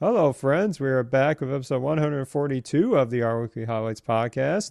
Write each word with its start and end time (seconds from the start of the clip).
Hello, 0.00 0.32
friends. 0.32 0.78
We 0.78 0.86
are 0.86 1.02
back 1.02 1.40
with 1.40 1.52
episode 1.52 1.82
142 1.82 2.96
of 2.96 3.10
the 3.10 3.22
R 3.22 3.42
Weekly 3.42 3.64
Highlights 3.64 4.00
podcast. 4.00 4.70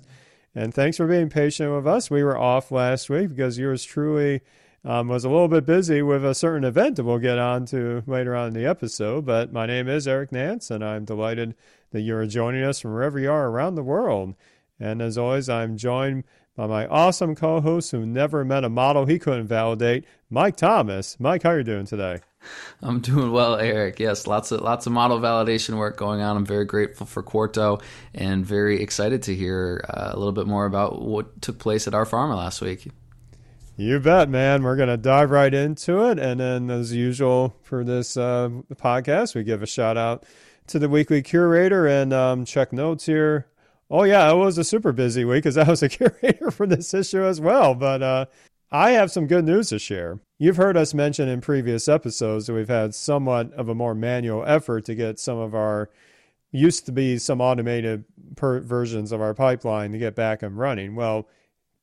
And 0.55 0.73
thanks 0.73 0.95
for 0.95 1.05
being 1.05 1.27
patient 1.27 1.75
with 1.75 1.85
us. 1.85 2.09
We 2.09 2.23
were 2.23 2.37
off 2.37 2.71
last 2.71 3.09
week 3.09 3.27
because 3.27 3.59
yours 3.59 3.83
truly 3.83 4.39
um, 4.85 5.09
was 5.09 5.25
a 5.25 5.29
little 5.29 5.49
bit 5.49 5.65
busy 5.65 6.01
with 6.01 6.23
a 6.23 6.33
certain 6.33 6.63
event 6.63 6.95
that 6.95 7.03
we'll 7.03 7.19
get 7.19 7.37
on 7.37 7.65
to 7.65 8.03
later 8.07 8.37
on 8.37 8.47
in 8.47 8.53
the 8.53 8.65
episode. 8.65 9.25
But 9.25 9.51
my 9.51 9.65
name 9.65 9.89
is 9.89 10.07
Eric 10.07 10.31
Nantz, 10.31 10.71
and 10.71 10.81
I'm 10.81 11.03
delighted 11.03 11.55
that 11.91 12.03
you're 12.03 12.25
joining 12.25 12.63
us 12.63 12.79
from 12.79 12.93
wherever 12.93 13.19
you 13.19 13.29
are 13.29 13.49
around 13.49 13.75
the 13.75 13.83
world. 13.83 14.33
And 14.79 15.01
as 15.01 15.17
always, 15.17 15.49
I'm 15.49 15.75
joined 15.75 16.23
by 16.55 16.67
my 16.67 16.87
awesome 16.87 17.35
co-host 17.35 17.91
who 17.91 18.05
never 18.05 18.45
met 18.45 18.63
a 18.63 18.69
model 18.69 19.05
he 19.05 19.19
couldn't 19.19 19.47
validate, 19.47 20.05
Mike 20.29 20.55
Thomas. 20.55 21.19
Mike, 21.19 21.43
how 21.43 21.49
are 21.49 21.57
you 21.57 21.65
doing 21.65 21.85
today? 21.85 22.21
I'm 22.81 22.99
doing 22.99 23.31
well, 23.31 23.55
Eric. 23.55 23.99
Yes, 23.99 24.27
lots 24.27 24.51
of 24.51 24.61
lots 24.61 24.85
of 24.85 24.93
model 24.93 25.19
validation 25.19 25.77
work 25.77 25.97
going 25.97 26.21
on. 26.21 26.37
I'm 26.37 26.45
very 26.45 26.65
grateful 26.65 27.05
for 27.05 27.23
Quarto 27.23 27.79
and 28.13 28.45
very 28.45 28.81
excited 28.81 29.23
to 29.23 29.35
hear 29.35 29.83
uh, 29.89 30.11
a 30.13 30.17
little 30.17 30.33
bit 30.33 30.47
more 30.47 30.65
about 30.65 31.01
what 31.01 31.41
took 31.41 31.59
place 31.59 31.87
at 31.87 31.93
R/Pharma 31.93 32.35
last 32.35 32.61
week. 32.61 32.87
You 33.75 33.99
bet, 33.99 34.29
man. 34.29 34.63
We're 34.63 34.75
going 34.75 34.89
to 34.89 34.97
dive 34.97 35.29
right 35.29 35.53
into 35.53 36.09
it. 36.09 36.17
And 36.17 36.39
then, 36.39 36.71
as 36.71 36.93
usual 36.93 37.55
for 37.61 37.83
this 37.83 38.17
uh, 38.17 38.49
podcast, 38.75 39.35
we 39.35 39.43
give 39.43 39.61
a 39.61 39.67
shout 39.67 39.97
out 39.97 40.25
to 40.67 40.79
the 40.79 40.89
weekly 40.89 41.21
curator 41.21 41.87
and 41.87 42.11
um, 42.11 42.43
check 42.43 42.73
notes 42.73 43.05
here 43.05 43.47
Oh 43.89 44.03
yeah, 44.03 44.29
it 44.29 44.35
was 44.35 44.57
a 44.57 44.63
super 44.63 44.91
busy 44.91 45.23
week 45.23 45.43
because 45.43 45.57
I 45.57 45.69
was 45.69 45.81
a 45.81 45.89
curator 45.89 46.51
for 46.51 46.67
this 46.67 46.93
issue 46.93 47.23
as 47.23 47.39
well. 47.39 47.73
But 47.75 48.03
uh, 48.03 48.25
I 48.71 48.91
have 48.91 49.11
some 49.11 49.27
good 49.27 49.45
news 49.45 49.69
to 49.69 49.79
share. 49.79 50.19
You've 50.39 50.57
heard 50.57 50.77
us 50.77 50.93
mention 50.93 51.27
in 51.27 51.41
previous 51.41 51.87
episodes 51.87 52.45
that 52.45 52.53
we've 52.53 52.67
had 52.67 52.93
somewhat 52.93 53.51
of 53.53 53.69
a 53.69 53.75
more 53.75 53.95
manual 53.95 54.45
effort 54.45 54.85
to 54.85 54.93
get 54.93 55.17
some 55.17 55.39
of 55.39 55.55
our 55.55 55.89
used 56.51 56.85
to 56.85 56.91
be 56.91 57.17
some 57.17 57.41
automated 57.41 58.05
versions 58.39 59.11
of 59.11 59.19
our 59.19 59.33
pipeline 59.33 59.91
to 59.93 59.97
get 59.97 60.15
back 60.15 60.43
and 60.43 60.57
running. 60.57 60.93
Well, 60.93 61.27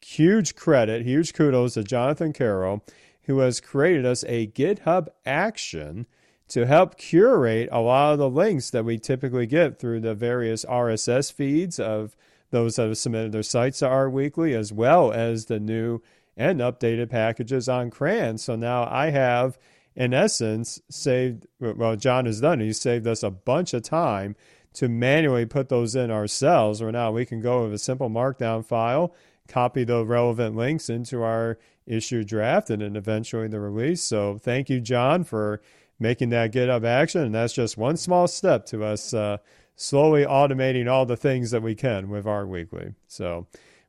huge 0.01 0.55
credit, 0.55 1.05
huge 1.05 1.35
kudos 1.35 1.75
to 1.75 1.83
Jonathan 1.83 2.33
Carroll, 2.33 2.85
who 3.25 3.41
has 3.41 3.61
created 3.61 4.07
us 4.07 4.23
a 4.29 4.47
GitHub 4.47 5.09
action 5.27 6.07
to 6.47 6.65
help 6.65 6.97
curate 6.97 7.69
a 7.73 7.81
lot 7.81 8.13
of 8.13 8.19
the 8.19 8.31
links 8.31 8.71
that 8.71 8.85
we 8.85 8.99
typically 8.99 9.47
get 9.47 9.81
through 9.81 10.01
the 10.01 10.15
various 10.15 10.65
RSS 10.65 11.33
feeds 11.33 11.81
of 11.81 12.17
those 12.51 12.77
that 12.77 12.87
have 12.87 12.99
submitted 12.99 13.33
their 13.33 13.43
sites 13.43 13.81
to 13.81 13.89
R 13.89 14.09
Weekly, 14.09 14.55
as 14.55 14.73
well 14.73 15.11
as 15.11 15.47
the 15.47 15.59
new 15.59 16.01
and 16.37 16.61
updated 16.61 17.11
packages 17.11 17.69
on 17.69 17.91
CRAN. 17.91 18.39
So 18.39 18.57
now 18.57 18.89
I 18.91 19.11
have, 19.11 19.59
in 19.95 20.13
essence, 20.13 20.81
saved, 20.91 21.47
well, 21.61 21.97
John 21.97 22.27
has 22.27 22.41
done, 22.41 22.61
he's 22.61 22.81
saved 22.81 23.07
us 23.07 23.23
a 23.23 23.31
bunch 23.31 23.75
of 23.75 23.83
time 23.83 24.37
to 24.75 24.89
manually 24.89 25.47
put 25.47 25.69
those 25.69 25.95
in 25.95 26.11
ourselves, 26.11 26.83
where 26.83 26.91
now 26.91 27.13
we 27.13 27.25
can 27.25 27.41
go 27.41 27.63
with 27.63 27.75
a 27.75 27.79
simple 27.79 28.11
markdown 28.11 28.65
file, 28.65 29.15
copy 29.47 29.85
the 29.85 30.05
relevant 30.05 30.57
links 30.57 30.91
into 30.91 31.23
our 31.23 31.59
issue 31.87 32.25
draft, 32.25 32.71
and 32.71 32.83
then 32.83 32.97
eventually 32.97 33.47
the 33.47 33.61
release. 33.61 34.03
So 34.03 34.39
thank 34.39 34.69
you, 34.69 34.81
John, 34.81 35.23
for 35.23 35.63
making 36.01 36.31
that 36.31 36.53
GitHub 36.53 36.85
action. 36.85 37.23
And 37.23 37.35
that's 37.35 37.53
just 37.53 37.79
one 37.79 37.97
small 37.97 38.27
step 38.27 38.67
to 38.67 38.83
us 38.83 39.15
uh, 39.15 39.39
slowly 39.77 40.25
automating 40.25 40.91
all 40.91 41.07
the 41.07 41.17
things 41.17 41.53
that 41.53 41.63
we 41.63 41.77
can 41.77 42.11
with 42.11 42.27
R 42.27 42.45
Weekly. 42.47 42.95
So 43.07 43.47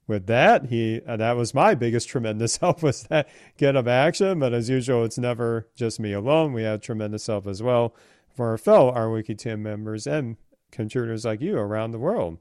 with 0.08 0.28
that, 0.28 0.66
he 0.68 1.02
that 1.06 1.36
was 1.36 1.54
my 1.54 1.74
biggest 1.76 2.08
tremendous 2.08 2.58
help 2.62 2.84
was 2.84 3.04
that 3.04 3.28
GitHub 3.58 3.88
action. 3.88 4.40
But 4.40 4.54
as 4.54 4.70
usual, 4.70 5.04
it's 5.04 5.18
never 5.18 5.68
just 5.76 6.00
me 6.00 6.14
alone. 6.14 6.54
We 6.54 6.64
have 6.64 6.82
tremendous 6.82 7.28
help 7.28 7.48
as 7.48 7.64
well 7.64 7.96
for 8.36 8.50
our 8.50 8.58
fellow 8.58 8.92
R 8.92 9.10
Weekly 9.10 9.36
team 9.36 9.64
members 9.64 10.06
and 10.06 10.38
contributors 10.72 11.26
like 11.26 11.42
you 11.42 11.58
around 11.58 11.92
the 11.92 12.00
world. 12.00 12.38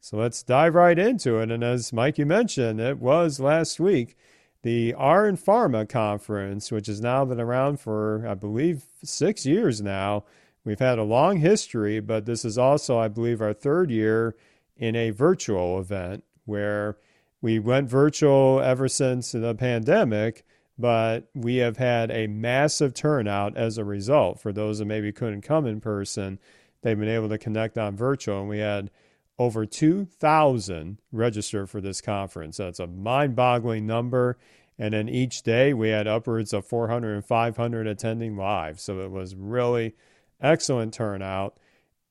So 0.00 0.18
let's 0.18 0.42
dive 0.42 0.74
right 0.74 0.98
into 0.98 1.38
it. 1.38 1.50
And 1.50 1.64
as 1.64 1.92
Mikey 1.92 2.24
mentioned, 2.24 2.80
it 2.80 2.98
was 2.98 3.40
last 3.40 3.80
week 3.80 4.16
the 4.62 4.94
R 4.94 5.26
and 5.26 5.38
Pharma 5.38 5.88
conference, 5.88 6.72
which 6.72 6.86
has 6.86 7.00
now 7.00 7.24
been 7.24 7.40
around 7.40 7.80
for, 7.80 8.26
I 8.26 8.34
believe, 8.34 8.84
six 9.02 9.44
years 9.44 9.80
now. 9.82 10.24
We've 10.64 10.78
had 10.78 10.98
a 10.98 11.04
long 11.04 11.38
history, 11.38 12.00
but 12.00 12.24
this 12.24 12.44
is 12.46 12.56
also, 12.56 12.98
I 12.98 13.08
believe, 13.08 13.42
our 13.42 13.52
third 13.52 13.90
year 13.90 14.34
in 14.76 14.96
a 14.96 15.10
virtual 15.10 15.78
event 15.78 16.24
where 16.44 16.96
we 17.40 17.58
went 17.58 17.88
virtual 17.88 18.60
ever 18.60 18.88
since 18.88 19.32
the 19.32 19.54
pandemic, 19.54 20.44
but 20.78 21.28
we 21.34 21.56
have 21.56 21.76
had 21.76 22.10
a 22.10 22.26
massive 22.26 22.94
turnout 22.94 23.56
as 23.56 23.78
a 23.78 23.84
result. 23.84 24.40
For 24.40 24.52
those 24.52 24.78
that 24.78 24.86
maybe 24.86 25.12
couldn't 25.12 25.42
come 25.42 25.66
in 25.66 25.80
person, 25.80 26.38
they've 26.82 26.98
been 26.98 27.08
able 27.08 27.28
to 27.28 27.38
connect 27.38 27.78
on 27.78 27.96
virtual, 27.96 28.40
and 28.40 28.48
we 28.48 28.58
had 28.58 28.90
over 29.38 29.66
2,000 29.66 30.98
registered 31.12 31.68
for 31.68 31.80
this 31.80 32.00
conference. 32.00 32.56
That's 32.56 32.78
a 32.78 32.86
mind 32.86 33.34
boggling 33.34 33.86
number. 33.86 34.38
And 34.78 34.94
then 34.94 35.08
each 35.08 35.42
day 35.42 35.72
we 35.74 35.88
had 35.88 36.06
upwards 36.06 36.52
of 36.52 36.66
400 36.66 37.14
and 37.14 37.24
500 37.24 37.86
attending 37.86 38.36
live. 38.36 38.80
So 38.80 39.00
it 39.00 39.10
was 39.10 39.34
really 39.34 39.94
excellent 40.40 40.94
turnout. 40.94 41.58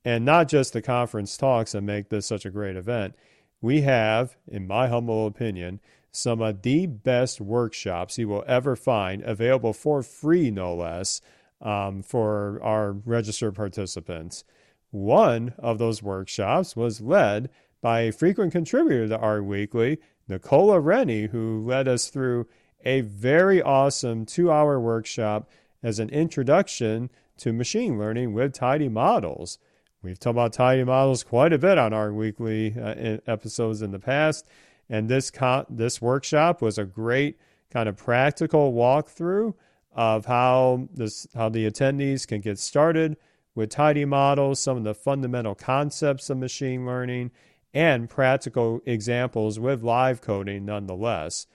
And 0.06 0.26
not 0.26 0.50
just 0.50 0.74
the 0.74 0.82
conference 0.82 1.38
talks 1.38 1.72
that 1.74 1.82
make 1.82 2.10
this 2.10 2.26
such 2.26 2.46
a 2.46 2.50
great 2.50 2.76
event. 2.76 3.16
We 3.64 3.84
have, 3.84 4.36
in 4.46 4.68
my 4.68 4.90
humble 4.90 5.26
opinion, 5.26 5.80
some 6.12 6.42
of 6.42 6.64
the 6.64 6.86
best 6.86 7.40
workshops 7.40 8.18
you 8.18 8.28
will 8.28 8.44
ever 8.46 8.76
find 8.76 9.24
available 9.24 9.72
for 9.72 10.04
free, 10.04 10.52
no 10.52 10.76
less, 10.76 11.22
um, 11.62 12.04
for 12.04 12.60
our 12.62 12.92
registered 12.92 13.56
participants. 13.56 14.44
One 14.92 15.54
of 15.58 15.78
those 15.78 16.04
workshops 16.04 16.76
was 16.76 17.00
led 17.00 17.50
by 17.82 18.02
a 18.02 18.12
frequent 18.12 18.52
contributor 18.52 19.08
to 19.08 19.18
R 19.18 19.42
Weekly, 19.42 20.00
Nicola 20.28 20.82
Rennie, 20.82 21.28
who 21.28 21.64
led 21.66 21.88
us 21.88 22.10
through 22.10 22.48
a 22.84 23.00
very 23.00 23.62
awesome 23.62 24.26
two 24.26 24.52
hour 24.52 24.78
workshop 24.78 25.50
as 25.82 26.00
an 26.00 26.10
introduction 26.10 27.10
to 27.38 27.54
machine 27.54 27.98
learning 27.98 28.34
with 28.34 28.52
tidy 28.52 28.90
models. 28.90 29.58
We've 30.04 30.20
talked 30.20 30.36
about 30.36 30.52
tidy 30.52 30.84
models 30.84 31.24
quite 31.24 31.54
a 31.54 31.58
bit 31.58 31.78
on 31.78 31.94
R 31.94 32.12
Weekly 32.12 32.76
uh, 32.78 33.20
episodes 33.26 33.82
in 33.82 33.92
the 33.92 34.00
past, 34.00 34.46
and 34.90 35.08
this 35.08 35.32
co- 35.32 35.66
this 35.70 36.02
workshop 36.02 36.62
was 36.62 36.78
a 36.78 36.84
great 36.84 37.40
kind 37.72 37.88
of 37.88 37.96
practical 37.96 38.74
walkthrough 38.74 39.54
of 39.94 40.26
how 40.26 40.90
this 40.94 41.26
how 41.34 41.48
the 41.48 41.66
attendees 41.66 42.28
can 42.28 42.42
get 42.42 42.60
started 42.60 43.16
with 43.56 43.70
tidy 43.70 44.04
models, 44.04 44.60
some 44.60 44.76
of 44.76 44.84
the 44.84 44.94
fundamental 44.94 45.56
concepts 45.56 46.30
of 46.30 46.38
machine 46.38 46.86
learning, 46.86 47.32
and 47.74 48.10
practical 48.10 48.82
examples 48.86 49.58
with 49.58 49.84
live 49.84 50.20
coding 50.20 50.66
nonetheless. 50.66 51.48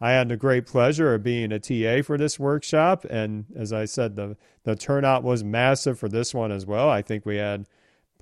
I 0.00 0.12
had 0.12 0.28
the 0.28 0.36
great 0.36 0.66
pleasure 0.66 1.12
of 1.12 1.24
being 1.24 1.50
a 1.50 1.58
TA 1.58 2.02
for 2.04 2.16
this 2.16 2.38
workshop, 2.38 3.04
and 3.08 3.46
as 3.56 3.72
I 3.72 3.86
said, 3.86 4.14
the, 4.14 4.36
the 4.62 4.76
turnout 4.76 5.24
was 5.24 5.42
massive 5.42 5.98
for 5.98 6.08
this 6.08 6.34
one 6.34 6.52
as 6.52 6.66
well. 6.66 6.88
I 6.90 7.00
think 7.00 7.24
we 7.24 7.36
had 7.36 7.66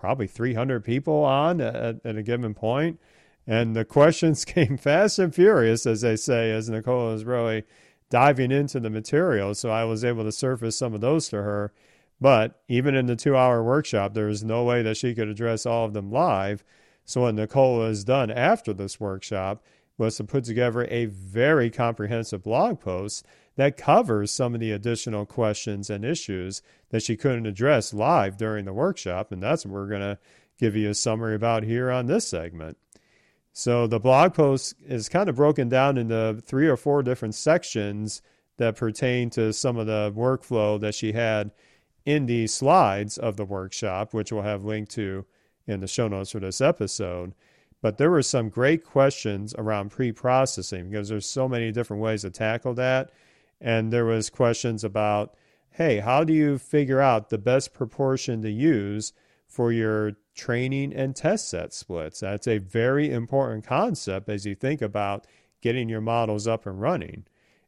probably 0.04 0.26
300 0.26 0.84
people 0.84 1.24
on 1.24 1.60
at, 1.60 1.96
at 2.04 2.16
a 2.16 2.22
given 2.22 2.54
point, 2.54 3.00
and 3.46 3.74
the 3.74 3.84
questions 3.84 4.44
came 4.44 4.76
fast 4.76 5.18
and 5.18 5.34
furious, 5.34 5.86
as 5.86 6.02
they 6.02 6.16
say, 6.16 6.50
as 6.50 6.68
Nicole 6.68 7.12
was 7.12 7.24
really 7.24 7.64
diving 8.10 8.52
into 8.52 8.78
the 8.78 8.90
material. 8.90 9.54
So 9.54 9.70
I 9.70 9.84
was 9.84 10.04
able 10.04 10.24
to 10.24 10.32
surface 10.32 10.76
some 10.78 10.94
of 10.94 11.00
those 11.00 11.28
to 11.28 11.36
her 11.36 11.72
but 12.20 12.62
even 12.68 12.94
in 12.94 13.06
the 13.06 13.16
two 13.16 13.36
hour 13.36 13.62
workshop, 13.62 14.14
there 14.14 14.26
was 14.26 14.44
no 14.44 14.64
way 14.64 14.82
that 14.82 14.96
she 14.96 15.14
could 15.14 15.28
address 15.28 15.66
all 15.66 15.84
of 15.84 15.92
them 15.92 16.10
live. 16.10 16.64
So, 17.04 17.22
what 17.22 17.34
Nicola 17.34 17.88
has 17.88 18.04
done 18.04 18.30
after 18.30 18.72
this 18.72 18.98
workshop 18.98 19.62
was 19.98 20.16
to 20.16 20.24
put 20.24 20.44
together 20.44 20.86
a 20.90 21.06
very 21.06 21.70
comprehensive 21.70 22.42
blog 22.42 22.80
post 22.80 23.26
that 23.56 23.76
covers 23.76 24.30
some 24.30 24.54
of 24.54 24.60
the 24.60 24.72
additional 24.72 25.26
questions 25.26 25.90
and 25.90 26.04
issues 26.04 26.62
that 26.90 27.02
she 27.02 27.16
couldn't 27.16 27.46
address 27.46 27.94
live 27.94 28.36
during 28.36 28.64
the 28.64 28.72
workshop. 28.72 29.30
And 29.30 29.42
that's 29.42 29.64
what 29.64 29.72
we're 29.72 29.88
going 29.88 30.00
to 30.00 30.18
give 30.58 30.76
you 30.76 30.90
a 30.90 30.94
summary 30.94 31.34
about 31.34 31.62
here 31.62 31.90
on 31.90 32.06
this 32.06 32.26
segment. 32.26 32.76
So, 33.52 33.86
the 33.86 34.00
blog 34.00 34.34
post 34.34 34.74
is 34.84 35.08
kind 35.08 35.28
of 35.28 35.36
broken 35.36 35.68
down 35.68 35.96
into 35.96 36.40
three 36.44 36.66
or 36.66 36.76
four 36.76 37.04
different 37.04 37.36
sections 37.36 38.20
that 38.56 38.76
pertain 38.76 39.30
to 39.30 39.52
some 39.52 39.76
of 39.76 39.86
the 39.86 40.12
workflow 40.16 40.80
that 40.80 40.94
she 40.94 41.12
had 41.12 41.52
in 42.04 42.26
the 42.26 42.48
slides 42.48 43.16
of 43.16 43.36
the 43.36 43.44
workshop, 43.44 44.12
which 44.12 44.32
we'll 44.32 44.42
have 44.42 44.64
linked 44.64 44.90
to 44.92 45.24
in 45.66 45.80
the 45.80 45.86
show 45.86 46.08
notes 46.08 46.32
for 46.32 46.40
this 46.40 46.60
episode. 46.60 47.32
But 47.80 47.98
there 47.98 48.10
were 48.10 48.22
some 48.22 48.48
great 48.48 48.84
questions 48.84 49.54
around 49.56 49.90
pre-processing 49.90 50.90
because 50.90 51.08
there's 51.08 51.26
so 51.26 51.48
many 51.48 51.70
different 51.70 52.02
ways 52.02 52.22
to 52.22 52.30
tackle 52.30 52.74
that. 52.74 53.10
And 53.60 53.92
there 53.92 54.04
was 54.04 54.30
questions 54.30 54.84
about, 54.84 55.34
hey, 55.70 55.98
how 55.98 56.24
do 56.24 56.32
you 56.32 56.58
figure 56.58 57.00
out 57.00 57.30
the 57.30 57.38
best 57.38 57.72
proportion 57.72 58.42
to 58.42 58.50
use 58.50 59.12
for 59.46 59.72
your 59.72 60.12
training 60.34 60.92
and 60.92 61.14
test 61.14 61.48
set 61.48 61.72
splits? 61.72 62.20
That's 62.20 62.46
a 62.46 62.58
very 62.58 63.10
important 63.10 63.64
concept 63.66 64.28
as 64.28 64.44
you 64.44 64.54
think 64.54 64.82
about 64.82 65.26
getting 65.60 65.88
your 65.88 66.00
models 66.00 66.46
up 66.46 66.66
and 66.66 66.80
running. 66.80 67.24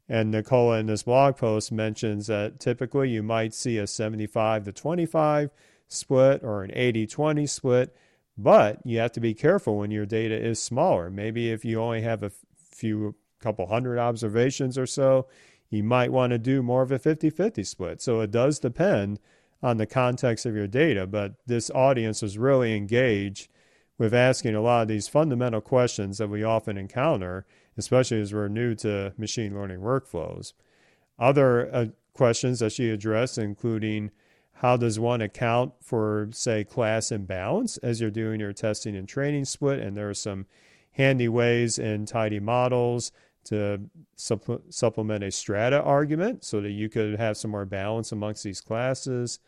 And 0.08 0.30
Nicola 0.30 0.78
in 0.78 0.86
this 0.86 1.02
blog 1.02 1.36
post 1.36 1.72
mentions 1.72 2.28
that 2.28 2.60
typically 2.60 3.10
you 3.10 3.22
might 3.22 3.54
see 3.54 3.78
a 3.78 3.86
75 3.86 4.64
to 4.64 4.72
25 4.72 5.50
split 5.88 6.44
or 6.44 6.62
an 6.62 6.70
80 6.74 7.06
20 7.06 7.46
split. 7.46 7.96
But 8.38 8.80
you 8.84 8.98
have 8.98 9.12
to 9.12 9.20
be 9.20 9.34
careful 9.34 9.78
when 9.78 9.90
your 9.90 10.06
data 10.06 10.36
is 10.36 10.62
smaller. 10.62 11.10
Maybe 11.10 11.50
if 11.50 11.64
you 11.64 11.80
only 11.80 12.02
have 12.02 12.22
a 12.22 12.30
few 12.54 13.14
couple 13.40 13.66
hundred 13.66 13.98
observations 13.98 14.76
or 14.76 14.86
so, 14.86 15.26
you 15.70 15.82
might 15.82 16.12
want 16.12 16.30
to 16.30 16.38
do 16.38 16.62
more 16.62 16.82
of 16.82 16.92
a 16.92 16.98
50 16.98 17.30
50 17.30 17.64
split. 17.64 18.00
So 18.00 18.20
it 18.20 18.30
does 18.30 18.58
depend 18.58 19.18
on 19.62 19.78
the 19.78 19.86
context 19.86 20.46
of 20.46 20.54
your 20.54 20.66
data, 20.66 21.06
but 21.06 21.34
this 21.46 21.70
audience 21.70 22.22
was 22.22 22.38
really 22.38 22.76
engaged 22.76 23.48
with 23.98 24.14
asking 24.14 24.54
a 24.54 24.60
lot 24.60 24.82
of 24.82 24.88
these 24.88 25.08
fundamental 25.08 25.60
questions 25.60 26.18
that 26.18 26.28
we 26.28 26.44
often 26.44 26.76
encounter, 26.76 27.46
especially 27.76 28.20
as 28.20 28.32
we're 28.32 28.48
new 28.48 28.74
to 28.74 29.12
machine 29.16 29.54
learning 29.54 29.80
workflows. 29.80 30.52
Other 31.18 31.74
uh, 31.74 31.86
questions 32.12 32.58
that 32.58 32.72
she 32.72 32.90
addressed, 32.90 33.38
including 33.38 34.10
how 34.60 34.76
does 34.76 34.98
one 34.98 35.20
account 35.20 35.72
for, 35.80 36.28
say, 36.32 36.64
class 36.64 37.10
imbalance 37.10 37.76
as 37.78 38.00
you're 38.00 38.10
doing 38.10 38.40
your 38.40 38.52
testing 38.52 38.96
and 38.96 39.08
training 39.08 39.46
split? 39.46 39.80
And 39.80 39.96
there 39.96 40.08
are 40.08 40.14
some 40.14 40.46
handy 40.92 41.28
ways 41.28 41.78
in 41.78 42.06
tidy 42.06 42.40
models 42.40 43.12
to 43.46 43.80
supplement 44.16 45.24
a 45.24 45.30
strata 45.30 45.80
argument 45.82 46.44
so 46.44 46.60
that 46.60 46.70
you 46.70 46.88
could 46.88 47.18
have 47.18 47.36
some 47.36 47.50
more 47.50 47.64
balance 47.64 48.12
amongst 48.12 48.44
these 48.44 48.60
classes. 48.60 49.38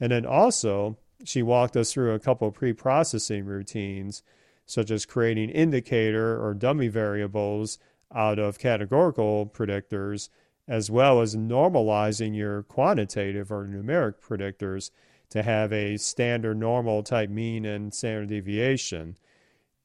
And 0.00 0.12
then 0.12 0.26
also, 0.26 0.96
she 1.24 1.42
walked 1.42 1.76
us 1.76 1.92
through 1.92 2.14
a 2.14 2.18
couple 2.18 2.48
of 2.48 2.54
pre 2.54 2.72
processing 2.72 3.44
routines, 3.44 4.22
such 4.66 4.90
as 4.90 5.06
creating 5.06 5.50
indicator 5.50 6.42
or 6.42 6.54
dummy 6.54 6.88
variables 6.88 7.78
out 8.14 8.38
of 8.38 8.58
categorical 8.58 9.46
predictors, 9.46 10.28
as 10.68 10.90
well 10.90 11.20
as 11.20 11.36
normalizing 11.36 12.36
your 12.36 12.62
quantitative 12.64 13.52
or 13.52 13.66
numeric 13.66 14.14
predictors 14.20 14.90
to 15.30 15.42
have 15.42 15.72
a 15.72 15.96
standard 15.96 16.56
normal 16.56 17.02
type 17.02 17.30
mean 17.30 17.64
and 17.64 17.92
standard 17.92 18.28
deviation. 18.28 19.16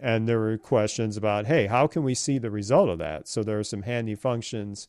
And 0.02 0.28
there 0.28 0.40
were 0.40 0.58
questions 0.58 1.16
about, 1.16 1.46
hey, 1.46 1.68
how 1.68 1.86
can 1.86 2.04
we 2.04 2.16
see 2.16 2.40
the 2.40 2.50
result 2.50 2.90
of 2.90 2.98
that? 2.98 3.28
So 3.28 3.44
there 3.44 3.60
are 3.60 3.64
some 3.64 3.84
handy 3.84 4.16
functions 4.16 4.88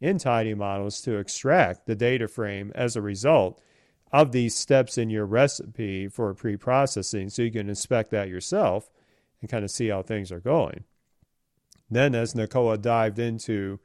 in 0.00 0.18
tidy 0.18 0.54
models 0.54 1.00
to 1.02 1.18
extract 1.18 1.86
the 1.86 1.94
data 1.94 2.26
frame 2.26 2.72
as 2.74 2.96
a 2.96 3.02
result 3.02 3.62
of 4.12 4.32
these 4.32 4.56
steps 4.56 4.98
in 4.98 5.08
your 5.08 5.24
recipe 5.24 6.08
for 6.08 6.34
pre-processing 6.34 7.28
so 7.28 7.42
you 7.42 7.52
can 7.52 7.68
inspect 7.68 8.10
that 8.10 8.28
yourself 8.28 8.90
and 9.40 9.48
kind 9.48 9.64
of 9.64 9.70
see 9.70 9.88
how 9.88 10.02
things 10.02 10.32
are 10.32 10.40
going. 10.40 10.82
Then 11.88 12.16
as 12.16 12.34
Nicola 12.34 12.76
dived 12.76 13.20
into 13.20 13.78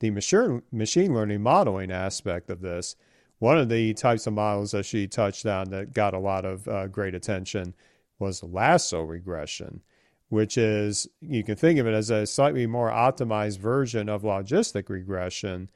the 0.00 0.10
machine 0.10 1.14
learning 1.14 1.40
modeling 1.40 1.90
aspect 1.90 2.50
of 2.50 2.60
this, 2.60 2.94
one 3.38 3.56
of 3.56 3.70
the 3.70 3.94
types 3.94 4.26
of 4.26 4.34
models 4.34 4.72
that 4.72 4.84
she 4.84 5.06
touched 5.06 5.46
on 5.46 5.70
that 5.70 5.94
got 5.94 6.12
a 6.12 6.18
lot 6.18 6.44
of 6.44 6.68
uh, 6.68 6.88
great 6.88 7.14
attention 7.14 7.72
was 8.18 8.42
lasso 8.42 9.00
regression 9.00 9.80
which 10.30 10.56
is 10.56 11.08
you 11.20 11.44
can 11.44 11.56
think 11.56 11.78
of 11.78 11.86
it 11.86 11.92
as 11.92 12.08
a 12.08 12.24
slightly 12.26 12.66
more 12.66 12.88
optimized 12.88 13.58
version 13.58 14.08
of 14.08 14.22
logistic 14.22 14.88
regression. 14.88 15.68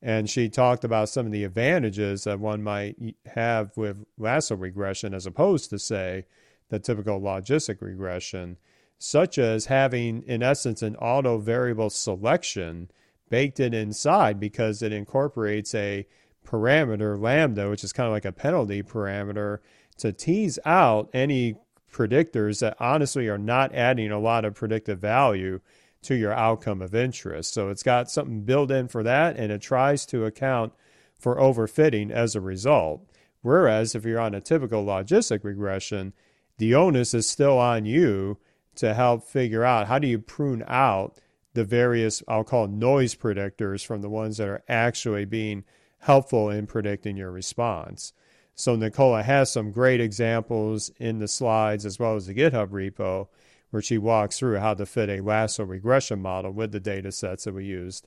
And 0.00 0.28
she 0.28 0.50
talked 0.50 0.84
about 0.84 1.08
some 1.08 1.24
of 1.24 1.32
the 1.32 1.44
advantages 1.44 2.24
that 2.24 2.38
one 2.38 2.62
might 2.62 2.96
have 3.24 3.74
with 3.76 4.04
lasso 4.18 4.54
regression 4.54 5.14
as 5.14 5.24
opposed 5.24 5.70
to, 5.70 5.78
say, 5.78 6.26
the 6.68 6.78
typical 6.78 7.18
logistic 7.18 7.80
regression, 7.80 8.58
such 8.98 9.38
as 9.38 9.66
having, 9.66 10.22
in 10.24 10.42
essence, 10.42 10.82
an 10.82 10.96
auto 10.96 11.38
variable 11.38 11.88
selection 11.88 12.90
baked 13.30 13.58
in 13.58 13.72
inside 13.72 14.38
because 14.38 14.82
it 14.82 14.92
incorporates 14.92 15.74
a 15.74 16.06
parameter 16.46 17.18
lambda, 17.18 17.70
which 17.70 17.82
is 17.82 17.94
kind 17.94 18.06
of 18.06 18.12
like 18.12 18.26
a 18.26 18.32
penalty 18.32 18.82
parameter, 18.82 19.60
to 19.96 20.12
tease 20.12 20.58
out 20.66 21.08
any 21.14 21.56
predictors 21.94 22.60
that 22.60 22.76
honestly 22.80 23.28
are 23.28 23.38
not 23.38 23.74
adding 23.74 24.10
a 24.10 24.18
lot 24.18 24.44
of 24.44 24.54
predictive 24.54 24.98
value 24.98 25.60
to 26.02 26.14
your 26.14 26.32
outcome 26.32 26.82
of 26.82 26.94
interest. 26.94 27.54
So 27.54 27.70
it's 27.70 27.82
got 27.82 28.10
something 28.10 28.42
built 28.42 28.70
in 28.70 28.88
for 28.88 29.02
that, 29.02 29.36
and 29.36 29.50
it 29.50 29.62
tries 29.62 30.04
to 30.06 30.26
account 30.26 30.72
for 31.18 31.36
overfitting 31.36 32.10
as 32.10 32.34
a 32.34 32.40
result. 32.40 33.08
Whereas 33.40 33.94
if 33.94 34.04
you're 34.04 34.20
on 34.20 34.34
a 34.34 34.40
typical 34.40 34.84
logistic 34.84 35.44
regression, 35.44 36.12
the 36.58 36.74
onus 36.74 37.14
is 37.14 37.28
still 37.28 37.58
on 37.58 37.86
you 37.86 38.38
to 38.76 38.92
help 38.92 39.24
figure 39.24 39.64
out 39.64 39.86
how 39.86 39.98
do 39.98 40.08
you 40.08 40.18
prune 40.18 40.64
out 40.66 41.18
the 41.54 41.64
various, 41.64 42.22
I'll 42.26 42.44
call 42.44 42.66
noise 42.66 43.14
predictors 43.14 43.86
from 43.86 44.02
the 44.02 44.10
ones 44.10 44.38
that 44.38 44.48
are 44.48 44.64
actually 44.68 45.24
being 45.24 45.64
helpful 46.00 46.50
in 46.50 46.66
predicting 46.66 47.16
your 47.16 47.30
response. 47.30 48.12
So 48.54 48.76
Nicola 48.76 49.22
has 49.22 49.50
some 49.50 49.72
great 49.72 50.00
examples 50.00 50.90
in 50.98 51.18
the 51.18 51.28
slides 51.28 51.84
as 51.84 51.98
well 51.98 52.14
as 52.14 52.26
the 52.26 52.34
GitHub 52.34 52.68
repo 52.68 53.28
where 53.70 53.82
she 53.82 53.98
walks 53.98 54.38
through 54.38 54.58
how 54.58 54.74
to 54.74 54.86
fit 54.86 55.08
a 55.08 55.20
lasso 55.20 55.64
regression 55.64 56.22
model 56.22 56.52
with 56.52 56.70
the 56.70 56.78
data 56.78 57.10
sets 57.10 57.44
that 57.44 57.54
we 57.54 57.64
used 57.64 58.06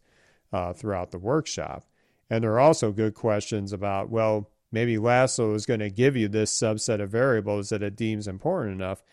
uh, 0.53 0.71
throughout 0.71 1.11
the 1.11 1.19
workshop. 1.19 1.83
And 2.29 2.43
there 2.43 2.53
are 2.53 2.59
also 2.59 2.91
good 2.91 3.13
questions 3.13 3.73
about, 3.73 4.09
well, 4.09 4.49
maybe 4.71 4.97
Lasso 4.97 5.53
is 5.53 5.65
going 5.65 5.79
to 5.79 5.89
give 5.89 6.15
you 6.15 6.27
this 6.27 6.57
subset 6.57 7.01
of 7.01 7.09
variables 7.09 7.69
that 7.69 7.83
it 7.83 7.95
deems 7.95 8.27
important 8.27 8.75
enough. 8.75 9.03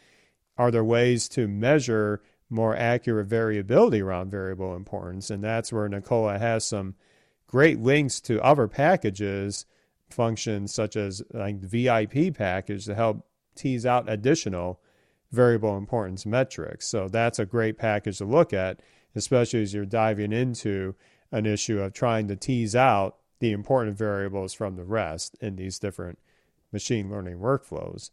Are 0.57 0.71
there 0.71 0.85
ways 0.85 1.29
to 1.31 1.49
measure 1.49 2.23
more 2.51 2.77
accurate 2.77 3.27
variability 3.27 4.01
around 4.01 4.31
variable 4.31 4.77
importance? 4.77 5.31
And 5.31 5.43
that's 5.43 5.73
where 5.73 5.89
Nicola 5.89 6.39
has 6.39 6.65
some 6.65 6.95
great 7.47 7.81
links 7.81 8.21
to 8.23 8.43
other 8.43 8.69
packages 8.69 9.67
functions 10.11 10.73
such 10.73 10.97
as 10.97 11.23
like 11.33 11.61
VIP 11.61 12.35
package 12.35 12.85
to 12.87 12.95
help 12.95 13.27
tease 13.55 13.87
out 13.87 14.09
additional 14.09 14.81
variable 15.33 15.77
importance 15.77 16.25
metrics. 16.25 16.87
So 16.89 17.09
that's 17.09 17.39
a 17.39 17.47
great 17.47 17.79
package 17.79 18.19
to 18.19 18.25
look 18.25 18.53
at, 18.53 18.81
especially 19.15 19.63
as 19.63 19.75
you're 19.75 19.85
diving 19.85 20.33
into 20.33 20.95
an 21.33 21.47
issue 21.47 21.81
of 21.81 21.93
trying 21.93 22.29
to 22.29 22.37
tease 22.37 22.77
out 22.77 23.17
the 23.41 23.53
important 23.53 23.99
variables 23.99 24.55
from 24.55 24.77
the 24.77 24.85
rest 24.85 25.37
in 25.41 25.57
these 25.57 25.79
different 25.79 26.19
machine 26.73 27.11
learning 27.11 27.39
workflows. 27.39 28.11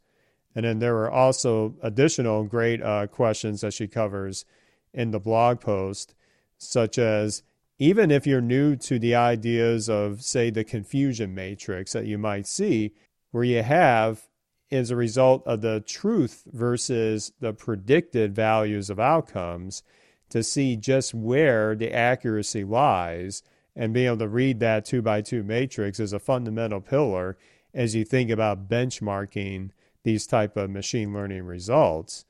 And 0.55 0.65
then 0.65 0.79
there 0.79 0.97
are 0.97 1.11
also 1.11 1.75
additional 1.81 2.43
great 2.43 2.81
uh, 2.81 3.07
questions 3.07 3.61
that 3.61 3.73
she 3.73 3.87
covers 3.87 4.45
in 4.93 5.11
the 5.11 5.19
blog 5.19 5.61
post, 5.61 6.13
such 6.57 6.97
as 6.97 7.43
even 7.81 8.11
if 8.11 8.27
you're 8.27 8.41
new 8.41 8.75
to 8.75 8.99
the 8.99 9.15
ideas 9.15 9.89
of, 9.89 10.21
say, 10.21 10.51
the 10.51 10.63
confusion 10.63 11.33
matrix 11.33 11.93
that 11.93 12.05
you 12.05 12.15
might 12.15 12.45
see, 12.45 12.93
where 13.31 13.43
you 13.43 13.63
have, 13.63 14.29
as 14.71 14.91
a 14.91 14.95
result 14.95 15.41
of 15.47 15.61
the 15.61 15.79
truth 15.87 16.43
versus 16.53 17.31
the 17.39 17.51
predicted 17.51 18.35
values 18.35 18.91
of 18.91 18.99
outcomes, 18.99 19.81
to 20.29 20.43
see 20.43 20.75
just 20.75 21.15
where 21.15 21.75
the 21.75 21.91
accuracy 21.91 22.63
lies 22.63 23.41
and 23.75 23.95
being 23.95 24.05
able 24.05 24.17
to 24.17 24.27
read 24.27 24.59
that 24.59 24.85
two 24.85 25.01
by 25.01 25.19
two 25.19 25.41
matrix 25.41 25.99
is 25.99 26.13
a 26.13 26.19
fundamental 26.19 26.81
pillar 26.81 27.35
as 27.73 27.95
you 27.95 28.05
think 28.05 28.29
about 28.29 28.69
benchmarking 28.69 29.71
these 30.03 30.27
type 30.27 30.55
of 30.55 30.69
machine 30.69 31.15
learning 31.15 31.45
results. 31.45 32.25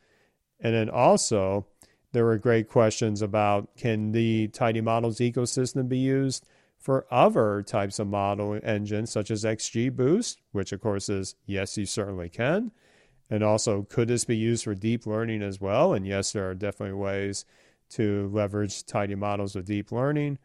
And 0.61 0.73
then 0.73 0.89
also, 0.89 1.65
there 2.11 2.25
were 2.25 2.37
great 2.37 2.67
questions 2.67 3.21
about 3.21 3.75
can 3.77 4.11
the 4.11 4.47
Tidy 4.49 4.81
Models 4.81 5.19
ecosystem 5.19 5.87
be 5.87 5.97
used 5.97 6.45
for 6.77 7.05
other 7.11 7.61
types 7.61 7.99
of 7.99 8.07
model 8.07 8.59
engines, 8.63 9.11
such 9.11 9.29
as 9.29 9.43
XGBoost, 9.43 10.37
which 10.51 10.71
of 10.71 10.81
course 10.81 11.09
is 11.09 11.35
yes, 11.45 11.77
you 11.77 11.85
certainly 11.85 12.27
can. 12.27 12.71
And 13.29 13.43
also, 13.43 13.83
could 13.83 14.09
this 14.09 14.25
be 14.25 14.35
used 14.35 14.65
for 14.65 14.75
deep 14.75 15.05
learning 15.05 15.41
as 15.41 15.61
well? 15.61 15.93
And 15.93 16.05
yes, 16.05 16.33
there 16.33 16.49
are 16.49 16.55
definitely 16.55 16.97
ways 16.97 17.45
to 17.91 18.29
leverage 18.33 18.85
tidy 18.85 19.15
models 19.15 19.55
with 19.55 19.65
deep 19.65 19.91
learning. 19.91 20.37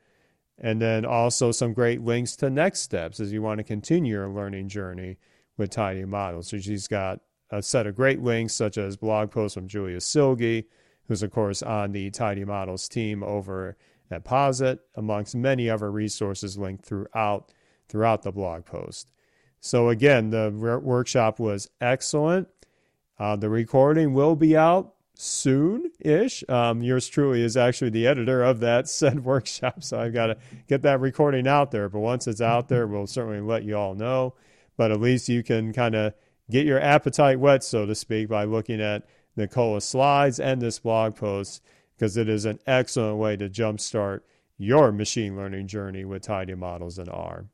And 0.58 0.80
then 0.80 1.04
also 1.04 1.52
some 1.52 1.72
great 1.72 2.02
links 2.02 2.36
to 2.36 2.48
next 2.48 2.80
steps 2.80 3.18
as 3.18 3.32
you 3.32 3.42
want 3.42 3.58
to 3.58 3.64
continue 3.64 4.12
your 4.12 4.28
learning 4.28 4.68
journey 4.68 5.18
with 5.56 5.70
tidy 5.70 6.04
models. 6.04 6.48
So 6.48 6.58
she's 6.58 6.86
got 6.86 7.20
a 7.50 7.62
set 7.62 7.86
of 7.86 7.96
great 7.96 8.22
links, 8.22 8.54
such 8.54 8.78
as 8.78 8.96
blog 8.96 9.30
posts 9.30 9.54
from 9.54 9.68
Julia 9.68 9.98
Silge, 9.98 10.64
who's, 11.08 11.22
of 11.22 11.30
course, 11.30 11.62
on 11.62 11.92
the 11.92 12.10
Tidy 12.10 12.44
Models 12.44 12.88
team 12.88 13.22
over 13.22 13.76
at 14.10 14.24
Posit, 14.24 14.80
amongst 14.94 15.34
many 15.34 15.68
other 15.68 15.90
resources 15.90 16.56
linked 16.56 16.84
throughout, 16.84 17.52
throughout 17.88 18.22
the 18.22 18.32
blog 18.32 18.64
post. 18.64 19.08
So, 19.60 19.88
again, 19.88 20.30
the 20.30 20.52
re- 20.52 20.76
workshop 20.76 21.40
was 21.40 21.68
excellent. 21.80 22.48
Uh, 23.18 23.36
the 23.36 23.48
recording 23.48 24.12
will 24.12 24.36
be 24.36 24.56
out 24.56 24.94
soon 25.14 25.90
ish. 26.00 26.44
Um, 26.48 26.82
yours 26.82 27.08
truly 27.08 27.42
is 27.42 27.56
actually 27.56 27.90
the 27.90 28.06
editor 28.06 28.42
of 28.42 28.60
that 28.60 28.88
said 28.88 29.24
workshop, 29.24 29.82
so 29.82 29.98
I've 29.98 30.14
got 30.14 30.26
to 30.28 30.36
get 30.68 30.82
that 30.82 31.00
recording 31.00 31.48
out 31.48 31.70
there. 31.70 31.88
But 31.88 32.00
once 32.00 32.26
it's 32.26 32.40
out 32.40 32.68
there, 32.68 32.86
we'll 32.86 33.06
certainly 33.06 33.40
let 33.40 33.64
you 33.64 33.76
all 33.76 33.94
know. 33.94 34.34
But 34.76 34.90
at 34.90 35.00
least 35.00 35.28
you 35.28 35.42
can 35.42 35.72
kind 35.72 35.94
of 35.94 36.12
get 36.50 36.66
your 36.66 36.80
appetite 36.80 37.40
wet, 37.40 37.64
so 37.64 37.86
to 37.86 37.94
speak, 37.94 38.28
by 38.28 38.44
looking 38.44 38.80
at 38.80 39.04
Nicola 39.36 39.80
slides 39.80 40.40
and 40.40 40.60
this 40.60 40.78
blog 40.78 41.16
post 41.16 41.62
because 41.94 42.16
it 42.16 42.28
is 42.28 42.44
an 42.44 42.58
excellent 42.66 43.18
way 43.18 43.36
to 43.36 43.48
jumpstart 43.48 44.20
your 44.58 44.92
machine 44.92 45.36
learning 45.36 45.66
journey 45.66 46.04
with 46.04 46.22
Tidy 46.22 46.54
Models 46.54 46.98
in 46.98 47.08
R. 47.08 47.46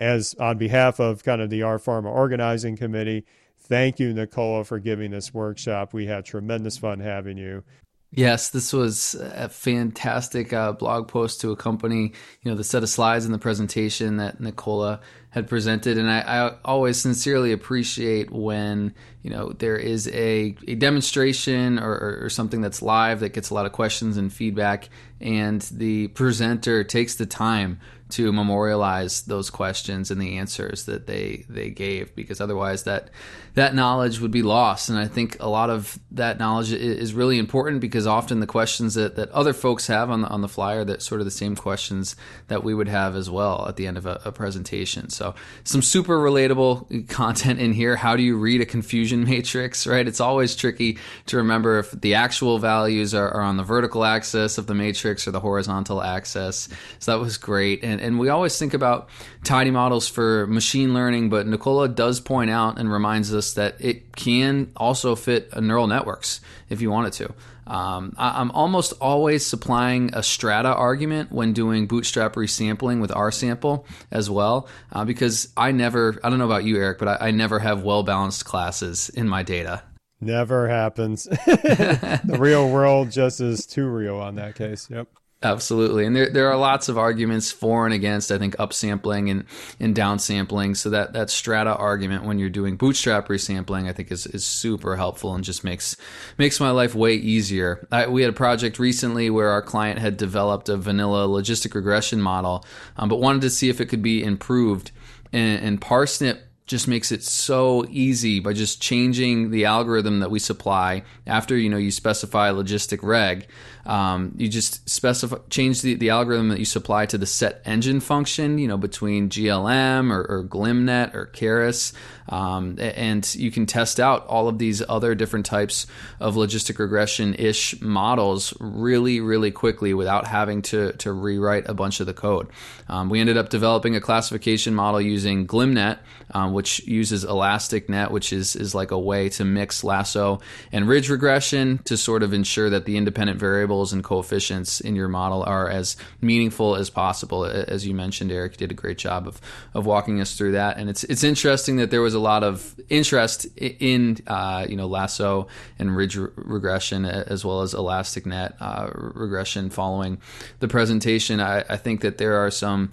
as 0.00 0.34
on 0.34 0.58
behalf 0.58 0.98
of 0.98 1.24
kind 1.24 1.40
of 1.40 1.50
the 1.50 1.62
R 1.62 1.78
Pharma 1.78 2.06
organizing 2.06 2.76
committee, 2.76 3.24
thank 3.58 3.98
you, 3.98 4.12
Nicola, 4.12 4.64
for 4.64 4.78
giving 4.78 5.10
this 5.10 5.32
workshop. 5.32 5.92
We 5.92 6.06
had 6.06 6.24
tremendous 6.24 6.78
fun 6.78 7.00
having 7.00 7.36
you. 7.36 7.64
Yes, 8.10 8.48
this 8.48 8.72
was 8.72 9.14
a 9.14 9.50
fantastic 9.50 10.54
uh, 10.54 10.72
blog 10.72 11.08
post 11.08 11.42
to 11.42 11.50
accompany, 11.50 12.12
you 12.42 12.50
know, 12.50 12.54
the 12.54 12.64
set 12.64 12.82
of 12.82 12.88
slides 12.88 13.26
and 13.26 13.34
the 13.34 13.38
presentation 13.38 14.16
that 14.16 14.40
Nicola 14.40 15.00
had 15.28 15.46
presented. 15.46 15.98
And 15.98 16.10
I, 16.10 16.20
I 16.20 16.56
always 16.64 16.98
sincerely 16.98 17.52
appreciate 17.52 18.30
when, 18.30 18.94
you 19.22 19.28
know, 19.28 19.52
there 19.52 19.76
is 19.76 20.08
a, 20.08 20.56
a 20.66 20.74
demonstration 20.76 21.78
or, 21.78 21.92
or, 21.92 22.18
or 22.22 22.30
something 22.30 22.62
that's 22.62 22.80
live 22.80 23.20
that 23.20 23.34
gets 23.34 23.50
a 23.50 23.54
lot 23.54 23.66
of 23.66 23.72
questions 23.72 24.16
and 24.16 24.32
feedback, 24.32 24.88
and 25.20 25.60
the 25.60 26.08
presenter 26.08 26.84
takes 26.84 27.16
the 27.16 27.26
time 27.26 27.78
to 28.10 28.32
memorialize 28.32 29.22
those 29.22 29.50
questions 29.50 30.10
and 30.10 30.18
the 30.18 30.38
answers 30.38 30.86
that 30.86 31.06
they 31.06 31.44
they 31.48 31.68
gave 31.68 32.14
because 32.16 32.40
otherwise 32.40 32.84
that 32.84 33.10
that 33.58 33.74
knowledge 33.74 34.20
would 34.20 34.30
be 34.30 34.42
lost. 34.42 34.88
And 34.88 34.96
I 34.96 35.08
think 35.08 35.36
a 35.40 35.48
lot 35.48 35.68
of 35.68 35.98
that 36.12 36.38
knowledge 36.38 36.72
is 36.72 37.12
really 37.12 37.38
important 37.38 37.80
because 37.80 38.06
often 38.06 38.38
the 38.38 38.46
questions 38.46 38.94
that, 38.94 39.16
that 39.16 39.30
other 39.30 39.52
folks 39.52 39.88
have 39.88 40.10
on 40.10 40.20
the 40.22 40.28
on 40.28 40.42
the 40.42 40.48
flyer 40.48 40.84
that 40.84 41.02
sort 41.02 41.20
of 41.20 41.24
the 41.24 41.32
same 41.32 41.56
questions 41.56 42.14
that 42.46 42.62
we 42.62 42.72
would 42.72 42.86
have 42.86 43.16
as 43.16 43.28
well 43.28 43.66
at 43.68 43.74
the 43.74 43.88
end 43.88 43.98
of 43.98 44.06
a, 44.06 44.20
a 44.24 44.30
presentation. 44.30 45.08
So 45.08 45.34
some 45.64 45.82
super 45.82 46.18
relatable 46.18 47.08
content 47.08 47.58
in 47.58 47.72
here. 47.72 47.96
How 47.96 48.14
do 48.14 48.22
you 48.22 48.36
read 48.36 48.60
a 48.60 48.66
confusion 48.66 49.24
matrix 49.28 49.88
right? 49.88 50.06
It's 50.06 50.20
always 50.20 50.54
tricky 50.54 50.98
to 51.26 51.38
remember 51.38 51.80
if 51.80 51.90
the 51.90 52.14
actual 52.14 52.60
values 52.60 53.12
are, 53.12 53.28
are 53.28 53.42
on 53.42 53.56
the 53.56 53.64
vertical 53.64 54.04
axis 54.04 54.58
of 54.58 54.68
the 54.68 54.74
matrix 54.74 55.26
or 55.26 55.32
the 55.32 55.40
horizontal 55.40 56.00
axis. 56.00 56.68
So 57.00 57.10
that 57.10 57.18
was 57.18 57.38
great. 57.38 57.82
And, 57.82 58.00
and 58.00 58.20
we 58.20 58.28
always 58.28 58.56
think 58.56 58.72
about 58.72 59.08
tidy 59.42 59.72
models 59.72 60.06
for 60.06 60.46
machine 60.46 60.94
learning, 60.94 61.28
but 61.28 61.48
Nicola 61.48 61.88
does 61.88 62.20
point 62.20 62.50
out 62.50 62.78
and 62.78 62.92
reminds 62.92 63.34
us 63.34 63.47
that 63.54 63.76
it 63.80 64.14
can 64.14 64.72
also 64.76 65.14
fit 65.14 65.54
neural 65.60 65.86
networks 65.86 66.40
if 66.68 66.80
you 66.80 66.90
wanted 66.90 67.12
to. 67.14 67.34
Um, 67.68 68.14
I, 68.16 68.40
am 68.40 68.50
almost 68.52 68.94
always 68.98 69.44
supplying 69.44 70.14
a 70.14 70.22
strata 70.22 70.74
argument 70.74 71.30
when 71.30 71.52
doing 71.52 71.86
bootstrap 71.86 72.34
resampling 72.34 73.00
with 73.00 73.10
RSample 73.10 73.84
as 74.10 74.30
well, 74.30 74.68
uh, 74.90 75.04
because 75.04 75.52
I 75.54 75.72
never, 75.72 76.18
I 76.24 76.30
don't 76.30 76.38
know 76.38 76.46
about 76.46 76.64
you, 76.64 76.76
Eric, 76.78 76.98
but 76.98 77.08
I, 77.08 77.28
I 77.28 77.30
never 77.30 77.58
have 77.58 77.82
well 77.82 78.02
balanced 78.02 78.46
classes 78.46 79.10
in 79.10 79.28
my 79.28 79.42
data. 79.42 79.82
Never 80.20 80.66
happens. 80.66 81.24
the 81.24 82.36
real 82.38 82.70
world 82.70 83.10
just 83.10 83.40
is 83.40 83.66
too 83.66 83.86
real 83.86 84.16
on 84.16 84.36
that 84.36 84.54
case. 84.54 84.88
Yep. 84.90 85.08
Absolutely. 85.40 86.04
And 86.04 86.16
there, 86.16 86.28
there 86.28 86.48
are 86.48 86.56
lots 86.56 86.88
of 86.88 86.98
arguments 86.98 87.52
for 87.52 87.84
and 87.84 87.94
against, 87.94 88.32
I 88.32 88.38
think, 88.38 88.56
upsampling 88.56 89.30
and, 89.30 89.44
and 89.78 89.94
downsampling. 89.94 90.76
So 90.76 90.90
that, 90.90 91.12
that 91.12 91.30
strata 91.30 91.76
argument 91.76 92.24
when 92.24 92.40
you're 92.40 92.50
doing 92.50 92.76
bootstrap 92.76 93.28
resampling, 93.28 93.88
I 93.88 93.92
think 93.92 94.10
is, 94.10 94.26
is 94.26 94.44
super 94.44 94.96
helpful 94.96 95.36
and 95.36 95.44
just 95.44 95.62
makes, 95.62 95.96
makes 96.38 96.58
my 96.58 96.70
life 96.70 96.96
way 96.96 97.14
easier. 97.14 97.86
I, 97.92 98.08
we 98.08 98.22
had 98.22 98.30
a 98.30 98.34
project 98.34 98.80
recently 98.80 99.30
where 99.30 99.50
our 99.50 99.62
client 99.62 100.00
had 100.00 100.16
developed 100.16 100.68
a 100.68 100.76
vanilla 100.76 101.28
logistic 101.28 101.72
regression 101.72 102.20
model, 102.20 102.64
um, 102.96 103.08
but 103.08 103.20
wanted 103.20 103.42
to 103.42 103.50
see 103.50 103.68
if 103.68 103.80
it 103.80 103.86
could 103.86 104.02
be 104.02 104.24
improved. 104.24 104.90
And, 105.32 105.62
and 105.62 105.80
Parsnip 105.80 106.40
just 106.68 106.86
makes 106.86 107.10
it 107.10 107.24
so 107.24 107.86
easy 107.88 108.40
by 108.40 108.52
just 108.52 108.80
changing 108.80 109.50
the 109.50 109.64
algorithm 109.64 110.20
that 110.20 110.30
we 110.30 110.38
supply 110.38 111.02
after 111.26 111.56
you 111.56 111.70
know 111.70 111.78
you 111.78 111.90
specify 111.90 112.50
logistic 112.50 113.00
reg 113.02 113.48
um, 113.88 114.34
you 114.36 114.48
just 114.48 114.88
specify 114.88 115.38
change 115.48 115.80
the, 115.82 115.94
the 115.94 116.10
algorithm 116.10 116.50
that 116.50 116.58
you 116.58 116.66
supply 116.66 117.06
to 117.06 117.16
the 117.16 117.26
set 117.26 117.62
engine 117.64 118.00
function 118.00 118.58
you 118.58 118.68
know 118.68 118.76
between 118.76 119.30
glm 119.30 120.12
or, 120.12 120.24
or 120.24 120.44
glmnet 120.44 121.14
or 121.14 121.26
keras. 121.26 121.92
Um, 122.28 122.76
and 122.78 123.34
you 123.34 123.50
can 123.50 123.64
test 123.64 123.98
out 123.98 124.26
all 124.26 124.48
of 124.48 124.58
these 124.58 124.82
other 124.86 125.14
different 125.14 125.46
types 125.46 125.86
of 126.20 126.34
logistic 126.34 126.78
regression 126.78 127.34
ish 127.34 127.80
models 127.80 128.52
really 128.60 129.20
really 129.20 129.50
quickly 129.50 129.94
without 129.94 130.26
having 130.26 130.60
to, 130.62 130.92
to 130.92 131.10
rewrite 131.10 131.68
a 131.68 131.74
bunch 131.74 132.00
of 132.00 132.06
the 132.06 132.12
code. 132.12 132.48
Um, 132.88 133.08
we 133.08 133.20
ended 133.20 133.38
up 133.38 133.48
developing 133.48 133.96
a 133.96 134.00
classification 134.00 134.74
model 134.74 135.00
using 135.00 135.46
glmnet 135.46 135.98
um, 136.32 136.52
which 136.52 136.80
uses 136.86 137.24
ElasticNet, 137.24 138.10
which 138.10 138.32
is 138.32 138.56
is 138.56 138.74
like 138.74 138.90
a 138.90 138.98
way 138.98 139.28
to 139.30 139.44
mix 139.44 139.84
lasso 139.84 140.40
and 140.72 140.88
ridge 140.88 141.10
regression 141.10 141.78
to 141.84 141.96
sort 141.96 142.22
of 142.22 142.32
ensure 142.32 142.70
that 142.70 142.84
the 142.84 142.96
independent 142.96 143.38
variables 143.78 143.92
and 143.92 144.02
coefficients 144.02 144.80
in 144.80 144.96
your 144.96 145.08
model 145.08 145.44
are 145.44 145.68
as 145.70 145.96
meaningful 146.20 146.74
as 146.74 146.90
possible. 146.90 147.44
As 147.44 147.86
you 147.86 147.94
mentioned, 147.94 148.32
Eric 148.32 148.56
did 148.56 148.70
a 148.72 148.74
great 148.74 148.98
job 148.98 149.28
of 149.28 149.40
of 149.74 149.86
walking 149.86 150.20
us 150.20 150.36
through 150.36 150.52
that, 150.52 150.78
and 150.78 150.90
it's 150.90 151.04
it's 151.04 151.22
interesting 151.22 151.76
that 151.76 151.90
there 151.90 152.02
was 152.02 152.14
a 152.14 152.18
lot 152.18 152.42
of 152.42 152.74
interest 152.88 153.46
in 153.56 154.18
uh, 154.26 154.66
you 154.68 154.76
know 154.76 154.88
lasso 154.88 155.46
and 155.78 155.96
ridge 155.96 156.16
re- 156.16 156.28
regression 156.36 157.04
as 157.04 157.44
well 157.44 157.62
as 157.62 157.74
ElasticNet 157.74 158.54
uh, 158.60 158.90
regression 159.14 159.70
following 159.70 160.18
the 160.58 160.68
presentation. 160.68 161.40
I, 161.40 161.64
I 161.68 161.76
think 161.76 162.00
that 162.00 162.18
there 162.18 162.36
are 162.44 162.50
some 162.50 162.90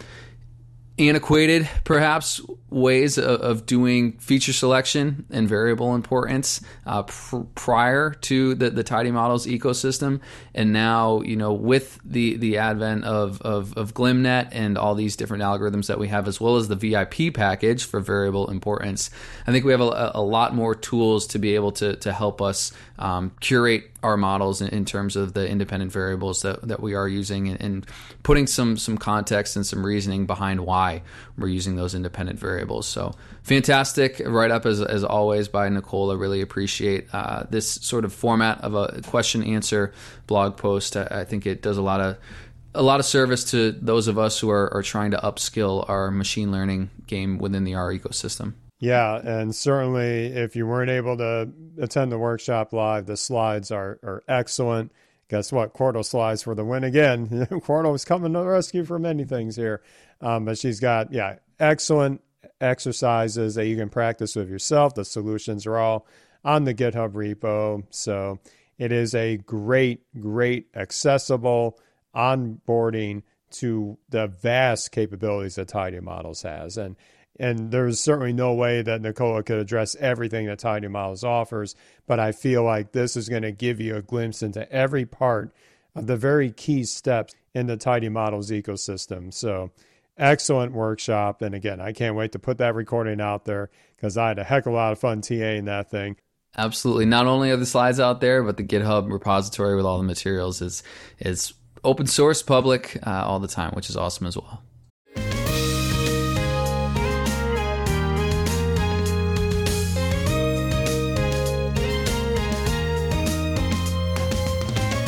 antiquated, 0.98 1.70
perhaps, 1.84 2.42
ways 2.70 3.18
of, 3.18 3.42
of, 3.42 3.66
doing 3.66 4.14
feature 4.14 4.54
selection 4.54 5.26
and 5.30 5.48
variable 5.48 5.96
importance 5.96 6.62
uh, 6.86 7.04
pr- 7.04 7.42
prior 7.56 8.12
to 8.12 8.56
the, 8.56 8.70
the 8.70 8.84
tidy 8.84 9.12
models 9.12 9.46
ecosystem. 9.46 10.20
And 10.54 10.74
now 10.74 11.22
you 11.22 11.36
know 11.36 11.54
with 11.54 12.00
the 12.04 12.38
the 12.38 12.58
advent 12.58 13.04
of, 13.04 13.42
of, 13.42 13.74
of 13.78 13.94
glmnet 13.94 14.50
and 14.52 14.78
all 14.78 14.96
these 14.96 15.16
different 15.16 15.44
algorithms 15.44 15.88
that 15.88 16.00
we 16.00 16.08
have 16.08 16.28
as 16.28 16.40
well 16.40 16.56
as 16.56 16.68
the 16.68 16.76
vip 16.76 17.34
package 17.34 17.86
for 17.86 18.00
variable 18.00 18.50
importance 18.50 19.10
i 19.48 19.52
think 19.52 19.66
we 19.66 19.72
have 19.72 19.82
a, 19.82 20.12
a 20.16 20.22
lot 20.22 20.54
more 20.54 20.76
tools 20.76 21.28
to 21.28 21.40
be 21.40 21.56
able 21.56 21.72
to, 21.72 21.96
to 21.98 22.14
help 22.14 22.42
us 22.42 22.72
um, 22.98 23.32
curate 23.40 23.92
our 24.04 24.18
models 24.18 24.62
in, 24.62 24.70
in, 24.70 24.86
terms 24.86 25.16
of 25.16 25.34
the 25.34 25.48
independent 25.48 25.92
variables 25.92 26.44
that, 26.44 26.68
that 26.68 26.80
we 26.80 26.94
are 26.94 27.08
using 27.08 27.50
and, 27.50 27.62
and 27.62 27.88
putting 28.24 28.48
some 28.48 28.78
some 28.78 28.98
context 28.98 29.56
and 29.56 29.66
some 29.66 29.86
reasoning 29.86 30.26
behind 30.26 30.62
why 30.66 31.02
we're 31.38 31.48
using 31.48 31.76
those 31.76 31.94
independent 31.94 32.40
variables 32.40 32.88
so 32.88 33.14
fantastic 33.44 34.22
write 34.26 34.52
up 34.52 34.66
as, 34.66 34.82
as 34.82 35.04
always 35.04 35.48
by 35.48 35.70
Nicola. 35.70 36.18
Really 36.18 36.42
appreciate 36.42 37.08
uh, 37.14 37.44
this 37.50 37.70
sort 37.70 38.06
of 38.06 38.14
format 38.14 38.62
of 38.62 38.74
a 38.74 39.02
question 39.04 39.44
answer 39.44 39.94
blog 40.28 40.58
post. 40.58 40.98
I, 40.98 41.08
I, 41.12 41.24
think 41.26 41.46
it 41.46 41.62
does 41.62 41.78
a 41.78 41.82
lot 41.82 42.02
of 42.02 42.18
a 42.74 42.84
lot 42.84 43.00
of 43.00 43.06
service 43.06 43.52
to 43.52 43.72
those 43.72 44.08
of 44.08 44.18
us 44.18 44.40
who 44.40 44.50
are, 44.50 44.74
are 44.74 44.84
trying 44.84 45.12
to 45.12 45.18
upskill 45.18 45.88
our 45.90 46.12
machine 46.12 46.52
learning 46.52 46.90
game 47.08 47.38
within 47.38 47.64
the 47.64 47.76
R 47.76 47.92
ecosystem. 47.92 48.54
Yeah, 48.80 49.16
and 49.18 49.56
certainly 49.56 50.28
if 50.28 50.56
you 50.56 50.68
weren't 50.68 50.90
able 50.90 51.18
to 51.18 51.50
attend 51.80 52.12
the 52.12 52.18
workshop 52.18 52.74
live, 52.74 53.06
the 53.06 53.18
slides 53.18 53.72
are, 53.72 54.00
are 54.04 54.24
excellent. 54.28 54.92
Guess 55.30 55.52
what? 55.52 55.74
Quarto 55.74 56.02
slides 56.02 56.44
for 56.44 56.54
the 56.54 56.66
win 56.66 56.84
again. 56.84 57.48
Quarto 57.64 57.94
is 57.94 58.06
coming 58.06 58.34
to 58.34 58.40
the 58.40 58.46
rescue 58.46 58.84
for 58.84 59.00
many 59.00 59.24
things 59.24 59.56
here. 59.56 59.82
Um, 60.22 60.46
but 60.46 60.58
she's 60.58 60.80
got, 60.80 61.12
yeah, 61.12 61.38
excellent 61.60 62.22
exercises 62.62 63.56
that 63.56 63.68
you 63.68 63.76
can 63.76 63.90
practice 63.90 64.36
with 64.36 64.50
yourself. 64.50 64.94
The 64.94 65.06
solutions 65.06 65.66
are 65.66 65.78
all 65.78 66.06
on 66.44 66.66
the 66.66 66.76
GitHub 66.76 67.14
repo. 67.14 67.84
So 67.90 68.40
it 68.78 68.92
is 68.92 69.16
a 69.16 69.38
great, 69.38 70.02
great, 70.20 70.68
accessible 70.76 71.80
onboarding 72.16 73.24
to 73.52 73.98
the 74.10 74.28
vast 74.28 74.92
capabilities 74.92 75.56
that 75.56 75.70
Tidy 75.70 76.00
Models 76.00 76.42
has. 76.42 76.78
And 76.78 76.96
and 77.40 77.72
there's 77.72 78.00
certainly 78.00 78.34
no 78.34 78.54
way 78.54 78.82
that 78.82 79.02
Nicola 79.02 79.44
could 79.44 79.58
address 79.58 79.96
everything 80.00 80.46
that 80.48 80.60
Tidy 80.60 80.88
Models 80.88 81.24
offers, 81.24 81.76
but 82.08 82.20
I 82.20 82.32
feel 82.32 82.64
like 82.64 82.92
this 82.92 83.18
is 83.18 83.30
going 83.30 83.44
to 83.44 83.52
give 83.52 83.80
you 83.82 83.96
a 83.96 84.02
glimpse 84.02 84.42
into 84.42 84.72
every 84.72 85.06
part 85.06 85.54
of 85.96 86.08
the 86.08 86.18
very 86.18 86.52
key 86.52 86.84
steps 86.84 87.34
in 87.54 87.68
the 87.68 87.78
Tidy 87.78 88.10
Models 88.10 88.52
ecosystem. 88.52 89.34
So 89.34 89.72
excellent 90.18 90.72
workshop. 90.72 91.42
And 91.42 91.56
again, 91.56 91.82
I 91.82 91.92
can't 91.92 92.16
wait 92.16 92.32
to 92.34 92.40
put 92.40 92.58
that 92.60 92.76
recording 92.76 93.22
out 93.22 93.46
there 93.46 93.70
because 93.96 94.18
I 94.18 94.30
had 94.30 94.40
a 94.40 94.44
heck 94.44 94.66
of 94.66 94.74
a 94.74 94.76
lot 94.76 94.92
of 94.92 95.00
fun 95.00 95.22
TAing 95.22 95.66
that 95.66 95.90
thing. 95.90 96.18
Absolutely. 96.58 97.06
Not 97.06 97.28
only 97.28 97.52
are 97.52 97.58
the 97.58 97.66
slides 97.66 98.00
out 98.00 98.22
there, 98.22 98.42
but 98.42 98.58
the 98.58 98.64
GitHub 98.64 99.12
repository 99.12 99.76
with 99.76 99.86
all 99.86 99.98
the 99.98 100.06
materials 100.06 100.62
is 100.62 100.84
is 101.20 101.54
open 101.84 102.08
source, 102.08 102.42
public 102.42 102.98
uh, 103.06 103.24
all 103.26 103.40
the 103.40 103.48
time, 103.48 103.72
which 103.74 103.90
is 103.90 103.98
awesome 103.98 104.26
as 104.26 104.38
well. 104.38 104.64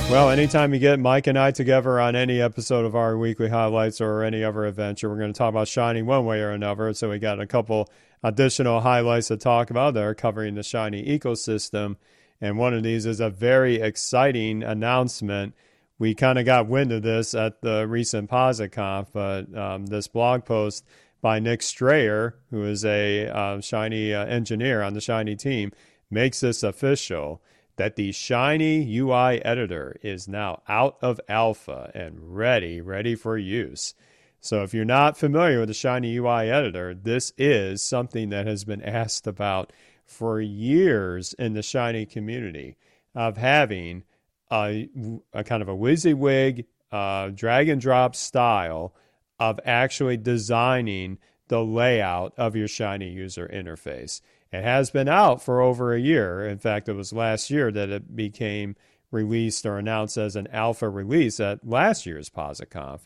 Well, 0.09 0.29
anytime 0.29 0.73
you 0.73 0.79
get 0.79 1.01
Mike 1.01 1.27
and 1.27 1.37
I 1.37 1.51
together 1.51 1.99
on 1.99 2.15
any 2.15 2.39
episode 2.39 2.85
of 2.85 2.95
R 2.95 3.17
Weekly 3.17 3.49
highlights 3.49 3.99
or 3.99 4.23
any 4.23 4.41
other 4.41 4.63
adventure, 4.65 5.09
we're 5.09 5.17
going 5.17 5.33
to 5.33 5.37
talk 5.37 5.49
about 5.49 5.67
Shiny 5.67 6.01
one 6.01 6.25
way 6.25 6.39
or 6.39 6.51
another. 6.51 6.93
So 6.93 7.09
we 7.09 7.19
got 7.19 7.41
a 7.41 7.45
couple 7.45 7.89
additional 8.23 8.79
highlights 8.79 9.27
to 9.27 9.35
talk 9.35 9.69
about 9.69 9.95
there 9.95 10.15
covering 10.15 10.55
the 10.55 10.63
Shiny 10.63 11.03
ecosystem. 11.03 11.97
And 12.39 12.57
one 12.57 12.73
of 12.73 12.83
these 12.83 13.05
is 13.05 13.19
a 13.19 13.29
very 13.29 13.81
exciting 13.81 14.63
announcement. 14.63 15.53
We 15.99 16.15
kind 16.15 16.39
of 16.39 16.45
got 16.45 16.67
wind 16.67 16.93
of 16.93 17.01
this 17.01 17.33
at 17.33 17.61
the 17.61 17.85
recent 17.85 18.29
PositConf, 18.29 19.07
but 19.11 19.53
um, 19.57 19.87
this 19.87 20.07
blog 20.07 20.45
post 20.45 20.85
by 21.21 21.39
Nick 21.39 21.61
Strayer, 21.61 22.37
who 22.49 22.63
is 22.63 22.85
a 22.85 23.27
uh, 23.27 23.59
Shiny 23.59 24.13
uh, 24.13 24.25
engineer 24.25 24.83
on 24.83 24.93
the 24.93 25.01
Shiny 25.01 25.35
team, 25.35 25.73
makes 26.09 26.39
this 26.39 26.63
official 26.63 27.41
that 27.77 27.95
the 27.95 28.11
Shiny 28.11 28.97
UI 28.97 29.43
editor 29.45 29.95
is 30.01 30.27
now 30.27 30.61
out 30.67 30.97
of 31.01 31.21
alpha 31.29 31.91
and 31.95 32.35
ready, 32.35 32.81
ready 32.81 33.15
for 33.15 33.37
use. 33.37 33.93
So 34.39 34.63
if 34.63 34.73
you're 34.73 34.85
not 34.85 35.17
familiar 35.17 35.59
with 35.59 35.69
the 35.69 35.73
Shiny 35.73 36.17
UI 36.17 36.49
editor, 36.49 36.93
this 36.93 37.33
is 37.37 37.81
something 37.81 38.29
that 38.29 38.45
has 38.45 38.65
been 38.65 38.81
asked 38.83 39.25
about 39.25 39.71
for 40.05 40.41
years 40.41 41.33
in 41.33 41.53
the 41.53 41.63
Shiny 41.63 42.05
community 42.05 42.77
of 43.15 43.37
having 43.37 44.03
a, 44.51 44.89
a 45.33 45.43
kind 45.43 45.61
of 45.61 45.69
a 45.69 45.75
WYSIWYG 45.75 46.65
uh, 46.91 47.29
drag 47.29 47.69
and 47.69 47.81
drop 47.81 48.15
style 48.15 48.93
of 49.39 49.59
actually 49.65 50.17
designing 50.17 51.17
the 51.47 51.63
layout 51.63 52.33
of 52.37 52.55
your 52.55 52.67
Shiny 52.67 53.09
user 53.09 53.49
interface. 53.53 54.21
It 54.51 54.63
has 54.63 54.89
been 54.89 55.07
out 55.07 55.41
for 55.41 55.61
over 55.61 55.93
a 55.93 55.99
year. 55.99 56.47
In 56.47 56.57
fact, 56.57 56.87
it 56.87 56.93
was 56.93 57.11
last 57.11 57.49
year 57.49 57.71
that 57.71 57.89
it 57.89 58.15
became 58.15 58.75
released 59.11 59.65
or 59.65 59.77
announced 59.77 60.17
as 60.17 60.35
an 60.35 60.47
alpha 60.51 60.89
release 60.89 61.39
at 61.39 61.67
last 61.67 62.05
year's 62.05 62.29
PositConf. 62.29 63.01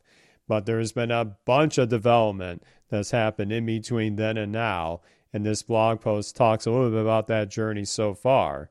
But 0.47 0.65
there's 0.65 0.91
been 0.91 1.11
a 1.11 1.25
bunch 1.45 1.77
of 1.77 1.89
development 1.89 2.63
that's 2.89 3.11
happened 3.11 3.51
in 3.51 3.65
between 3.65 4.15
then 4.15 4.37
and 4.37 4.51
now. 4.51 5.01
And 5.33 5.45
this 5.45 5.63
blog 5.63 6.01
post 6.01 6.35
talks 6.35 6.65
a 6.65 6.71
little 6.71 6.89
bit 6.89 7.01
about 7.01 7.27
that 7.27 7.49
journey 7.49 7.85
so 7.85 8.13
far 8.13 8.69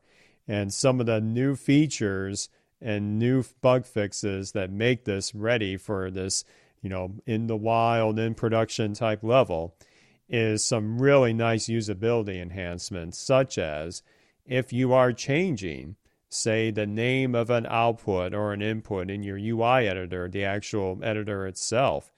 and 0.50 0.74
some 0.74 0.98
of 0.98 1.06
the 1.06 1.20
new 1.20 1.54
features 1.54 2.48
and 2.80 3.18
new 3.18 3.44
bug 3.60 3.86
fixes 3.86 4.52
that 4.52 4.70
make 4.70 5.04
this 5.04 5.34
ready 5.34 5.76
for 5.76 6.10
this, 6.10 6.44
you 6.82 6.90
know, 6.90 7.14
in 7.24 7.46
the 7.46 7.56
wild, 7.56 8.18
in 8.18 8.34
production 8.34 8.92
type 8.92 9.22
level 9.22 9.76
is 10.30 10.64
some 10.64 11.00
really 11.00 11.32
nice 11.32 11.66
usability 11.66 12.40
enhancements, 12.40 13.18
such 13.18 13.58
as 13.58 14.02
if 14.46 14.72
you 14.72 14.92
are 14.92 15.12
changing, 15.12 15.96
say, 16.28 16.70
the 16.70 16.86
name 16.86 17.34
of 17.34 17.50
an 17.50 17.66
output 17.68 18.32
or 18.32 18.52
an 18.52 18.62
input 18.62 19.10
in 19.10 19.22
your 19.24 19.36
UI 19.36 19.88
editor, 19.88 20.28
the 20.28 20.44
actual 20.44 21.00
editor 21.02 21.46
itself, 21.46 22.12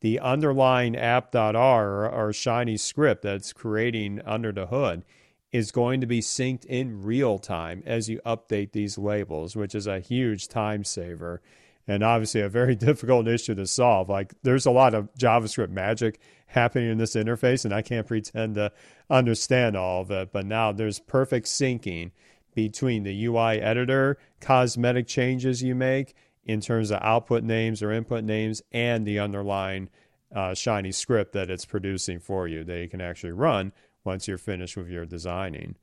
the 0.00 0.18
underlying 0.18 0.96
app.r 0.96 2.08
or 2.08 2.32
Shiny 2.32 2.78
script 2.78 3.22
that's 3.22 3.52
creating 3.52 4.22
under 4.24 4.50
the 4.52 4.66
hood 4.66 5.04
is 5.52 5.72
going 5.72 6.00
to 6.00 6.06
be 6.06 6.20
synced 6.20 6.64
in 6.64 7.02
real 7.02 7.38
time 7.38 7.82
as 7.84 8.08
you 8.08 8.20
update 8.24 8.72
these 8.72 8.96
labels, 8.96 9.54
which 9.54 9.74
is 9.74 9.86
a 9.86 10.00
huge 10.00 10.48
time 10.48 10.84
saver 10.84 11.42
and 11.86 12.02
obviously 12.02 12.40
a 12.40 12.48
very 12.48 12.74
difficult 12.76 13.26
issue 13.26 13.54
to 13.54 13.66
solve. 13.66 14.08
Like 14.08 14.32
there's 14.42 14.66
a 14.66 14.70
lot 14.70 14.94
of 14.94 15.12
JavaScript 15.14 15.70
magic 15.70 16.20
happening 16.50 16.90
in 16.90 16.98
this 16.98 17.14
interface, 17.14 17.64
and 17.64 17.72
I 17.72 17.82
can't 17.82 18.06
pretend 18.06 18.56
to 18.56 18.72
understand 19.08 19.76
all 19.76 20.02
of 20.02 20.10
it. 20.10 20.32
But 20.32 20.46
now 20.46 20.72
there's 20.72 20.98
perfect 20.98 21.46
syncing 21.46 22.10
between 22.54 23.04
the 23.04 23.24
UI 23.26 23.60
editor, 23.60 24.18
cosmetic 24.40 25.06
changes 25.06 25.62
you 25.62 25.74
make 25.74 26.14
in 26.44 26.60
terms 26.60 26.90
of 26.90 27.00
output 27.02 27.44
names 27.44 27.82
or 27.82 27.92
input 27.92 28.24
names, 28.24 28.62
and 28.72 29.06
the 29.06 29.18
underlying 29.18 29.88
uh, 30.34 30.54
Shiny 30.54 30.92
script 30.92 31.32
that 31.32 31.50
it's 31.50 31.64
producing 31.64 32.18
for 32.18 32.48
you 32.48 32.64
that 32.64 32.80
you 32.80 32.88
can 32.88 33.00
actually 33.00 33.32
run 33.32 33.72
once 34.04 34.26
you're 34.26 34.38
finished 34.38 34.76
with 34.76 34.88
your 34.88 35.06
designing. 35.06 35.76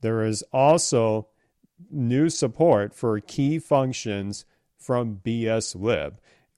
There 0.00 0.22
is 0.22 0.42
also 0.52 1.28
new 1.90 2.28
support 2.28 2.94
for 2.94 3.18
key 3.20 3.58
functions 3.58 4.44
from 4.76 5.20
BSLib. 5.24 6.14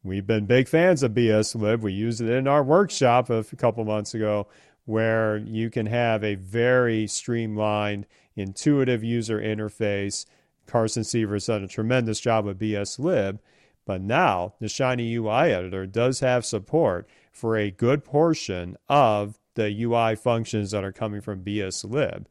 We've 0.06 0.26
been 0.26 0.46
big 0.46 0.68
fans 0.68 1.02
of 1.02 1.14
BSLib. 1.14 1.80
We 1.80 1.92
used 1.92 2.20
it 2.20 2.30
in 2.30 2.46
our 2.46 2.62
workshop 2.62 3.28
a 3.28 3.42
couple 3.42 3.84
months 3.84 4.14
ago, 4.14 4.46
where 4.84 5.36
you 5.36 5.68
can 5.68 5.86
have 5.86 6.22
a 6.22 6.36
very 6.36 7.08
streamlined, 7.08 8.06
intuitive 8.36 9.02
user 9.02 9.40
interface. 9.40 10.24
Carson 10.68 11.02
Sievert's 11.02 11.46
done 11.46 11.64
a 11.64 11.68
tremendous 11.68 12.20
job 12.20 12.44
with 12.44 12.60
BSLib, 12.60 13.40
but 13.84 14.00
now 14.00 14.54
the 14.60 14.68
Shiny 14.68 15.12
UI 15.16 15.52
editor 15.52 15.86
does 15.86 16.20
have 16.20 16.46
support 16.46 17.08
for 17.32 17.56
a 17.56 17.72
good 17.72 18.04
portion 18.04 18.76
of 18.88 19.40
the 19.56 19.82
UI 19.82 20.14
functions 20.14 20.70
that 20.70 20.84
are 20.84 20.92
coming 20.92 21.20
from 21.20 21.42
BSLib. 21.42 22.26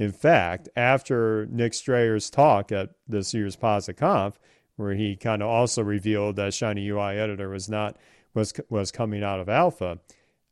In 0.00 0.10
fact, 0.10 0.68
after 0.74 1.46
Nick 1.46 1.74
Strayer's 1.74 2.28
talk 2.28 2.72
at 2.72 2.90
this 3.06 3.32
year's 3.34 3.54
PositConf, 3.54 4.34
where 4.80 4.94
he 4.94 5.16
kind 5.16 5.42
of 5.42 5.48
also 5.48 5.82
revealed 5.82 6.36
that 6.36 6.54
Shiny 6.54 6.88
UI 6.88 7.18
Editor 7.18 7.48
was 7.48 7.68
not 7.68 7.96
was 8.34 8.52
was 8.68 8.90
coming 8.90 9.22
out 9.22 9.40
of 9.40 9.48
alpha, 9.48 9.98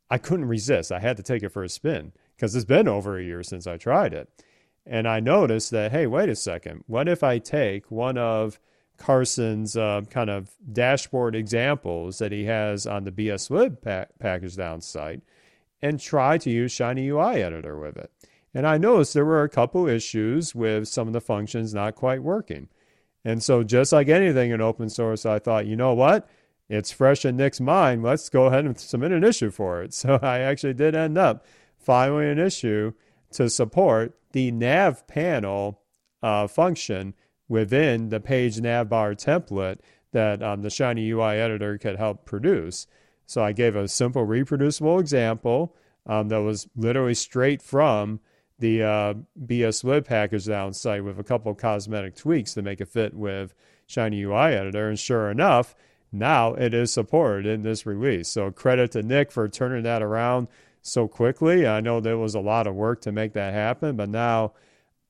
I 0.09 0.17
couldn't 0.17 0.45
resist. 0.45 0.91
I 0.91 0.99
had 0.99 1.17
to 1.17 1.23
take 1.23 1.43
it 1.43 1.49
for 1.49 1.63
a 1.63 1.69
spin 1.69 2.13
because 2.35 2.55
it's 2.55 2.65
been 2.65 2.87
over 2.87 3.17
a 3.17 3.23
year 3.23 3.43
since 3.43 3.67
I 3.67 3.77
tried 3.77 4.13
it, 4.13 4.29
and 4.85 5.07
I 5.07 5.19
noticed 5.19 5.71
that 5.71 5.91
hey, 5.91 6.07
wait 6.07 6.29
a 6.29 6.35
second, 6.35 6.83
what 6.87 7.07
if 7.07 7.23
I 7.23 7.39
take 7.39 7.89
one 7.91 8.17
of 8.17 8.59
Carson's 8.97 9.75
uh, 9.75 10.01
kind 10.09 10.29
of 10.29 10.51
dashboard 10.71 11.35
examples 11.35 12.19
that 12.19 12.31
he 12.31 12.45
has 12.45 12.85
on 12.85 13.05
the 13.05 13.11
BSLib 13.11 13.81
pa- 13.81 14.05
pkgdown 14.21 14.83
site 14.83 15.21
and 15.81 15.99
try 15.99 16.37
to 16.37 16.49
use 16.49 16.71
Shiny 16.71 17.07
UI 17.07 17.41
Editor 17.41 17.79
with 17.79 17.97
it. 17.97 18.11
And 18.53 18.67
I 18.67 18.77
noticed 18.77 19.13
there 19.13 19.25
were 19.25 19.43
a 19.43 19.49
couple 19.49 19.87
issues 19.87 20.53
with 20.53 20.87
some 20.87 21.07
of 21.07 21.13
the 21.13 21.21
functions 21.21 21.73
not 21.73 21.95
quite 21.95 22.23
working. 22.23 22.67
And 23.25 23.43
so, 23.43 23.63
just 23.63 23.91
like 23.91 24.07
anything 24.07 24.51
in 24.51 24.61
open 24.61 24.89
source, 24.89 25.25
I 25.25 25.39
thought, 25.39 25.67
you 25.67 25.75
know 25.75 25.93
what? 25.93 26.29
It's 26.69 26.91
fresh 26.91 27.25
in 27.25 27.35
Nick's 27.35 27.59
mind. 27.59 28.03
Let's 28.03 28.29
go 28.29 28.45
ahead 28.45 28.65
and 28.65 28.79
submit 28.79 29.11
an 29.11 29.23
issue 29.23 29.51
for 29.51 29.81
it. 29.81 29.93
So, 29.93 30.19
I 30.21 30.39
actually 30.39 30.73
did 30.73 30.95
end 30.95 31.17
up 31.17 31.45
filing 31.77 32.29
an 32.29 32.39
issue 32.39 32.93
to 33.31 33.49
support 33.49 34.17
the 34.31 34.51
nav 34.51 35.07
panel 35.07 35.81
uh, 36.21 36.47
function 36.47 37.13
within 37.47 38.09
the 38.09 38.19
page 38.19 38.57
navbar 38.57 39.15
template 39.15 39.79
that 40.11 40.41
um, 40.41 40.61
the 40.61 40.69
Shiny 40.69 41.09
UI 41.09 41.37
editor 41.37 41.77
could 41.77 41.97
help 41.97 42.25
produce. 42.25 42.87
So 43.25 43.43
I 43.43 43.51
gave 43.51 43.75
a 43.75 43.87
simple 43.87 44.23
reproducible 44.23 44.99
example 44.99 45.75
um, 46.05 46.29
that 46.29 46.41
was 46.41 46.67
literally 46.75 47.13
straight 47.13 47.61
from 47.61 48.19
the 48.59 48.83
uh, 48.83 49.13
BSLib 49.45 50.05
pkgdown 50.05 50.75
site 50.75 51.03
with 51.03 51.19
a 51.19 51.23
couple 51.23 51.53
cosmetic 51.55 52.15
tweaks 52.15 52.53
to 52.53 52.61
make 52.61 52.81
it 52.81 52.89
fit 52.89 53.13
with 53.13 53.53
Shiny 53.87 54.21
UI 54.23 54.53
Editor. 54.53 54.89
And 54.89 54.99
sure 54.99 55.31
enough, 55.31 55.75
now 56.11 56.53
it 56.53 56.73
is 56.73 56.91
supported 56.91 57.45
in 57.45 57.61
this 57.61 57.85
release. 57.85 58.27
So 58.27 58.51
credit 58.51 58.91
to 58.91 59.03
Nick 59.03 59.31
for 59.31 59.47
turning 59.47 59.83
that 59.83 60.01
around 60.01 60.47
so 60.81 61.07
quickly. 61.07 61.65
I 61.65 61.81
know 61.81 61.99
there 61.99 62.17
was 62.17 62.35
a 62.35 62.39
lot 62.39 62.67
of 62.67 62.75
work 62.75 63.01
to 63.01 63.11
make 63.11 63.33
that 63.33 63.53
happen, 63.53 63.95
but 63.95 64.09
now 64.09 64.53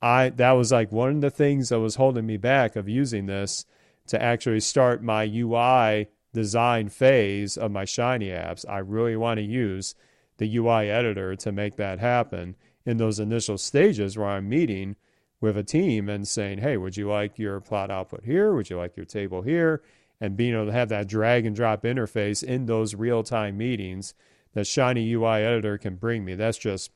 I 0.01 0.29
that 0.29 0.51
was 0.51 0.71
like 0.71 0.91
one 0.91 1.15
of 1.15 1.21
the 1.21 1.29
things 1.29 1.69
that 1.69 1.79
was 1.79 1.95
holding 1.95 2.25
me 2.25 2.37
back 2.37 2.75
of 2.75 2.87
using 2.87 3.25
this 3.25 3.65
to 4.07 4.21
actually 4.21 4.59
start 4.59 5.03
my 5.03 5.23
UI 5.23 6.07
design 6.33 6.89
phase 6.89 7.57
of 7.57 7.71
my 7.71 7.85
Shiny 7.85 8.29
apps, 8.29 8.65
I 8.67 8.79
really 8.79 9.15
want 9.15 9.37
to 9.39 9.43
use 9.43 9.95
the 10.37 10.57
UI 10.57 10.89
editor 10.89 11.35
to 11.35 11.51
make 11.51 11.75
that 11.75 11.99
happen 11.99 12.55
in 12.89 12.97
those 12.97 13.19
initial 13.19 13.57
stages 13.57 14.17
where 14.17 14.27
I'm 14.27 14.49
meeting 14.49 14.95
with 15.41 15.57
a 15.57 15.63
team 15.63 16.09
and 16.09 16.27
saying, 16.27 16.59
hey, 16.59 16.77
would 16.77 16.97
you 16.97 17.09
like 17.09 17.37
your 17.37 17.59
plot 17.59 17.91
output 17.91 18.25
here? 18.25 18.53
Would 18.53 18.69
you 18.69 18.77
like 18.77 18.97
your 18.97 19.05
table 19.05 19.41
here? 19.41 19.81
And 20.19 20.35
being 20.35 20.53
able 20.53 20.65
to 20.65 20.71
have 20.71 20.89
that 20.89 21.07
drag 21.07 21.45
and 21.45 21.55
drop 21.55 21.83
interface 21.83 22.43
in 22.43 22.65
those 22.65 22.95
real 22.95 23.23
time 23.23 23.57
meetings 23.57 24.13
that 24.53 24.67
Shiny 24.67 25.13
UI 25.13 25.43
editor 25.43 25.77
can 25.77 25.95
bring 25.95 26.25
me. 26.25 26.35
That's 26.35 26.57
just 26.57 26.91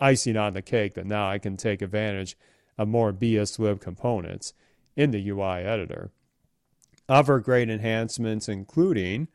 icing 0.00 0.36
on 0.36 0.54
the 0.54 0.62
cake 0.62 0.94
that 0.94 1.06
now 1.06 1.28
I 1.28 1.38
can 1.38 1.56
take 1.56 1.82
advantage 1.82 2.36
of 2.78 2.88
more 2.88 3.12
BSLib 3.12 3.80
components 3.80 4.54
in 4.96 5.10
the 5.10 5.28
UI 5.28 5.62
editor 5.62 6.10
other 7.08 7.40
great 7.40 7.68
enhancements, 7.68 8.48
including 8.48 9.28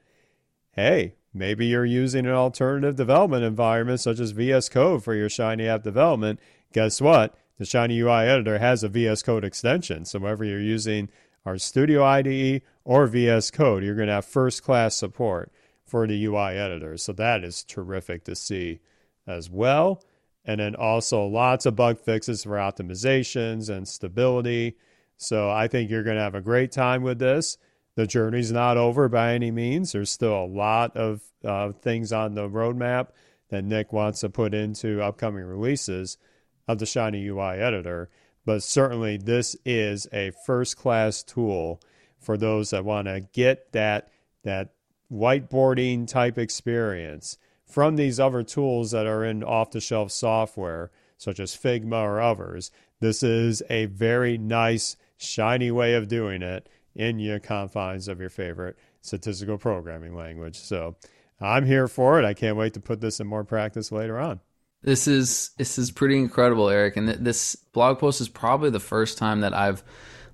hey, 0.71 1.15
maybe 1.37 1.67
you're 1.67 1.85
using 1.85 2.25
an 2.25 2.33
alternative 2.33 2.95
development 2.95 3.43
environment 3.43 3.99
such 3.99 4.19
as 4.19 4.31
VS 4.31 4.69
Code 4.69 5.03
for 5.03 5.13
your 5.13 5.29
Shiny 5.29 5.67
app 5.67 5.83
development. 5.83 6.39
Guess 6.73 7.01
what? 7.01 7.35
The 7.57 7.65
Shiny 7.65 7.99
UI 7.99 8.25
editor 8.25 8.59
has 8.59 8.83
a 8.83 8.89
VS 8.89 9.23
Code 9.23 9.43
extension. 9.43 10.05
So, 10.05 10.19
whether 10.19 10.43
you're 10.43 10.59
using 10.59 11.09
RStudio 11.45 12.03
IDE 12.03 12.61
or 12.83 13.07
VS 13.07 13.51
Code, 13.51 13.83
you're 13.83 13.95
going 13.95 14.07
to 14.07 14.15
have 14.15 14.25
first 14.25 14.63
class 14.63 14.95
support 14.95 15.51
for 15.85 16.05
the 16.05 16.25
UI 16.25 16.57
editor. 16.57 16.97
So, 16.97 17.13
that 17.13 17.43
is 17.43 17.63
terrific 17.63 18.23
to 18.25 18.35
see 18.35 18.79
as 19.25 19.49
well. 19.49 20.03
And 20.45 20.61
then 20.61 20.75
also 20.75 21.25
lots 21.25 21.65
of 21.65 21.75
bug 21.75 21.99
fixes 21.99 22.43
for 22.43 22.51
optimizations 22.51 23.69
and 23.69 23.87
stability. 23.87 24.77
So 25.17 25.49
I 25.49 25.67
think 25.67 25.89
you're 25.89 26.03
going 26.03 26.15
to 26.15 26.23
have 26.23 26.35
a 26.35 26.41
great 26.41 26.71
time 26.71 27.01
with 27.01 27.19
this. 27.19 27.57
The 27.97 28.05
journey's 28.05 28.51
not 28.51 28.77
over 28.77 29.09
by 29.09 29.33
any 29.33 29.49
means. 29.49 29.91
There's 29.91 30.11
still 30.11 30.43
a 30.43 30.45
lot 30.45 30.95
of 30.95 31.23
uh, 31.43 31.71
things 31.71 32.13
on 32.13 32.35
the 32.35 32.47
roadmap 32.47 33.07
that 33.49 33.63
Nick 33.63 33.91
wants 33.91 34.19
to 34.19 34.29
put 34.29 34.53
into 34.53 35.01
upcoming 35.01 35.45
releases 35.45 36.19
of 36.67 36.77
the 36.77 36.85
Shiny 36.85 37.25
UI 37.25 37.57
editor. 37.57 38.11
But 38.45 38.61
certainly, 38.61 39.17
this 39.17 39.55
is 39.65 40.07
a 40.13 40.31
first 40.45 40.77
class 40.77 41.23
tool 41.23 41.81
for 42.19 42.37
those 42.37 42.69
that 42.69 42.85
want 42.85 43.07
to 43.07 43.21
get 43.33 43.71
that, 43.71 44.11
that 44.43 44.75
whiteboarding 45.11 46.07
type 46.07 46.37
experience 46.37 47.39
from 47.65 47.95
these 47.95 48.19
other 48.19 48.43
tools 48.43 48.91
that 48.91 49.07
are 49.07 49.25
in 49.25 49.43
off 49.43 49.71
the 49.71 49.81
shelf 49.81 50.11
software, 50.11 50.91
such 51.17 51.39
as 51.39 51.57
Figma 51.57 52.03
or 52.03 52.21
others. 52.21 52.69
This 52.99 53.23
is 53.23 53.63
a 53.71 53.87
very 53.87 54.37
nice, 54.37 54.97
shiny 55.17 55.71
way 55.71 55.95
of 55.95 56.07
doing 56.07 56.43
it 56.43 56.69
in 56.97 57.19
your 57.19 57.39
confines 57.39 58.07
of 58.07 58.19
your 58.19 58.29
favorite 58.29 58.75
statistical 59.01 59.57
programming 59.57 60.15
language. 60.15 60.57
So 60.57 60.95
I'm 61.39 61.65
here 61.65 61.87
for 61.87 62.19
it. 62.19 62.25
I 62.25 62.33
can't 62.33 62.57
wait 62.57 62.73
to 62.73 62.79
put 62.79 62.99
this 62.99 63.19
in 63.19 63.27
more 63.27 63.43
practice 63.43 63.91
later 63.91 64.19
on. 64.19 64.41
This 64.81 65.07
is 65.07 65.51
this 65.57 65.77
is 65.77 65.91
pretty 65.91 66.17
incredible, 66.17 66.69
Eric. 66.69 66.97
And 66.97 67.07
th- 67.07 67.19
this 67.19 67.55
blog 67.55 67.99
post 67.99 68.19
is 68.19 68.29
probably 68.29 68.69
the 68.69 68.79
first 68.79 69.17
time 69.17 69.41
that 69.41 69.53
I've 69.53 69.83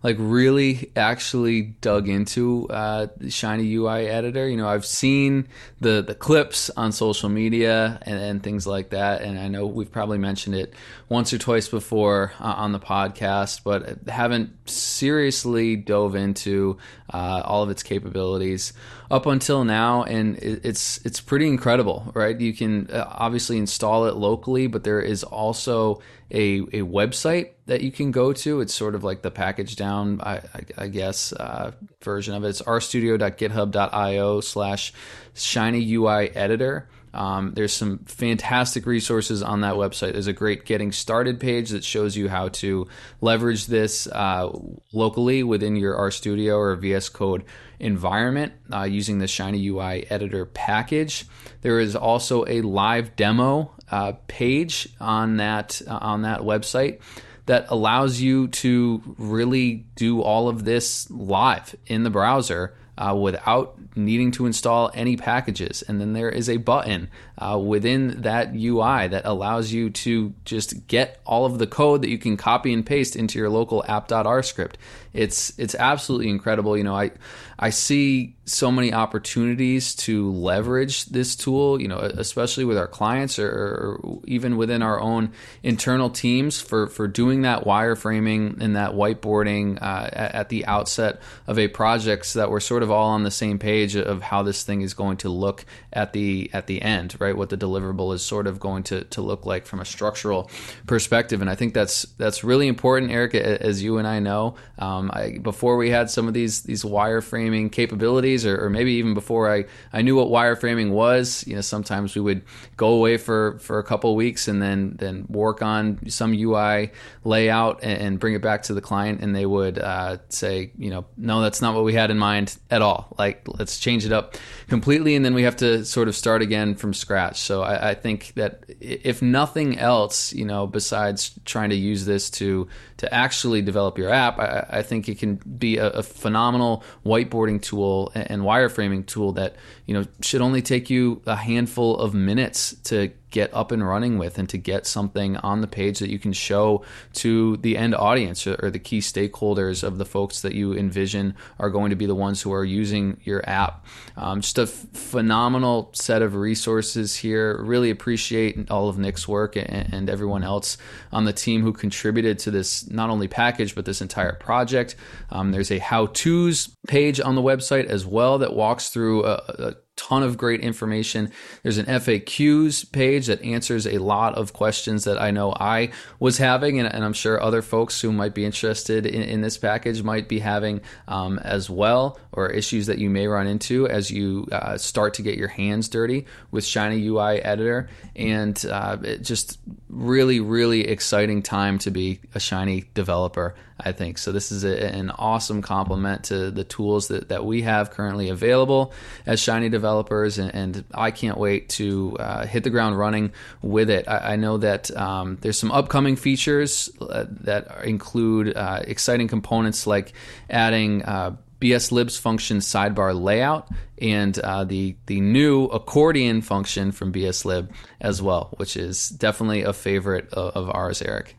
like 0.04 0.18
really 0.20 0.92
actually 0.98 1.62
dug 1.62 2.10
into 2.10 2.68
uh, 2.70 3.08
the 3.18 3.32
Shiny 3.32 3.74
UI 3.74 4.08
editor. 4.08 4.48
You 4.48 4.58
know, 4.58 4.68
I've 4.68 4.86
seen 4.86 5.48
the 5.80 6.04
the 6.04 6.14
clips 6.14 6.70
on 6.72 6.92
social 6.92 7.30
media 7.30 8.00
and, 8.02 8.20
and, 8.20 8.44
things 8.44 8.68
like 8.68 8.90
that, 8.90 9.22
and 9.22 9.40
I 9.40 9.48
know 9.48 9.66
we've 9.66 9.92
probably 9.92 10.18
mentioned 10.18 10.56
it 10.56 10.74
once 11.08 11.32
or 11.32 11.38
twice 11.38 11.70
before 11.70 12.34
uh, 12.40 12.54
on 12.58 12.74
the 12.74 12.80
podcast, 12.80 13.62
but 13.64 14.08
haven't 14.10 14.70
seriously 14.70 15.78
dove 15.78 16.16
into 16.16 16.78
uh, 17.14 17.42
all 17.46 17.64
of 17.64 17.70
its 17.70 17.84
capabilities 17.84 18.74
up 19.14 19.28
until 19.28 19.64
now, 19.64 20.02
and 20.02 20.40
it's 20.40 21.00
it's 21.06 21.22
pretty 21.22 21.48
incredible, 21.48 22.12
right? 22.16 22.42
You 22.42 22.52
can 22.52 22.90
uh, 22.90 23.06
obviously 23.08 23.60
install 23.60 24.08
it 24.08 24.16
locally, 24.16 24.66
but 24.66 24.84
there 24.84 25.00
is 25.00 25.24
also 25.24 26.02
a, 26.32 26.62
a 26.62 26.82
website 26.82 27.52
that 27.68 27.82
you 27.82 27.92
can 27.92 28.10
go 28.10 28.34
to. 28.34 28.60
It's 28.60 28.74
sort 28.74 28.96
of 28.96 29.04
like 29.04 29.22
the 29.22 29.30
pkgdown, 29.30 30.20
I, 30.20 30.42
I, 30.56 30.86
I 30.86 30.88
guess, 30.88 31.32
uh, 31.32 31.74
version 32.02 32.34
of 32.34 32.44
it. 32.44 32.50
It's 32.50 32.64
rstudio.github.io 32.64 34.42
slash 34.42 34.94
shiny 35.36 35.94
UI 35.94 36.32
editor. 36.32 36.90
Um, 37.14 37.54
there's 37.54 37.74
some 37.74 38.00
fantastic 38.06 38.86
resources 38.86 39.44
on 39.44 39.62
that 39.62 39.76
website. 39.76 40.14
There's 40.14 40.28
a 40.28 40.34
great 40.34 40.66
getting 40.66 40.92
started 40.92 41.40
page 41.40 41.70
that 41.70 41.84
shows 41.84 42.18
you 42.18 42.30
how 42.30 42.50
to 42.50 42.88
leverage 43.22 43.68
this 43.68 44.08
uh, 44.08 44.50
locally 44.92 45.44
within 45.44 45.76
your 45.76 45.96
RStudio 45.96 46.58
or 46.58 46.76
VS 46.76 47.10
Code 47.10 47.44
environment 47.80 48.54
uh, 48.72 48.84
using 48.84 49.20
the 49.20 49.28
Shiny 49.28 49.68
UI 49.68 50.10
editor 50.10 50.46
package. 50.46 51.26
There 51.62 51.80
is 51.80 51.96
also 51.96 52.46
a 52.48 52.62
live 52.62 53.16
demo 53.16 53.72
uh, 53.92 54.14
page 54.28 54.90
on 55.00 55.38
that 55.38 55.82
uh, 55.88 56.00
on 56.02 56.24
that 56.24 56.42
website 56.42 57.00
that 57.46 57.66
allows 57.70 58.22
you 58.22 58.48
to 58.48 59.02
really 59.18 59.86
do 59.96 60.22
all 60.22 60.48
of 60.48 60.64
this 60.64 61.10
live 61.12 61.76
in 61.86 62.04
the 62.04 62.10
browser 62.10 62.74
uh, 62.98 63.16
without 63.20 63.76
needing 63.96 64.32
to 64.32 64.46
install 64.46 64.92
any 64.94 65.18
packages. 65.18 65.82
And 65.84 66.00
then 66.00 66.14
there 66.14 66.30
is 66.30 66.50
a 66.50 66.58
button 66.58 67.10
uh, 67.38 67.60
within 67.64 68.22
that 68.22 68.54
UI 68.56 69.08
that 69.08 69.26
allows 69.26 69.72
you 69.72 69.90
to 69.90 70.34
just 70.46 70.88
get 70.88 71.20
all 71.26 71.46
of 71.46 71.60
the 71.60 71.68
code 71.68 72.02
that 72.02 72.10
you 72.10 72.18
can 72.18 72.38
copy 72.38 72.74
and 72.74 72.86
paste 72.86 73.16
into 73.16 73.40
your 73.40 73.50
local 73.50 73.84
app.r 73.88 74.44
script. 74.44 74.78
It's 75.14 75.58
it's 75.60 75.76
absolutely 75.76 76.30
incredible. 76.30 76.76
You 76.76 76.84
know, 76.84 76.96
I 76.96 77.12
I 77.60 77.70
see 77.70 78.36
so 78.46 78.72
many 78.72 78.94
opportunities 78.94 79.96
to 79.96 80.32
leverage 80.32 81.06
this 81.06 81.36
tool. 81.36 81.80
You 81.80 81.88
know, 81.88 82.00
especially 82.00 82.66
with 82.66 82.78
our 82.78 82.88
clients 82.88 83.38
or, 83.38 83.48
or 83.48 84.20
even 84.26 84.58
within 84.58 84.82
our 84.82 85.00
own 85.00 85.32
internal 85.62 86.10
teams 86.10 86.60
for 86.60 86.88
for 86.88 87.08
doing 87.08 87.44
that 87.44 87.64
wireframing 87.64 88.60
and 88.60 88.76
that 88.76 88.92
whiteboarding 88.92 89.82
uh, 89.82 90.10
at, 90.12 90.36
at 90.36 90.50
the 90.50 90.66
outset 90.66 91.22
of 91.46 91.60
a 91.60 91.68
project, 91.68 92.26
so 92.26 92.40
that 92.40 92.50
we're 92.50 92.60
sort 92.60 92.84
of 92.84 92.90
all 92.90 93.10
on 93.10 93.24
the 93.24 93.32
same 93.32 93.60
page 93.60 93.96
of 93.96 94.22
how 94.22 94.42
this 94.42 94.64
thing 94.64 94.82
is 94.82 94.94
going 94.94 95.18
to 95.18 95.30
look 95.30 95.66
at 95.94 96.14
the 96.14 96.50
at 96.54 96.68
the 96.68 96.82
end 96.82 97.14
right? 97.20 97.36
What 97.36 97.50
the 97.50 97.58
deliverable 97.58 98.14
is 98.14 98.24
sort 98.24 98.48
of 98.48 98.60
going 98.60 98.84
to, 98.84 99.04
to 99.06 99.22
look 99.22 99.46
like 99.46 99.66
from 99.66 99.80
a 99.80 99.86
structural 99.86 100.50
perspective. 100.88 101.42
And 101.42 101.50
I 101.50 101.56
think 101.56 101.74
that's 101.74 102.04
that's 102.18 102.44
really 102.44 102.68
important, 102.68 103.12
Eric, 103.12 103.36
as 103.36 103.82
you 103.82 103.98
and 103.98 104.08
I 104.08 104.20
know. 104.20 104.56
Um, 104.80 105.12
I, 105.14 105.38
before 105.42 105.78
we 105.78 105.90
had 105.90 106.10
some 106.10 106.28
of 106.28 106.34
these 106.34 106.64
these 106.64 106.84
wireframing 106.84 107.72
capabilities, 107.72 108.46
or, 108.46 108.66
or, 108.66 108.70
maybe 108.70 108.94
even 108.94 109.14
before 109.14 109.54
I, 109.54 109.66
I 109.92 110.02
knew 110.02 110.16
what 110.16 110.28
wireframing 110.28 110.92
was, 110.92 111.46
you 111.48 111.56
know, 111.56 111.62
sometimes 111.62 112.16
we 112.16 112.22
would 112.22 112.42
go 112.76 112.90
away 112.90 113.18
for, 113.18 113.60
for 113.60 113.80
a 113.80 113.84
couple 113.84 114.16
weeks 114.16 114.48
and 114.48 114.62
then 114.62 114.96
then 114.98 115.26
work 115.30 115.62
on 115.62 116.00
some 116.10 116.34
UI 116.34 116.92
layout 117.24 117.84
and, 117.84 118.02
and 118.02 118.20
bring 118.20 118.34
it 118.34 118.42
back 118.42 118.64
to 118.64 118.74
the 118.74 118.82
client, 118.82 119.22
and 119.22 119.36
they 119.36 119.46
would 119.46 119.80
uh, 119.80 120.18
say, 120.30 120.72
you 120.78 120.90
know, 120.90 121.06
no, 121.18 121.42
that's 121.42 121.62
not 121.62 121.76
what 121.76 121.84
we 121.84 121.94
had 121.94 122.12
in 122.12 122.18
mind 122.18 122.58
at 122.70 122.82
all. 122.82 123.16
Like, 123.18 123.48
let's 123.48 123.80
change 123.80 124.06
it 124.06 124.12
up 124.12 124.36
completely, 124.68 125.16
and 125.16 125.24
then 125.24 125.34
we 125.34 125.44
have 125.44 125.58
to 125.58 125.83
sort 125.84 126.08
of 126.08 126.16
start 126.16 126.42
again 126.42 126.76
from 126.76 126.94
scratch. 126.94 127.40
So 127.40 127.62
I, 127.62 127.92
I, 127.92 127.94
think 127.94 128.34
that 128.36 128.64
if 128.80 129.22
nothing 129.22 129.78
else, 129.78 130.34
you 130.34 130.46
know, 130.46 130.68
besides 130.68 131.40
trying 131.46 131.70
to 131.70 131.76
use 131.76 132.06
this 132.06 132.30
to 132.32 132.68
to 132.98 133.14
actually 133.14 133.62
develop 133.62 133.98
your 133.98 134.10
app, 134.10 134.40
I, 134.40 134.66
I 134.70 134.82
think 134.82 135.10
it 135.10 135.20
can 135.20 135.36
be 135.36 135.78
a, 135.78 135.90
a, 135.90 136.04
phenomenal 136.04 136.84
whiteboarding 137.06 137.62
tool 137.62 138.12
and 138.16 138.42
wireframing 138.42 139.06
tool 139.06 139.34
that 139.34 139.56
you 139.86 139.94
know 139.94 140.06
should 140.22 140.42
only 140.42 140.62
take 140.62 140.90
you 140.90 141.22
a 141.26 141.36
handful 141.36 141.98
of 141.98 142.14
minutes 142.14 142.76
to 142.86 143.12
get 143.34 143.54
up 143.54 143.72
and 143.72 143.86
running 143.86 144.20
with 144.20 144.38
and 144.38 144.48
to 144.48 144.58
get 144.58 144.86
something 144.86 145.36
on 145.38 145.60
the 145.62 145.68
page 145.68 145.98
that 146.00 146.10
you 146.10 146.20
can 146.20 146.32
show 146.32 146.86
to 147.12 147.58
the 147.58 147.76
end 147.76 147.96
audience 147.96 148.46
or, 148.48 148.70
the 148.70 148.80
key 148.80 149.00
stakeholders 149.00 149.84
of 149.84 149.98
the 149.98 150.06
folks 150.06 150.42
that 150.42 150.54
you 150.54 150.74
envision 150.74 151.36
are 151.60 151.70
going 151.70 151.90
to 151.90 151.96
be 151.96 152.06
the 152.06 152.16
ones 152.16 152.42
who 152.42 152.54
are 152.54 152.64
using 152.64 153.20
your 153.24 153.48
app. 153.48 153.86
Um, 154.16 154.42
just 154.42 154.58
a 154.58 154.64
f- 154.64 154.70
phenomenal 154.94 155.90
set 155.94 156.22
of 156.22 156.36
resources 156.36 157.16
here. 157.16 157.62
Really 157.62 157.90
appreciate 157.90 158.72
all 158.72 158.88
of 158.88 158.98
Nick's 158.98 159.28
work 159.28 159.56
and, 159.56 159.94
and 159.94 160.10
everyone 160.10 160.44
else 160.44 160.78
on 161.12 161.26
the 161.26 161.34
team 161.34 161.62
who 161.62 161.74
contributed 161.74 162.40
to 162.40 162.52
this 162.52 162.90
not 162.90 163.10
only 163.10 163.28
package 163.28 163.76
but 163.76 163.86
this 163.86 164.02
entire 164.02 164.34
project. 164.34 164.96
Um, 165.30 165.52
there's 165.52 165.72
a 165.72 165.80
how 165.80 166.08
to's 166.08 166.70
page 166.88 167.20
on 167.20 167.36
the 167.36 167.42
website 167.42 167.86
as 167.86 168.06
well 168.06 168.38
that 168.40 168.54
walks 168.54 168.90
through 168.90 169.26
a, 169.26 169.34
a 169.60 169.76
ton 169.96 170.24
of 170.24 170.38
great 170.38 170.62
information. 170.62 171.32
There's 171.62 171.78
an 171.78 171.86
FAQs 171.86 172.92
page 172.92 173.28
that 173.28 173.42
answers 173.44 173.86
a 173.86 174.00
lot 174.00 174.36
of 174.36 174.54
questions 174.54 175.04
that 175.04 175.22
I 175.22 175.32
know 175.32 175.54
I 175.58 175.92
was 176.20 176.38
having, 176.38 176.80
and, 176.80 176.92
and 176.92 177.04
I'm 177.04 177.14
sure 177.14 177.42
other 177.42 177.62
folks 177.62 178.02
who 178.02 178.12
might 178.12 178.34
be 178.34 178.46
interested 178.46 179.06
in, 179.06 179.22
in 179.22 179.42
this 179.42 179.58
package 179.58 180.02
might 180.02 180.28
be 180.28 180.40
having 180.40 180.82
um, 181.08 181.40
as 181.40 181.70
well, 181.70 182.20
or 182.32 182.50
issues 182.50 182.88
that 182.88 182.98
you 182.98 183.10
may 183.10 183.28
run 183.28 183.48
into 183.48 183.88
as 183.88 184.10
you 184.10 184.48
uh, 184.52 184.78
start 184.78 185.14
to 185.16 185.22
get 185.22 185.38
your 185.38 185.48
hands 185.48 185.90
dirty 185.90 186.26
with 186.52 186.66
Shiny 186.66 187.06
UI 187.08 187.42
Editor. 187.42 187.90
And 188.16 188.64
uh, 188.70 188.98
just 189.18 189.60
really, 189.90 190.40
really 190.40 190.88
exciting 190.88 191.44
time 191.44 191.78
to 191.80 191.92
be 191.92 192.20
a 192.34 192.40
Shiny 192.40 192.86
developer. 192.94 193.56
I 193.84 193.92
think. 193.92 194.18
So 194.18 194.32
this 194.32 194.52
is 194.52 194.64
a, 194.64 194.94
an 194.94 195.12
awesome 195.12 195.62
complement 195.62 196.26
to 196.26 196.52
the 196.52 196.64
tools 196.64 197.10
that, 197.10 197.30
that 197.30 197.46
we 197.46 197.64
have 197.64 197.92
currently 197.92 198.30
available 198.30 198.94
as 199.26 199.40
Shiny 199.40 199.70
developers, 199.70 200.38
and, 200.38 200.54
and 200.54 200.86
I 200.94 201.12
can't 201.12 201.38
wait 201.38 201.70
to 201.70 202.18
uh, 202.20 202.46
hit 202.46 202.64
the 202.64 202.70
ground 202.70 202.98
running 202.98 203.32
with 203.62 203.90
it. 203.90 204.08
I, 204.08 204.34
I 204.34 204.36
know 204.36 204.58
that 204.58 204.96
um, 204.96 205.38
there's 205.42 205.58
some 205.58 205.72
upcoming 205.72 206.16
features 206.16 206.90
uh, 207.02 207.26
that 207.42 207.84
include 207.84 208.56
uh, 208.56 208.82
exciting 208.86 209.28
components 209.28 209.86
like 209.86 210.14
adding 210.50 211.04
uh, 211.04 211.36
BSLibs 211.64 212.20
function 212.20 212.58
sidebar 212.58 213.20
layout 213.20 213.70
and 214.02 214.38
uh, 214.40 214.66
the 214.66 214.96
the 215.06 215.22
new 215.22 215.66
accordion 215.66 216.42
function 216.42 216.92
from 216.92 217.14
BSLib 217.14 217.70
as 218.02 218.22
well, 218.22 218.54
which 218.58 218.76
is 218.76 219.08
definitely 219.10 219.64
a 219.64 219.72
favorite 219.72 220.28
of, 220.34 220.68
of 220.68 220.70
ours, 220.76 221.02
Eric. 221.02 221.38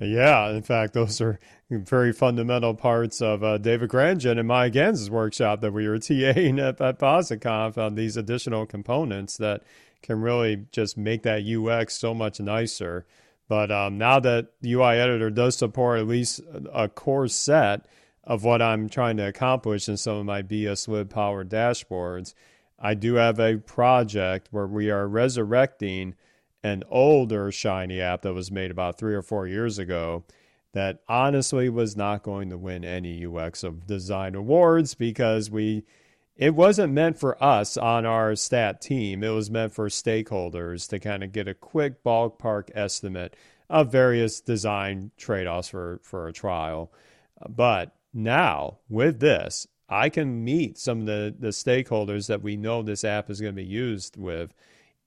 Yeah, 0.00 0.48
in 0.50 0.62
fact, 0.62 0.94
those 0.94 1.20
are 1.20 1.38
very 1.70 2.12
fundamental 2.12 2.74
parts 2.74 3.20
of 3.20 3.44
uh, 3.44 3.58
David 3.58 3.90
Granjon 3.90 4.38
and 4.38 4.48
Maya 4.48 4.70
Gans's 4.70 5.10
workshop 5.10 5.60
that 5.60 5.72
we 5.72 5.86
were 5.86 5.98
TAing 5.98 6.58
at, 6.58 6.80
at 6.80 6.98
PositConf 6.98 7.76
on 7.76 7.94
these 7.94 8.16
additional 8.16 8.64
components 8.64 9.36
that 9.36 9.62
can 10.02 10.22
really 10.22 10.64
just 10.72 10.96
make 10.96 11.22
that 11.24 11.44
UX 11.44 11.94
so 11.94 12.14
much 12.14 12.40
nicer. 12.40 13.04
But 13.46 13.70
um, 13.70 13.98
now 13.98 14.20
that 14.20 14.48
the 14.62 14.72
UI 14.72 14.96
editor 14.96 15.28
does 15.28 15.58
support 15.58 16.00
at 16.00 16.06
least 16.06 16.40
a 16.72 16.88
core 16.88 17.28
set 17.28 17.84
of 18.24 18.42
what 18.42 18.62
I'm 18.62 18.88
trying 18.88 19.18
to 19.18 19.26
accomplish 19.26 19.88
in 19.88 19.96
some 19.96 20.16
of 20.16 20.24
my 20.24 20.40
BS 20.40 20.88
BSLib 20.88 21.10
powered 21.10 21.50
dashboards, 21.50 22.32
I 22.78 22.94
do 22.94 23.14
have 23.16 23.38
a 23.38 23.58
project 23.58 24.48
where 24.50 24.66
we 24.66 24.90
are 24.90 25.06
resurrecting– 25.06 26.14
an 26.62 26.84
older 26.90 27.50
Shiny 27.50 28.00
app 28.00 28.22
that 28.22 28.34
was 28.34 28.50
made 28.50 28.70
about 28.70 28.98
three 28.98 29.14
or 29.14 29.22
four 29.22 29.46
years 29.46 29.78
ago 29.78 30.24
that 30.72 31.00
honestly 31.08 31.68
was 31.68 31.96
not 31.96 32.22
going 32.22 32.50
to 32.50 32.58
win 32.58 32.84
any 32.84 33.26
UX 33.26 33.64
of 33.64 33.86
design 33.86 34.34
awards 34.34 34.94
because 34.94 35.50
we 35.50 35.84
it 36.36 36.54
wasn't 36.54 36.92
meant 36.92 37.18
for 37.18 37.42
us 37.42 37.76
on 37.76 38.06
our 38.06 38.34
stat 38.34 38.80
team. 38.80 39.22
It 39.22 39.28
was 39.28 39.50
meant 39.50 39.74
for 39.74 39.88
stakeholders 39.88 40.88
to 40.88 40.98
kind 40.98 41.22
of 41.22 41.32
get 41.32 41.48
a 41.48 41.54
quick 41.54 42.02
ballpark 42.02 42.70
estimate 42.74 43.36
of 43.68 43.92
various 43.92 44.40
design 44.40 45.10
trade-offs 45.18 45.68
for 45.68 46.00
for 46.02 46.28
a 46.28 46.32
trial. 46.32 46.92
But 47.48 47.94
now 48.14 48.78
with 48.88 49.20
this, 49.20 49.66
I 49.88 50.08
can 50.08 50.44
meet 50.44 50.78
some 50.78 51.00
of 51.00 51.06
the, 51.06 51.34
the 51.38 51.48
stakeholders 51.48 52.28
that 52.28 52.42
we 52.42 52.56
know 52.56 52.82
this 52.82 53.04
app 53.04 53.28
is 53.28 53.40
going 53.40 53.54
to 53.54 53.62
be 53.62 53.68
used 53.68 54.16
with 54.16 54.54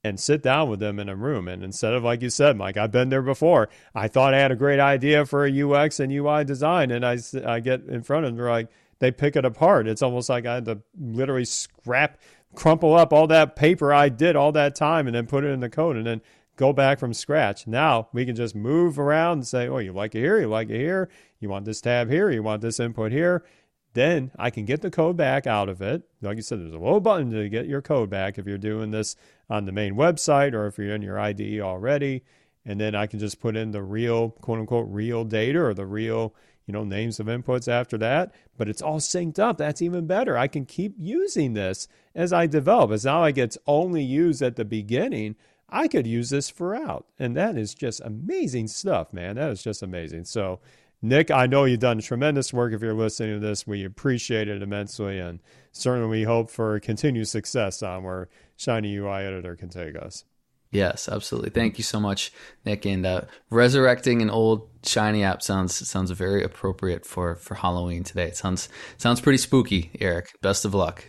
and 0.04 0.20
sit 0.20 0.44
down 0.44 0.70
with 0.70 0.80
them 0.80 1.00
in 1.00 1.08
a 1.08 1.16
room. 1.16 1.48
And 1.48 1.64
instead 1.64 1.94
of, 1.94 2.04
like 2.04 2.22
you 2.22 2.30
said, 2.30 2.58
Mike, 2.58 2.76
I've 2.76 2.92
been 2.92 3.10
there 3.10 3.22
before. 3.22 3.70
I 3.96 4.08
thought 4.08 4.34
I 4.34 4.40
had 4.40 4.52
a 4.52 4.56
great 4.56 4.80
idea 4.80 5.26
for 5.26 5.46
a 5.46 5.62
UX 5.62 6.00
and 6.00 6.12
UI 6.12 6.44
design, 6.44 6.92
and 6.92 7.06
I, 7.06 7.18
I 7.46 7.60
get 7.62 7.86
in 7.86 8.04
front 8.04 8.26
of 8.26 8.32
them, 8.32 8.38
they're 8.38 8.50
like, 8.50 8.70
they 9.00 9.12
pick 9.12 9.36
it 9.36 9.46
apart. 9.46 9.88
It's 9.88 10.02
almost 10.02 10.30
like 10.30 10.46
I 10.46 10.56
had 10.56 10.66
to 10.66 10.82
literally 11.00 11.46
scrap, 11.46 12.20
crumple 12.56 12.96
up 12.96 13.12
all 13.12 13.28
that 13.28 13.56
paper 13.56 13.94
I 13.94 14.10
did 14.10 14.36
all 14.36 14.52
that 14.54 14.76
time 14.76 15.08
and 15.08 15.16
then 15.16 15.26
put 15.26 15.44
it 15.44 15.50
in 15.50 15.60
the 15.60 15.70
code 15.70 15.98
and 15.98 16.06
then 16.06 16.22
go 16.56 16.72
back 16.72 17.00
from 17.00 17.14
scratch. 17.14 17.68
Now 17.68 18.10
we 18.14 18.26
can 18.26 18.36
just 18.36 18.56
move 18.56 19.00
around 19.00 19.40
and 19.40 19.48
say, 19.48 19.68
oh, 19.68 19.80
you 19.80 19.92
like 19.92 20.16
it 20.16 20.20
here, 20.20 20.40
you 20.40 20.48
like 20.48 20.70
it 20.70 20.78
here, 20.78 21.10
you 21.40 21.50
want 21.50 21.66
this 21.66 21.82
tab 21.82 22.10
here, 22.10 22.30
you 22.30 22.44
want 22.44 22.62
this 22.62 22.80
input 22.80 23.12
here. 23.12 23.44
Then 23.94 24.32
I 24.38 24.50
can 24.50 24.66
get 24.66 24.82
the 24.82 24.90
code 24.90 25.18
back 25.18 25.46
out 25.46 25.70
of 25.70 25.82
it. 25.82 26.04
Like 26.22 26.38
you 26.38 26.42
said, 26.42 26.60
there's 26.60 26.74
a 26.74 26.80
little 26.80 27.00
button 27.00 27.32
to 27.32 27.48
get 27.48 27.68
your 27.68 27.82
code 27.82 28.10
back 28.10 28.38
if 28.38 28.48
you're 28.48 28.58
doing 28.58 28.92
this 28.92 29.16
on 29.50 29.66
the 29.66 29.72
main 29.72 29.96
website 29.96 30.54
or 30.54 30.66
if 30.68 30.78
you're 30.78 30.96
in 30.96 31.02
your 31.02 31.20
IDE 31.20 31.60
already. 31.60 32.24
And 32.66 32.80
then 32.80 32.96
I 32.96 33.08
can 33.08 33.20
just 33.20 33.40
put 33.40 33.56
in 33.56 33.72
the 33.72 33.84
real, 33.84 34.32
quote 34.32 34.60
unquote, 34.60 34.88
real 34.90 35.24
data 35.26 35.62
or 35.62 35.74
the 35.74 35.86
real, 35.86 36.34
you 36.66 36.72
know, 36.72 36.84
names 36.84 37.20
of 37.20 37.28
inputs 37.28 37.68
after 37.68 37.98
that. 38.00 38.34
But 38.58 38.68
it's 38.70 38.82
all 38.82 39.00
synced 39.00 39.38
up. 39.38 39.58
That's 39.58 39.82
even 39.82 40.08
better. 40.08 40.38
I 40.38 40.48
can 40.48 40.66
keep 40.66 40.96
using 40.98 41.54
this 41.54 41.88
as 42.16 42.34
I 42.34 42.48
develop. 42.48 42.92
As 42.92 43.06
now 43.06 43.20
like 43.20 43.38
it's 43.38 43.58
only 43.68 44.04
used 44.04 44.42
at 44.42 44.56
the 44.56 44.66
beginning, 44.66 45.36
I 45.70 45.88
could 45.88 46.08
use 46.08 46.30
this 46.30 46.50
throughout. 46.50 47.06
And 47.20 47.36
that 47.36 47.58
is 47.58 47.76
just 47.76 48.02
amazing 48.02 48.70
stuff, 48.70 49.12
man. 49.12 49.36
That 49.36 49.52
is 49.52 49.62
just 49.62 49.84
amazing. 49.84 50.26
So 50.26 50.62
Nick, 51.06 51.32
I 51.32 51.48
know 51.48 51.66
you've 51.66 51.82
done 51.82 52.00
tremendous 52.00 52.54
work 52.54 52.72
if 52.72 52.82
you're 52.82 52.94
listening 52.94 53.42
to 53.42 53.46
this. 53.46 53.68
We 53.68 53.84
appreciate 53.84 54.48
it 54.48 54.62
immensely, 54.62 55.20
and 55.20 55.42
certainly 55.74 56.08
we 56.08 56.24
hope 56.24 56.50
for 56.50 56.80
continued 56.80 57.28
success 57.28 57.84
on 57.84 58.04
where 58.04 58.30
Shiny 58.56 58.96
UI 58.96 59.26
Editor 59.26 59.58
can 59.58 59.68
take 59.68 59.98
us. 59.98 60.24
Yes, 60.72 61.10
absolutely. 61.10 61.50
Thank 61.50 61.78
you 61.78 61.84
so 61.84 62.00
much, 62.00 62.32
Nick. 62.66 62.86
And 62.86 63.06
uh, 63.06 63.22
resurrecting 63.50 64.22
an 64.22 64.30
old 64.30 64.70
shiny 64.86 65.26
app 65.26 65.44
sounds 65.44 65.88
sounds 65.88 66.10
very 66.12 66.42
appropriate 66.42 67.06
for 67.06 67.36
for 67.36 67.56
Halloween 67.56 68.06
today. 68.06 68.30
It 68.30 68.38
sounds 68.38 68.70
sounds 68.98 69.20
pretty 69.20 69.38
spooky, 69.38 69.92
Eric. 70.00 70.32
Best 70.42 70.64
of 70.64 70.74
luck. 70.74 71.04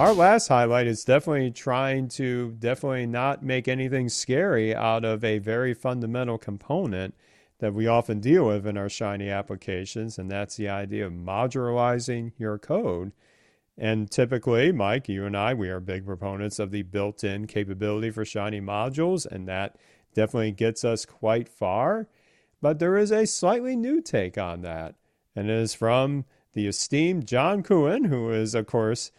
Our 0.00 0.14
last 0.14 0.48
highlight 0.48 0.86
is 0.86 1.04
definitely 1.04 1.50
trying 1.50 2.08
to 2.08 2.52
definitely 2.52 3.04
not 3.04 3.42
make 3.42 3.68
anything 3.68 4.08
scary 4.08 4.74
out 4.74 5.04
of 5.04 5.22
a 5.22 5.36
very 5.40 5.74
fundamental 5.74 6.38
component 6.38 7.14
that 7.58 7.74
we 7.74 7.86
often 7.86 8.18
deal 8.18 8.46
with 8.46 8.66
in 8.66 8.78
our 8.78 8.88
Shiny 8.88 9.28
applications, 9.28 10.18
and 10.18 10.30
that's 10.30 10.56
the 10.56 10.70
idea 10.70 11.06
of 11.06 11.12
modularizing 11.12 12.32
your 12.38 12.56
code. 12.58 13.12
And 13.76 14.10
typically, 14.10 14.72
Mike, 14.72 15.06
you 15.06 15.26
and 15.26 15.36
I, 15.36 15.52
we 15.52 15.68
are 15.68 15.80
big 15.80 16.06
proponents 16.06 16.58
of 16.58 16.70
the 16.70 16.80
built 16.80 17.22
in 17.22 17.46
capability 17.46 18.10
for 18.10 18.24
Shiny 18.24 18.62
modules, 18.62 19.26
and 19.26 19.46
that 19.48 19.76
definitely 20.14 20.52
gets 20.52 20.82
us 20.82 21.04
quite 21.04 21.46
far. 21.46 22.08
But 22.62 22.78
there 22.78 22.96
is 22.96 23.12
a 23.12 23.26
slightly 23.26 23.76
new 23.76 24.00
take 24.00 24.38
on 24.38 24.62
that, 24.62 24.94
and 25.36 25.50
it 25.50 25.56
is 25.56 25.74
from 25.74 26.24
the 26.54 26.66
esteemed 26.66 27.26
John 27.26 27.62
Coene, 27.62 28.06
who 28.06 28.30
is, 28.30 28.54
of 28.54 28.64
course, 28.66 29.12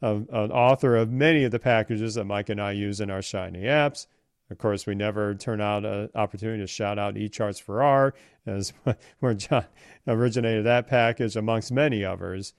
an 0.00 0.26
author 0.30 0.96
of 0.96 1.10
many 1.10 1.44
of 1.44 1.50
the 1.50 1.58
packages 1.58 2.14
that 2.14 2.24
Mike 2.24 2.48
and 2.48 2.60
I 2.60 2.72
use 2.72 3.00
in 3.00 3.10
our 3.10 3.22
Shiny 3.22 3.62
apps. 3.62 4.06
Of 4.50 4.58
course, 4.58 4.86
we 4.86 4.94
never 4.94 5.34
turn 5.34 5.60
out 5.60 5.84
an 5.84 6.08
opportunity 6.14 6.62
to 6.62 6.68
shout 6.68 6.98
out 6.98 7.14
echarts4r, 7.14 8.12
as 8.46 8.72
where 9.20 9.34
John 9.34 9.64
originated 10.06 10.64
that 10.66 10.86
package 10.86 11.36
amongst 11.36 11.72
many 11.72 12.04
others. 12.04 12.54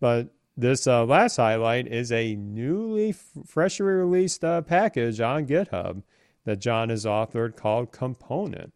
But 0.00 0.28
this 0.56 0.86
uh, 0.88 1.04
last 1.04 1.36
highlight 1.36 1.86
is 1.86 2.10
a 2.10 2.34
newly, 2.34 3.14
freshly 3.46 3.86
released 3.86 4.44
uh, 4.44 4.62
package 4.62 5.20
on 5.20 5.46
GitHub 5.46 6.02
that 6.44 6.58
John 6.58 6.88
has 6.88 7.04
authored 7.04 7.54
called 7.54 7.92
Component. 7.92 8.72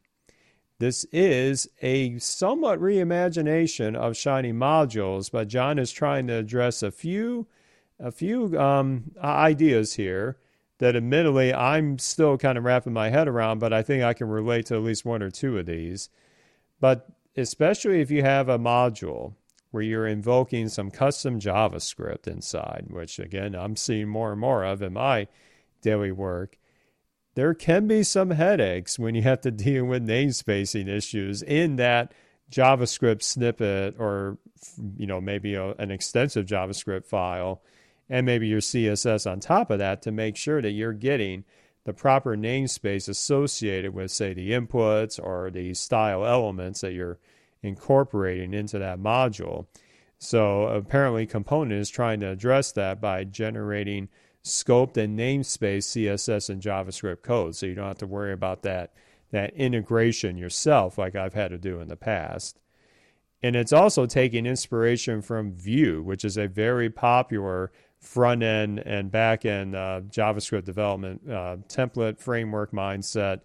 This 0.79 1.05
is 1.12 1.68
a 1.81 2.18
somewhat 2.18 2.81
reimagination 2.81 3.97
of 3.97 4.16
Shiny 4.16 4.53
modules, 4.53 5.31
but 5.31 5.49
John 5.49 5.79
is 5.79 5.90
trying 5.90 6.27
to 6.29 6.35
address 6.35 6.83
a 6.83 6.90
few 6.90 7.47
a 7.98 8.11
few 8.11 8.59
um, 8.59 9.12
ideas 9.22 9.94
here 9.94 10.38
that 10.78 10.96
admittedly 10.96 11.55
I'm 11.55 11.98
still 11.98 12.37
kind 12.37 12.59
of 12.59 12.64
wrapping 12.64 12.92
my 12.92 13.11
head 13.11 13.28
around, 13.28 13.61
but 13.61 13.72
I 13.72 13.83
think 13.83 14.02
I 14.02 14.14
can 14.14 14.28
relate 14.28 14.66
to 14.66 14.74
at 14.74 14.83
least 14.83 15.05
one 15.05 15.22
or 15.22 15.31
two 15.31 15.59
of 15.59 15.66
these. 15.66 16.09
But 16.81 17.07
especially 17.37 18.00
if 18.00 18.11
you 18.11 18.22
have 18.22 18.48
a 18.48 18.59
module 18.59 19.35
where 19.70 19.83
you're 19.83 20.07
invoking 20.07 20.68
some 20.68 20.90
custom 20.90 21.38
JavaScript 21.40 22.26
inside, 22.26 22.87
which 22.90 23.18
again 23.18 23.55
I'm 23.55 23.76
seeing 23.76 24.09
more 24.09 24.33
and 24.33 24.40
more 24.40 24.64
of 24.64 24.83
in 24.83 24.92
my 24.94 25.28
daily 25.81 26.12
work, 26.12 26.59
there 27.35 27.55
can 27.55 27.87
be 27.87 28.02
some 28.02 28.31
headaches 28.31 28.98
when 28.98 29.14
you 29.14 29.22
have 29.22 29.40
to 29.42 29.50
deal 29.50 29.85
with 29.85 30.07
namespacing 30.07 30.88
issues 30.88 31.42
in 31.42 31.76
that 31.76 32.12
JavaScript 32.50 33.22
snippet 33.22 33.96
or 33.98 34.38
you 34.96 35.07
know 35.07 35.20
maybe 35.20 35.55
a, 35.55 35.70
an 35.74 35.90
extensive 35.90 36.44
JavaScript 36.44 37.07
file 37.07 37.62
and 38.12 38.27
maybe 38.27 38.46
your 38.46 38.61
CSS 38.61 39.29
on 39.29 39.40
top 39.40 39.70
of 39.70 39.79
that 39.79 40.03
to 40.03 40.12
make 40.12 40.37
sure 40.37 40.61
that 40.61 40.72
you're 40.72 40.92
getting 40.92 41.44
the 41.85 41.94
proper 41.94 42.37
namespace 42.37 43.09
associated 43.09 43.94
with, 43.94 44.11
say, 44.11 44.35
the 44.35 44.51
inputs 44.51 45.18
or 45.18 45.51
the 45.51 45.72
style 45.72 46.27
elements 46.27 46.83
that 46.83 46.92
you're 46.92 47.18
incorporating 47.62 48.53
into 48.53 48.79
that 48.79 49.01
module. 49.01 49.64
So 50.18 50.64
apparently, 50.64 51.25
Component 51.25 51.81
is 51.81 51.88
trying 51.88 52.20
to 52.20 52.29
address 52.29 52.70
that 52.72 53.01
by 53.01 53.25
generating 53.25 54.11
scoped 54.44 54.98
and 54.98 55.18
namespace 55.18 55.85
CSS 55.85 56.51
and 56.51 56.61
JavaScript 56.61 57.22
code, 57.22 57.57
so 57.57 57.64
you 57.64 57.75
don't 57.75 57.88
have 57.88 57.98
to 57.98 58.07
worry 58.07 58.35
about 58.35 58.62
that 58.62 58.92
that 59.31 59.55
integration 59.55 60.37
yourself, 60.37 60.98
like 60.98 61.16
I've 61.16 61.33
had 61.33 61.53
to 61.53 61.57
do 61.57 61.81
in 61.81 61.88
the 61.88 61.96
past. 61.96 62.61
And 63.42 63.57
it's 63.57 63.72
also 63.72 64.05
taking 64.05 64.44
inspiration 64.44 65.22
from 65.22 65.55
Vue, 65.55 66.03
which 66.03 66.22
is 66.22 66.37
a 66.37 66.46
very 66.46 66.90
popular 66.90 67.72
front 68.03 68.43
end 68.43 68.81
and 68.81 69.11
back 69.11 69.47
end 69.47 69.75
uh, 69.75 70.01
JavaScript 70.11 70.65
development 70.65 71.23
uh, 71.29 71.57
template 71.69 72.19
framework 72.19 72.73
mindset. 72.73 73.41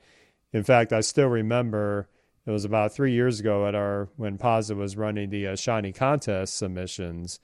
In 0.51 0.63
fact, 0.63 0.91
I 0.91 1.01
still 1.01 1.27
remember 1.27 2.09
it 2.45 2.51
was 2.51 2.65
about 2.65 2.93
three 2.93 3.11
years 3.13 3.39
ago 3.39 3.67
at 3.67 3.75
our 3.75 4.09
when 4.15 4.37
Posit 4.37 4.75
was 4.75 4.97
running 4.97 5.29
the 5.29 5.47
uh, 5.47 5.55
Shiny 5.55 5.93
contest 5.93 6.57
submissions 6.57 7.39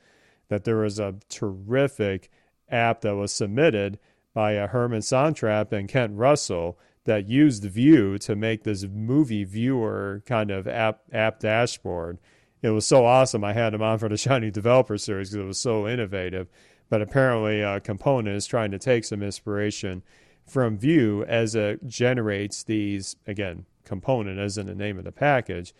that 0.49 0.63
there 0.63 0.77
was 0.77 0.99
a 0.99 1.15
terrific 1.29 2.29
app 2.69 3.01
that 3.01 3.15
was 3.15 3.31
submitted 3.31 3.99
by 4.33 4.57
uh, 4.57 4.67
Herman 4.67 5.01
Sontrap 5.01 5.71
and 5.71 5.87
Kent 5.87 6.13
Russell 6.15 6.79
that 7.05 7.27
used 7.27 7.63
Vue 7.63 8.17
to 8.19 8.35
make 8.35 8.63
this 8.63 8.85
movie 8.85 9.43
viewer 9.43 10.23
kind 10.25 10.49
of 10.49 10.67
app 10.67 11.01
app 11.11 11.39
dashboard. 11.39 12.17
It 12.61 12.69
was 12.69 12.85
so 12.85 13.05
awesome. 13.05 13.43
I 13.43 13.53
had 13.53 13.73
him 13.73 13.81
on 13.81 13.99
for 13.99 14.09
the 14.09 14.17
Shiny 14.17 14.49
Developer 14.49 14.97
Series 14.97 15.29
because 15.29 15.43
it 15.43 15.47
was 15.47 15.59
so 15.59 15.87
innovative. 15.87 16.47
But 16.93 17.01
apparently, 17.01 17.61
a 17.61 17.79
Component 17.79 18.37
is 18.37 18.45
trying 18.45 18.69
to 18.69 18.77
take 18.77 19.03
some 19.03 19.23
inspiration 19.23 20.03
from 20.45 20.77
Vue 20.77 21.23
as 21.23 21.55
it 21.55 21.87
generates 21.87 22.61
these, 22.61 23.15
again, 23.25 23.65
component 23.83 24.37
as 24.37 24.59
in 24.59 24.67
the 24.67 24.75
name 24.75 24.99
of 24.99 25.03
the 25.03 25.11
package, 25.11 25.73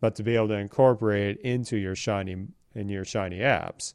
but 0.00 0.14
to 0.14 0.22
be 0.22 0.36
able 0.36 0.46
to 0.46 0.54
incorporate 0.54 1.38
it 1.38 1.40
into 1.40 1.76
your 1.76 1.96
Shiny 1.96 2.46
in 2.72 2.88
your 2.88 3.04
Shiny 3.04 3.40
apps. 3.40 3.94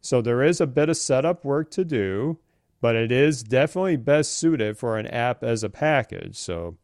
So 0.00 0.20
there 0.20 0.42
is 0.42 0.60
a 0.60 0.66
bit 0.66 0.88
of 0.88 0.96
setup 0.96 1.44
work 1.44 1.70
to 1.70 1.84
do, 1.84 2.40
but 2.80 2.96
it 2.96 3.12
is 3.12 3.44
definitely 3.44 3.94
best 3.94 4.36
suited 4.36 4.76
for 4.76 4.98
an 4.98 5.06
app 5.06 5.44
as 5.44 5.62
a 5.62 5.70
package. 5.70 6.34
So, 6.36 6.76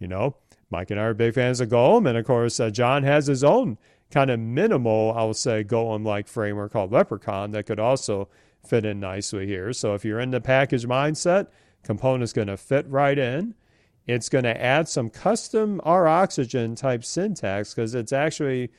you 0.00 0.08
know, 0.08 0.34
Mike 0.68 0.90
and 0.90 0.98
I 0.98 1.04
are 1.04 1.14
big 1.14 1.34
fans 1.34 1.60
of 1.60 1.68
Golem, 1.68 2.08
and 2.08 2.18
of 2.18 2.26
course, 2.26 2.58
uh, 2.58 2.70
John 2.70 3.04
has 3.04 3.28
his 3.28 3.44
own 3.44 3.78
kind 4.10 4.32
of 4.32 4.40
minimal, 4.40 5.14
I 5.16 5.22
would 5.22 5.36
say, 5.36 5.62
Golem 5.62 6.04
like 6.04 6.26
framework 6.26 6.72
called 6.72 6.90
Leprechaun 6.90 7.52
that 7.52 7.66
could 7.66 7.78
also 7.78 8.28
fit 8.64 8.84
in 8.84 9.00
nicely 9.00 9.46
here. 9.46 9.72
So 9.72 9.94
if 9.94 10.04
you're 10.04 10.20
in 10.20 10.30
the 10.30 10.40
package 10.40 10.86
mindset, 10.86 11.48
component's 11.82 12.32
going 12.32 12.48
to 12.48 12.56
fit 12.56 12.88
right 12.88 13.18
in. 13.18 13.54
It's 14.06 14.28
going 14.28 14.44
to 14.44 14.60
add 14.60 14.88
some 14.88 15.10
custom 15.10 15.80
R 15.84 16.06
oxygen 16.06 16.74
type 16.74 17.04
syntax 17.04 17.74
because 17.74 17.94
it's 17.94 18.12
actually 18.12 18.70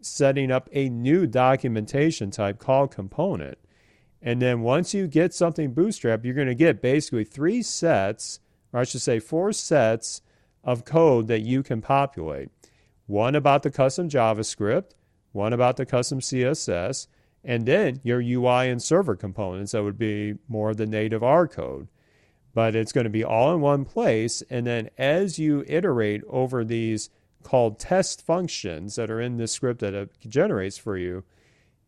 setting 0.00 0.50
up 0.50 0.68
a 0.72 0.88
new 0.88 1.26
documentation 1.26 2.30
type 2.30 2.58
called 2.58 2.90
component. 2.90 3.58
And 4.22 4.40
then 4.40 4.60
once 4.60 4.92
you 4.92 5.06
get 5.06 5.32
something 5.32 5.72
bootstrap, 5.72 6.24
you're 6.24 6.34
going 6.34 6.48
to 6.48 6.54
get 6.54 6.82
basically 6.82 7.24
three 7.24 7.62
sets, 7.62 8.40
or 8.72 8.80
I 8.80 8.84
should 8.84 9.00
say 9.00 9.18
four 9.18 9.52
sets 9.52 10.22
of 10.62 10.84
code 10.84 11.28
that 11.28 11.40
you 11.40 11.62
can 11.62 11.80
populate. 11.80 12.50
One 13.06 13.34
about 13.34 13.62
the 13.62 13.70
custom 13.70 14.08
JavaScript, 14.08 14.92
one 15.32 15.52
about 15.52 15.76
the 15.76 15.86
custom 15.86 16.20
CSS, 16.20 17.06
and 17.44 17.66
then 17.66 18.00
your 18.02 18.20
UI 18.20 18.68
and 18.68 18.82
server 18.82 19.16
components 19.16 19.72
that 19.72 19.82
would 19.82 19.98
be 19.98 20.34
more 20.48 20.70
of 20.70 20.76
the 20.76 20.86
native 20.86 21.22
R 21.22 21.48
code. 21.48 21.88
but 22.52 22.74
it's 22.74 22.92
going 22.92 23.04
to 23.04 23.10
be 23.10 23.24
all 23.24 23.54
in 23.54 23.60
one 23.60 23.84
place. 23.84 24.42
And 24.50 24.66
then 24.66 24.90
as 24.98 25.38
you 25.38 25.64
iterate 25.68 26.22
over 26.28 26.64
these 26.64 27.10
called 27.42 27.78
test 27.78 28.26
functions 28.26 28.96
that 28.96 29.10
are 29.10 29.20
in 29.20 29.36
this 29.36 29.52
script 29.52 29.80
that 29.80 29.94
it 29.94 30.10
generates 30.28 30.76
for 30.76 30.96
you, 30.96 31.24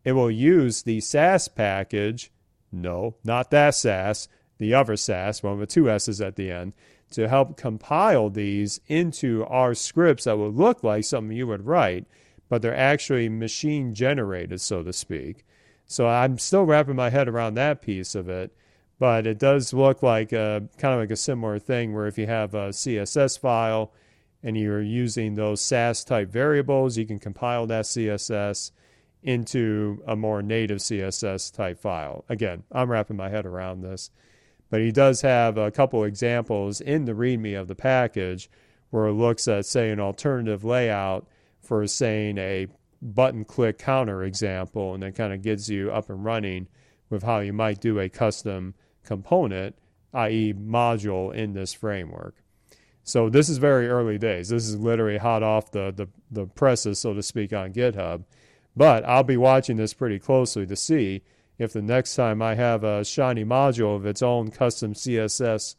it 0.05 0.13
will 0.13 0.31
use 0.31 0.83
the 0.83 1.01
SAS 1.01 1.49
package. 1.49 2.31
No, 2.71 3.17
not 3.25 3.51
that 3.51 3.75
SAS, 3.75 4.29
the 4.59 4.73
other 4.75 4.97
SAS, 4.97 5.43
one 5.43 5.59
with 5.59 5.69
two 5.69 5.91
S's 5.91 6.21
at 6.21 6.37
the 6.37 6.51
end, 6.51 6.73
to 7.11 7.29
help 7.29 7.57
compile 7.57 8.31
these 8.31 8.81
into 8.87 9.45
our 9.45 9.75
scripts 9.75 10.25
that 10.25 10.39
would 10.39 10.55
look 10.55 10.83
like 10.83 11.05
something 11.05 11.37
you 11.37 11.47
would 11.47 11.67
write, 11.67 12.07
but 12.53 12.61
they're 12.61 12.77
actually 12.77 13.31
machine 13.31 13.95
generated, 13.95 14.61
so 14.61 14.83
to 14.83 14.93
speak. 14.93 15.47
So 15.87 16.07
I'm 16.07 16.37
still 16.37 16.67
wrapping 16.67 16.97
my 16.97 17.09
head 17.09 17.27
around 17.27 17.55
that 17.55 17.81
piece 17.81 18.15
of 18.15 18.29
it, 18.29 18.55
but 18.99 19.27
it 19.27 19.39
does 19.39 19.73
look 19.73 20.03
like 20.03 20.33
a, 20.33 20.63
kind 20.77 20.93
of 20.93 21.01
like 21.01 21.11
a 21.11 21.17
similar 21.17 21.59
thing 21.59 21.95
where 21.95 22.07
if 22.07 22.19
you 22.19 22.27
have 22.27 22.53
a 22.53 22.69
CSS 22.69 23.39
file 23.39 23.95
and 24.43 24.55
you're 24.55 24.83
using 24.83 25.35
those 25.35 25.63
Sass 25.63 26.05
type 26.05 26.29
variables, 26.29 26.99
you 26.99 27.07
can 27.07 27.19
compile 27.19 27.67
that 27.69 27.87
CSS 27.87 28.73
into 29.23 30.03
a 30.07 30.15
more 30.15 30.43
native 30.43 30.81
CSS 30.81 31.55
type 31.55 31.79
file. 31.79 32.23
Again, 32.29 32.65
I'm 32.71 32.91
wrapping 32.91 33.17
my 33.17 33.31
head 33.31 33.47
around 33.47 33.81
this. 33.81 34.11
But 34.69 34.83
he 34.83 34.93
does 34.93 35.23
have 35.23 35.57
a 35.57 35.71
couple 35.71 36.05
examples 36.05 36.83
in 36.83 37.07
the 37.07 37.15
README 37.15 37.59
of 37.59 37.69
the 37.69 37.75
package 37.75 38.51
where 38.91 39.07
it 39.07 39.15
looks 39.15 39.49
at, 39.49 39.65
say, 39.65 39.89
an 39.89 40.01
alternative 40.01 40.65
layout 40.65 41.27
for, 41.63 41.87
saying, 41.87 42.39
a 42.39 42.67
button 43.01 43.45
click 43.45 43.79
counter 43.79 44.23
example, 44.23 44.95
and 44.95 45.03
then 45.03 45.13
kind 45.13 45.33
of 45.33 45.43
gets 45.43 45.69
you 45.69 45.91
up 45.91 46.11
and 46.11 46.25
running 46.25 46.69
with 47.11 47.23
how 47.23 47.41
you 47.41 47.53
might 47.53 47.81
do 47.81 47.99
a 47.99 48.09
custom 48.09 48.75
component, 49.05 49.77
i.e., 50.15 50.55
module 50.55 51.35
in 51.35 51.53
this 51.53 51.73
framework. 51.73 52.37
So 53.05 53.29
this 53.29 53.49
is 53.49 53.59
very 53.59 53.89
early 53.89 54.19
days. 54.19 54.49
This 54.49 54.69
is 54.69 54.77
literally 54.77 55.19
hot 55.19 55.43
off 55.43 55.73
the, 55.73 55.93
the, 55.95 56.09
the 56.31 56.47
presses, 56.47 57.01
so 57.01 57.15
to 57.15 57.23
speak, 57.23 57.53
on 57.53 57.73
GitHub. 57.73 58.25
But 58.77 59.05
I'll 59.05 59.25
be 59.25 59.37
watching 59.37 59.77
this 59.77 59.93
pretty 59.93 60.19
closely 60.19 60.67
to 60.67 60.77
see 60.77 61.23
if 61.59 61.73
the 61.73 61.83
next 61.83 62.15
time 62.15 62.41
I 62.41 62.55
have 62.55 62.85
a 62.85 63.05
Shiny 63.05 63.45
module 63.45 63.97
of 63.97 64.07
its 64.07 64.23
own 64.23 64.51
custom 64.51 64.95
CSS 64.95 65.77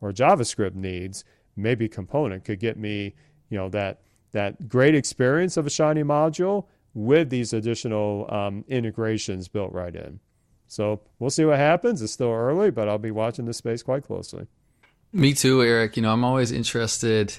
or 0.00 0.12
JavaScript 0.12 0.74
needs, 0.74 1.24
maybe 1.56 1.88
Component 1.88 2.44
could 2.44 2.58
get 2.58 2.76
me, 2.76 3.14
you 3.48 3.58
know, 3.58 3.68
that 3.68 4.00
that 4.32 4.68
great 4.68 4.94
experience 4.94 5.56
of 5.56 5.66
a 5.66 5.70
Shiny 5.70 6.02
module 6.02 6.66
with 6.94 7.30
these 7.30 7.52
additional 7.52 8.26
um, 8.32 8.64
integrations 8.68 9.48
built 9.48 9.72
right 9.72 9.94
in. 9.94 10.20
So 10.66 11.00
we'll 11.18 11.30
see 11.30 11.44
what 11.44 11.58
happens. 11.58 12.00
It's 12.02 12.12
still 12.12 12.30
early, 12.30 12.70
but 12.70 12.88
I'll 12.88 12.98
be 12.98 13.10
watching 13.10 13.44
this 13.44 13.58
space 13.58 13.82
quite 13.82 14.04
closely. 14.04 14.46
Me 15.12 15.34
too, 15.34 15.62
Eric. 15.62 15.96
You 15.96 16.02
know, 16.02 16.12
I'm 16.12 16.24
always 16.24 16.50
interested 16.50 17.34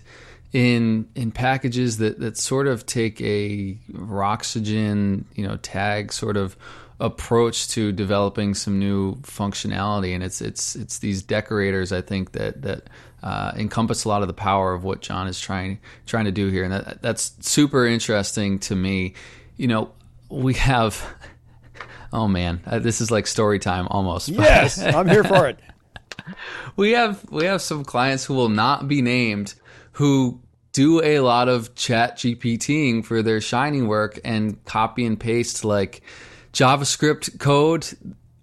in 0.51 1.08
in 1.15 1.32
packages 1.32 1.97
that 1.97 2.19
that 2.19 2.38
sort 2.38 2.67
of 2.67 2.86
take 2.86 3.19
a 3.21 3.79
Roxygen, 3.91 5.25
you 5.34 5.47
know, 5.47 5.58
tag 5.58 6.13
sort 6.13 6.38
of 6.38 6.56
approach 6.99 7.67
to 7.69 7.91
developing 7.91 8.53
some 8.53 8.77
new 8.77 9.15
functionality, 9.21 10.13
and 10.13 10.23
it's 10.23 10.39
it's 10.39 10.75
it's 10.75 10.99
these 10.99 11.23
decorators 11.23 11.91
I 11.91 12.01
think 12.01 12.34
that 12.34 12.62
that 12.62 12.88
uh, 13.23 13.53
encompass 13.55 14.03
a 14.03 14.09
lot 14.09 14.21
of 14.21 14.27
the 14.27 14.33
power 14.33 14.73
of 14.73 14.83
what 14.83 15.01
John 15.01 15.27
is 15.27 15.39
trying 15.39 15.79
trying 16.05 16.25
to 16.25 16.31
do 16.31 16.49
here, 16.49 16.63
and 16.63 16.73
that, 16.73 17.01
that's 17.01 17.33
super 17.39 17.88
interesting 17.88 18.59
to 18.59 18.75
me. 18.75 19.13
You 19.57 19.67
know, 19.67 19.91
we 20.29 20.53
have. 20.55 21.03
Oh 22.15 22.27
man, 22.27 22.62
uh, 22.67 22.77
this 22.77 23.01
is 23.01 23.09
like 23.09 23.25
story 23.25 23.57
time 23.57 23.88
almost. 23.89 24.29
Yes, 24.29 24.79
I'm 24.79 25.09
here 25.09 25.23
for 25.23 25.47
it. 25.47 25.57
we 26.75 26.91
have 26.91 27.25
we 27.31 27.45
have 27.45 27.59
some 27.59 27.83
clients 27.83 28.23
who 28.23 28.36
will 28.36 28.49
not 28.49 28.88
be 28.88 29.01
named 29.01 29.55
who 29.93 30.39
do 30.73 31.01
a 31.03 31.19
lot 31.19 31.49
of 31.49 31.73
chat 31.75 32.17
GPTing 32.17 33.05
for 33.05 33.21
their 33.21 33.41
shining 33.41 33.88
work 33.88 34.19
and 34.23 34.63
copy 34.65 35.05
and 35.05 35.19
paste 35.19 35.63
like 35.63 36.01
JavaScript 36.51 37.39
code 37.39 37.88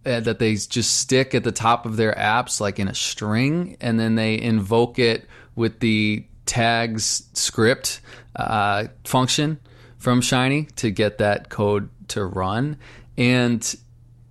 that 0.05 0.39
they 0.39 0.55
just 0.55 0.99
stick 0.99 1.35
at 1.35 1.45
the 1.45 1.53
top 1.53 1.87
of 1.87 1.97
their 1.97 2.13
apps, 2.13 2.61
like 2.61 2.79
in 2.79 2.89
a 2.89 2.95
string, 2.95 3.77
and 3.81 3.99
then 4.01 4.15
they 4.15 4.41
invoke 4.41 4.99
it 4.99 5.27
with 5.55 5.81
the 5.81 6.25
tags 6.47 7.29
script 7.35 8.01
uh, 8.37 8.87
function 9.05 9.61
from 9.99 10.21
Shiny 10.21 10.65
to 10.77 10.91
get 10.91 11.19
that 11.19 11.49
code 11.49 11.91
to 12.09 12.25
run. 12.25 12.79
And 13.17 13.75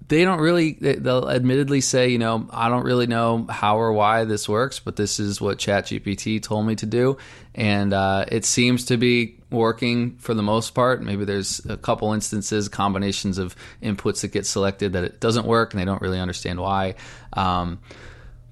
they 0.09 0.25
don't 0.25 0.39
really 0.39 0.73
they'll 0.73 1.29
admittedly 1.29 1.81
say 1.81 2.09
you 2.09 2.17
know 2.17 2.47
i 2.49 2.67
don't 2.67 2.83
really 2.83 3.05
know 3.07 3.45
how 3.47 3.77
or 3.77 3.93
why 3.93 4.25
this 4.25 4.49
works 4.49 4.79
but 4.79 4.95
this 4.95 5.19
is 5.19 5.39
what 5.39 5.59
chatgpt 5.59 6.41
told 6.41 6.65
me 6.65 6.75
to 6.75 6.87
do 6.87 7.15
and 7.55 7.93
uh, 7.93 8.25
it 8.27 8.43
seems 8.43 8.85
to 8.85 8.97
be 8.97 9.38
working 9.51 10.17
for 10.17 10.33
the 10.33 10.43
most 10.43 10.71
part. 10.71 11.01
Maybe 11.01 11.25
there's 11.25 11.63
a 11.65 11.77
couple 11.77 12.13
instances 12.13 12.69
combinations 12.69 13.37
of 13.37 13.55
inputs 13.81 14.21
that 14.21 14.29
get 14.29 14.45
selected 14.45 14.93
that 14.93 15.03
it 15.03 15.19
doesn't 15.19 15.45
work 15.45 15.73
and 15.73 15.81
they 15.81 15.85
don't 15.85 16.01
really 16.01 16.19
understand 16.19 16.59
why. 16.59 16.95
Um, 17.33 17.79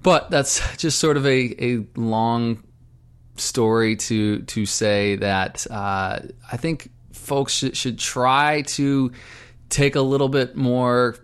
but 0.01 0.31
that's 0.31 0.77
just 0.77 0.99
sort 0.99 1.17
of 1.17 1.25
a, 1.25 1.63
a 1.63 1.86
long 1.95 2.63
story 3.39 3.95
to 3.95 4.39
to 4.43 4.65
say 4.65 5.15
that 5.15 5.67
uh, 5.69 6.19
i 6.51 6.57
think 6.57 6.89
folks 7.12 7.53
should, 7.53 7.77
should 7.77 7.99
try 7.99 8.62
to 8.63 9.12
take 9.69 9.95
a 9.95 10.01
little 10.01 10.29
bit 10.29 10.55
more 10.55 11.15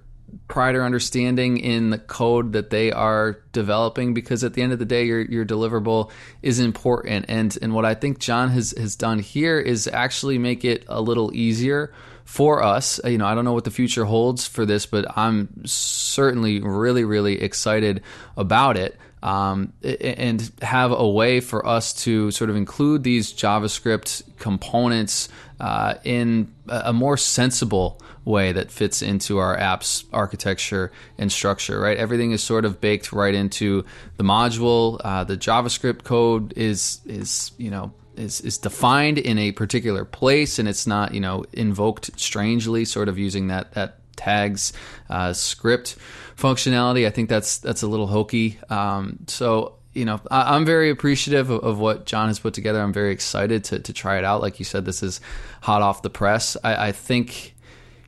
pride 0.48 0.76
or 0.76 0.84
understanding 0.84 1.58
in 1.58 1.89
the 1.89 1.98
code 1.98 2.54
that 2.54 2.69
they 2.69 2.91
are 2.91 3.39
developing 3.52 4.13
because 4.13 4.43
at 4.43 4.54
the 4.54 4.62
end 4.62 4.74
of 4.74 4.80
the 4.80 4.86
day 4.86 5.06
your 5.06 5.22
your 5.22 5.46
deliverable 5.46 6.12
is 6.41 6.60
important. 6.60 7.26
And 7.30 7.58
and 7.62 7.74
what 7.74 7.86
I 7.86 7.93
think 7.93 8.19
John 8.19 8.50
has 8.50 8.74
has 8.78 8.96
done 8.96 9.19
here 9.19 9.60
is 9.60 9.88
actually 9.88 10.38
make 10.38 10.65
it 10.65 10.86
a 10.88 11.02
little 11.02 11.34
easier 11.34 11.93
for 12.26 12.63
us. 12.63 13.00
You 13.04 13.17
know 13.17 13.26
I 13.26 13.36
don't 13.36 13.46
know 13.46 13.54
what 13.54 13.65
the 13.65 13.72
future 13.72 14.06
holds 14.06 14.48
for 14.48 14.65
this 14.65 14.86
but 14.86 15.06
I'm 15.17 15.65
certainly 15.65 16.60
really 16.62 17.04
really 17.04 17.41
excited 17.41 18.02
about 18.38 18.78
it 18.78 18.98
um, 19.23 19.71
and 19.81 20.51
have 20.62 20.91
a 20.91 21.07
way 21.07 21.39
for 21.39 21.65
us 21.65 21.93
to 21.93 22.29
sort 22.31 22.49
of 22.49 22.57
include 22.57 23.03
these 23.03 23.31
JavaScript 23.33 24.21
components 24.38 25.29
uh, 25.62 25.95
in 26.03 26.53
a 26.67 26.91
more 26.91 27.15
sensible 27.15 28.01
way 28.25 28.51
that 28.51 28.69
fits 28.69 29.01
into 29.01 29.38
our 29.38 29.57
app's 29.57 30.03
architecture 30.12 30.91
and 31.17 31.31
structure, 31.31 31.79
right? 31.79 31.97
Everything 31.97 32.33
is 32.33 32.43
sort 32.43 32.65
of 32.65 32.81
baked 32.81 33.13
right 33.13 33.33
into 33.33 33.86
the 34.17 34.25
module. 34.25 34.99
Uh, 35.01 35.23
the 35.23 35.38
JavaScript 35.38 36.03
code 36.03 36.53
is 36.57 36.99
is 37.05 37.53
you 37.57 37.71
know 37.71 37.93
is 38.17 38.41
is 38.41 38.57
defined 38.57 39.17
in 39.17 39.38
a 39.38 39.53
particular 39.53 40.03
place, 40.03 40.59
and 40.59 40.67
it's 40.67 40.86
not 40.86 41.13
you 41.13 41.21
know 41.21 41.45
invoked 41.53 42.19
strangely, 42.19 42.83
sort 42.83 43.07
of 43.07 43.17
using 43.17 43.47
that 43.47 43.71
that 43.71 43.99
tags 44.15 44.73
uh, 45.10 45.34
script 45.34 45.95
functionality. 46.38 47.06
I 47.06 47.10
think 47.10 47.30
that's 47.30 47.58
that's 47.58 47.84
a 47.84 47.88
little 47.88 48.08
hokey. 48.08 48.60
Um, 48.69 49.19
so 49.28 49.76
you 49.93 50.06
know, 50.06 50.19
I, 50.32 50.56
am 50.56 50.65
very 50.65 50.89
appreciative 50.89 51.52
of, 51.52 51.63
of, 51.63 51.80
what 51.80 52.06
John 52.06 52.28
has 52.28 52.39
put 52.39 52.56
together. 52.56 52.82
I'm 52.82 52.93
very 52.93 53.12
excited 53.12 53.63
to 53.65 53.80
to 53.80 53.93
try 53.93 54.17
it 54.17 54.23
out. 54.23 54.41
Like 54.41 54.60
you 54.60 54.65
said, 54.65 54.86
this 54.86 55.04
is 55.04 55.21
hot 55.62 55.82
off 55.82 56.02
the 56.02 56.10
press. 56.10 56.58
I, 56.63 56.88
I 56.88 56.91
think 56.91 57.53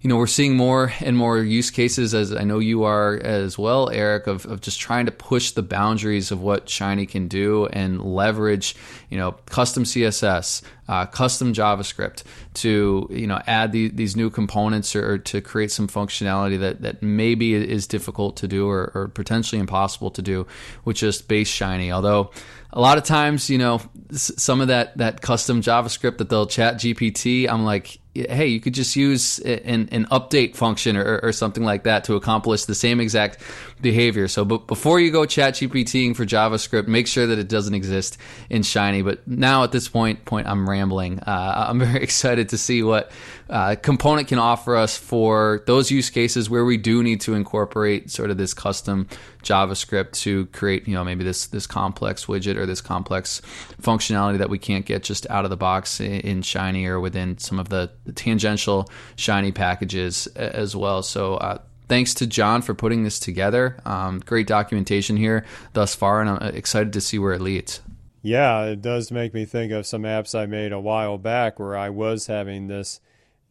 you 0.05 0.09
know, 0.09 0.17
we're 0.17 0.27
seeing 0.27 0.55
more 0.55 0.93
and 0.99 1.17
more 1.17 1.39
use 1.39 1.71
cases, 1.71 2.13
as 2.13 2.31
I 2.31 2.43
know 2.43 2.59
you 2.59 2.83
are 2.83 3.15
as 3.15 3.57
well, 3.57 3.89
Eric, 3.89 4.27
of, 4.27 4.45
of 4.45 4.61
just 4.61 4.79
trying 4.79 5.07
to 5.07 5.11
push 5.11 5.49
the 5.49 5.63
boundaries 5.63 6.29
of 6.29 6.39
what 6.39 6.69
Shiny 6.69 7.07
can 7.07 7.27
do 7.27 7.65
and 7.65 7.99
leverage, 7.99 8.75
you 9.09 9.17
know, 9.17 9.31
custom 9.47 9.83
CSS, 9.83 10.61
uh, 10.87 11.07
custom 11.07 11.53
JavaScript 11.53 12.21
to, 12.53 13.07
you 13.09 13.25
know, 13.25 13.41
add 13.47 13.71
the, 13.71 13.89
these 13.89 14.15
new 14.15 14.29
components 14.29 14.95
or, 14.95 15.13
or, 15.13 15.17
to 15.17 15.41
create 15.41 15.71
some 15.71 15.87
functionality 15.87 16.59
that, 16.59 16.83
that 16.83 17.01
maybe 17.01 17.55
is 17.55 17.87
difficult 17.87 18.37
to 18.37 18.47
do 18.47 18.69
or, 18.69 18.91
or 18.93 19.07
potentially 19.07 19.59
impossible 19.59 20.11
to 20.11 20.21
do 20.21 20.45
with 20.83 20.97
just 20.97 21.27
base 21.27 21.47
Shiny. 21.47 21.91
Although, 21.91 22.29
a 22.75 22.81
lot 22.81 22.97
of 22.97 23.05
times, 23.05 23.49
you 23.49 23.57
know, 23.57 23.81
some 24.11 24.59
of 24.59 24.67
that 24.67 24.97
that 24.97 25.21
custom 25.21 25.61
JavaScript 25.61 26.17
that 26.17 26.29
they'll 26.29 26.45
chat 26.45 26.75
GPT, 26.75 27.49
I'm 27.49 27.63
like, 27.63 27.99
hey, 28.13 28.47
you 28.47 28.59
could 28.59 28.73
just 28.73 28.97
use 28.97 29.39
an, 29.39 29.89
an 29.91 30.05
update 30.05 30.55
function 30.55 30.97
or, 30.97 31.19
or, 31.23 31.31
something 31.31 31.63
like 31.63 31.83
that 31.83 32.05
to 32.05 32.15
accomplish 32.15 32.65
the 32.65 32.75
same 32.75 33.01
exact 33.01 33.41
behavior. 33.81 34.27
So, 34.27 34.45
but 34.45 34.67
before 34.67 34.99
you 34.99 35.11
go 35.11 35.25
chat 35.25 35.55
GPTing 35.55 36.15
for 36.15 36.25
JavaScript, 36.25 36.87
make 36.87 37.07
sure 37.07 37.27
that 37.27 37.37
it 37.37 37.49
doesn't 37.49 37.73
exist 37.73 38.17
in 38.49 38.63
Shiny. 38.63 39.01
But 39.01 39.27
now 39.27 39.63
at 39.63 39.71
this 39.71 39.87
point, 39.87 40.25
point 40.25 40.47
I'm 40.47 40.69
rambling. 40.69 41.19
Uh, 41.19 41.65
I'm 41.69 41.79
very 41.79 42.01
excited 42.01 42.49
to 42.49 42.57
see 42.57 42.83
what 42.83 43.11
uh, 43.49 43.75
Component 43.75 44.27
can 44.27 44.39
offer 44.39 44.75
us 44.75 44.97
for 44.97 45.63
those 45.67 45.91
use 45.91 46.09
cases 46.09 46.49
where 46.49 46.65
we 46.65 46.77
do 46.77 47.03
need 47.03 47.21
to 47.21 47.33
incorporate 47.33 48.09
sort 48.09 48.31
of 48.31 48.37
this 48.37 48.53
custom 48.53 49.07
JavaScript 49.43 50.13
to 50.13 50.47
create, 50.47 50.87
you 50.87 50.95
know, 50.95 51.03
maybe 51.03 51.23
this 51.23 51.47
this 51.47 51.67
complex 51.67 52.25
widget 52.25 52.55
or 52.55 52.65
this 52.65 52.81
complex 52.81 53.41
functionality 53.81 54.39
that 54.39 54.49
we 54.49 54.57
can't 54.57 54.85
get 54.85 55.03
just 55.03 55.29
out 55.29 55.43
of 55.43 55.51
the 55.51 55.57
box 55.57 55.99
in 55.99 56.41
Shiny 56.41 56.85
or 56.85 56.99
within 56.99 57.37
some 57.37 57.59
of 57.59 57.69
the, 57.69 57.91
the 58.05 58.13
tangential 58.13 58.89
Shiny 59.15 59.51
packages 59.51 60.27
as 60.27 60.75
well. 60.75 61.03
So. 61.03 61.35
Uh, 61.35 61.59
thanks 61.87 62.13
to 62.15 62.27
John 62.27 62.61
for 62.61 62.73
putting 62.73 63.03
this 63.03 63.19
together. 63.19 63.77
Um, 63.85 64.19
great 64.19 64.47
documentation 64.47 65.17
here 65.17 65.45
thus 65.73 65.95
far, 65.95 66.21
and 66.21 66.29
I'm 66.29 66.55
excited 66.55 66.93
to 66.93 67.01
see 67.01 67.19
where 67.19 67.33
it 67.33 67.41
leads. 67.41 67.81
Yeah, 68.21 68.63
it 68.63 68.81
does 68.81 69.11
make 69.11 69.33
me 69.33 69.45
think 69.45 69.71
of 69.71 69.85
some 69.85 70.01
apps 70.01 70.37
I 70.37 70.47
made 70.47 70.71
a 70.71 70.79
while 70.79 71.17
back 71.17 71.59
where 71.59 71.77
I 71.77 71.89
was 71.89 72.25
having 72.25 72.67
this 72.67 72.99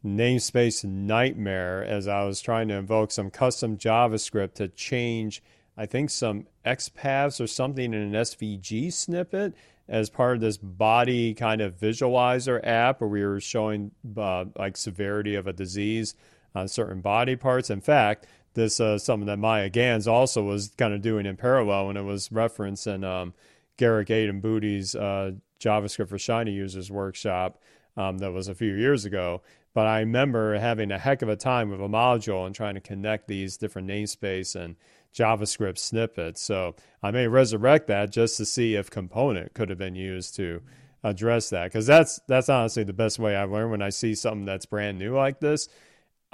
namespace 0.04 0.84
nightmare 0.84 1.84
as 1.84 2.08
I 2.08 2.24
was 2.24 2.40
trying 2.40 2.68
to 2.68 2.74
invoke 2.74 3.10
some 3.10 3.30
custom 3.30 3.78
JavaScript 3.78 4.54
to 4.54 4.68
change, 4.68 5.42
I 5.76 5.86
think, 5.86 6.10
some 6.10 6.46
XPaths 6.66 7.40
or 7.40 7.46
something 7.46 7.94
in 7.94 7.94
an 7.94 8.12
SVG 8.12 8.92
snippet 8.92 9.54
as 9.88 10.10
part 10.10 10.34
of 10.34 10.40
this 10.40 10.56
body 10.56 11.34
kind 11.34 11.60
of 11.60 11.78
visualizer 11.78 12.58
app 12.66 13.00
where 13.00 13.08
we 13.08 13.24
were 13.24 13.40
showing 13.40 13.90
uh, 14.16 14.46
like 14.56 14.76
severity 14.76 15.34
of 15.34 15.46
a 15.46 15.52
disease 15.52 16.14
on 16.54 16.68
certain 16.68 17.00
body 17.00 17.36
parts. 17.36 17.70
In 17.70 17.80
fact, 17.80 18.26
this 18.54 18.80
uh, 18.80 18.98
something 18.98 19.26
that 19.26 19.38
Maya 19.38 19.68
Gans 19.68 20.06
also 20.06 20.42
was 20.42 20.72
kind 20.78 20.94
of 20.94 21.02
doing 21.02 21.26
in 21.26 21.36
parallel, 21.36 21.88
and 21.88 21.98
it 21.98 22.02
was 22.02 22.30
referenced 22.30 22.86
in 22.86 23.04
um, 23.04 23.34
Garrick 23.76 24.10
Aden-Boody's 24.10 24.94
uh, 24.94 25.32
JavaScript 25.60 26.08
for 26.08 26.18
Shiny 26.18 26.52
users 26.52 26.90
workshop 26.90 27.60
um, 27.96 28.18
that 28.18 28.32
was 28.32 28.48
a 28.48 28.54
few 28.54 28.74
years 28.74 29.04
ago. 29.04 29.42
But 29.72 29.86
I 29.88 30.00
remember 30.00 30.56
having 30.56 30.92
a 30.92 30.98
heck 30.98 31.22
of 31.22 31.28
a 31.28 31.36
time 31.36 31.70
with 31.70 31.80
a 31.80 31.88
module 31.88 32.46
and 32.46 32.54
trying 32.54 32.74
to 32.74 32.80
connect 32.80 33.26
these 33.26 33.56
different 33.56 33.88
namespace 33.88 34.54
and 34.54 34.76
JavaScript 35.12 35.78
snippets. 35.78 36.40
So 36.40 36.76
I 37.02 37.10
may 37.10 37.26
resurrect 37.26 37.88
that 37.88 38.10
just 38.10 38.36
to 38.36 38.46
see 38.46 38.76
if 38.76 38.88
component 38.88 39.52
could 39.54 39.70
have 39.70 39.78
been 39.78 39.96
used 39.96 40.36
to 40.36 40.60
address 41.02 41.50
that 41.50 41.64
because 41.64 41.86
that's 41.86 42.18
that's 42.26 42.48
honestly 42.48 42.82
the 42.82 42.92
best 42.92 43.18
way 43.18 43.36
I 43.36 43.44
learn 43.44 43.70
when 43.70 43.82
I 43.82 43.90
see 43.90 44.14
something 44.14 44.46
that's 44.46 44.64
brand 44.64 44.98
new 44.98 45.14
like 45.14 45.38
this. 45.40 45.68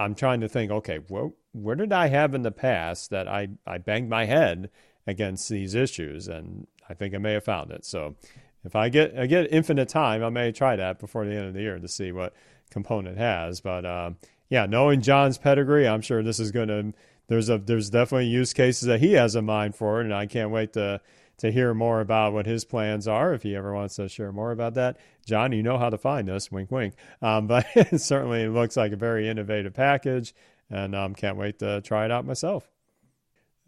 I'm 0.01 0.15
trying 0.15 0.41
to 0.41 0.49
think, 0.49 0.71
okay, 0.71 1.01
well, 1.11 1.35
where 1.53 1.77
did 1.77 1.93
I 1.93 2.09
have 2.09 2.35
in 2.35 2.41
the 2.41 2.51
past 2.51 3.11
that 3.11 3.29
I, 3.29 3.49
I 3.67 3.77
banged 3.77 4.09
my 4.09 4.25
head 4.25 4.71
against 5.07 5.51
these 5.51 5.75
issues? 5.75 6.27
And 6.27 6.67
I 6.89 6.95
think 6.95 7.15
I 7.15 7.19
may 7.19 7.35
have 7.35 7.45
found 7.45 7.71
it. 7.71 7.85
So 7.85 8.17
if 8.65 8.75
I 8.75 8.89
get 8.89 9.19
I 9.19 9.27
get 9.27 9.53
infinite 9.53 9.91
time, 9.91 10.25
I 10.25 10.31
may 10.31 10.53
try 10.53 10.75
that 10.75 10.99
before 10.99 11.27
the 11.27 11.35
end 11.35 11.49
of 11.49 11.55
the 11.55 11.61
year 11.61 11.79
to 11.79 11.87
see 11.87 12.13
what 12.13 12.35
component 12.71 13.19
has. 13.19 13.61
But 13.61 13.85
uh, 13.85 14.13
yeah, 14.49 14.65
knowing 14.65 15.03
John's 15.03 15.37
pedigree, 15.37 15.87
I'm 15.87 16.01
sure 16.01 16.23
this 16.23 16.41
is 16.41 16.51
going 16.51 16.69
to 16.69 16.95
there's 17.29 17.51
a 17.51 17.59
there's 17.59 17.91
definitely 17.91 18.29
use 18.29 18.55
cases 18.55 18.89
that 18.89 19.01
he 19.01 19.13
has 19.13 19.37
in 19.37 19.45
mind 19.45 19.77
for 19.77 20.01
it, 20.01 20.05
and 20.05 20.15
I 20.15 20.25
can't 20.25 20.51
wait 20.51 20.73
to 20.73 21.03
to 21.41 21.51
hear 21.51 21.75
more 21.75 22.01
about 22.01 22.33
what 22.33 22.47
his 22.47 22.65
plans 22.65 23.09
are. 23.09 23.35
If 23.35 23.43
he 23.43 23.57
ever 23.57 23.75
wants 23.75 23.97
to 23.97 24.09
share 24.09 24.33
more 24.33 24.53
about 24.53 24.75
that, 24.75 24.99
John, 25.27 25.53
you 25.53 25.63
know 25.63 25.79
how 25.79 25.91
to 25.91 25.99
find 25.99 26.29
us. 26.31 26.51
Wink, 26.51 26.71
wink. 26.71 26.95
Um, 27.21 27.47
but 27.49 27.67
it 27.75 28.01
certainly 28.01 28.49
looks 28.49 28.77
like 28.77 28.93
a 28.93 28.97
very 28.97 29.29
innovative 29.29 29.75
package, 29.75 30.35
and 30.71 30.95
um, 30.95 31.15
can't 31.15 31.37
wait 31.37 31.59
to 31.59 31.81
try 31.81 32.05
it 32.05 32.11
out 32.11 32.25
myself. 32.25 32.69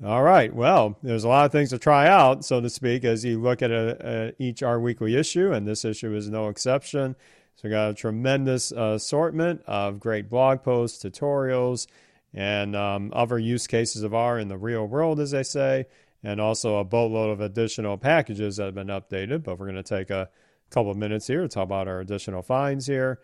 All 0.04 0.22
right. 0.22 0.52
Well, 0.52 0.98
there's 1.02 1.24
a 1.24 1.28
lot 1.28 1.46
of 1.46 1.52
things 1.52 1.70
to 1.70 1.78
try 1.78 2.08
out, 2.08 2.44
so 2.44 2.60
to 2.60 2.68
speak, 2.68 3.04
as 3.04 3.24
you 3.24 3.40
look 3.40 3.62
at 3.62 3.70
a, 3.70 4.32
a 4.38 4.42
each 4.42 4.62
R 4.62 4.80
Weekly 4.80 5.16
issue, 5.16 5.52
and 5.52 5.66
this 5.66 5.84
issue 5.84 6.14
is 6.14 6.28
no 6.28 6.48
exception. 6.48 7.14
So, 7.54 7.68
we 7.68 7.70
got 7.70 7.90
a 7.90 7.94
tremendous 7.94 8.72
uh, 8.72 8.94
assortment 8.96 9.62
of 9.66 10.00
great 10.00 10.28
blog 10.28 10.62
posts, 10.62 11.04
tutorials, 11.04 11.86
and 12.34 12.74
um, 12.74 13.12
other 13.14 13.38
use 13.38 13.66
cases 13.66 14.02
of 14.02 14.12
R 14.12 14.38
in 14.38 14.48
the 14.48 14.56
real 14.56 14.86
world, 14.86 15.20
as 15.20 15.30
they 15.30 15.42
say, 15.42 15.86
and 16.22 16.40
also 16.40 16.76
a 16.76 16.84
boatload 16.84 17.30
of 17.30 17.40
additional 17.40 17.96
packages 17.98 18.56
that 18.56 18.66
have 18.66 18.74
been 18.74 18.88
updated. 18.88 19.42
But 19.42 19.58
we're 19.58 19.66
going 19.66 19.82
to 19.82 19.82
take 19.82 20.10
a 20.10 20.28
couple 20.70 20.90
of 20.90 20.96
minutes 20.96 21.26
here 21.26 21.42
to 21.42 21.48
talk 21.48 21.64
about 21.64 21.88
our 21.88 22.00
additional 22.00 22.42
finds 22.42 22.86
here. 22.86 23.20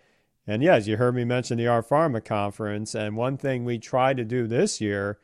And 0.46 0.62
yes, 0.62 0.86
you 0.86 0.96
heard 0.96 1.14
me 1.14 1.24
mention 1.24 1.58
the 1.58 1.66
R 1.66 1.82
Pharma 1.82 2.24
conference. 2.24 2.94
And 2.94 3.16
one 3.16 3.36
thing 3.36 3.64
we 3.64 3.78
tried 3.78 4.16
to 4.16 4.24
do 4.24 4.46
this 4.46 4.80
year, 4.80 5.18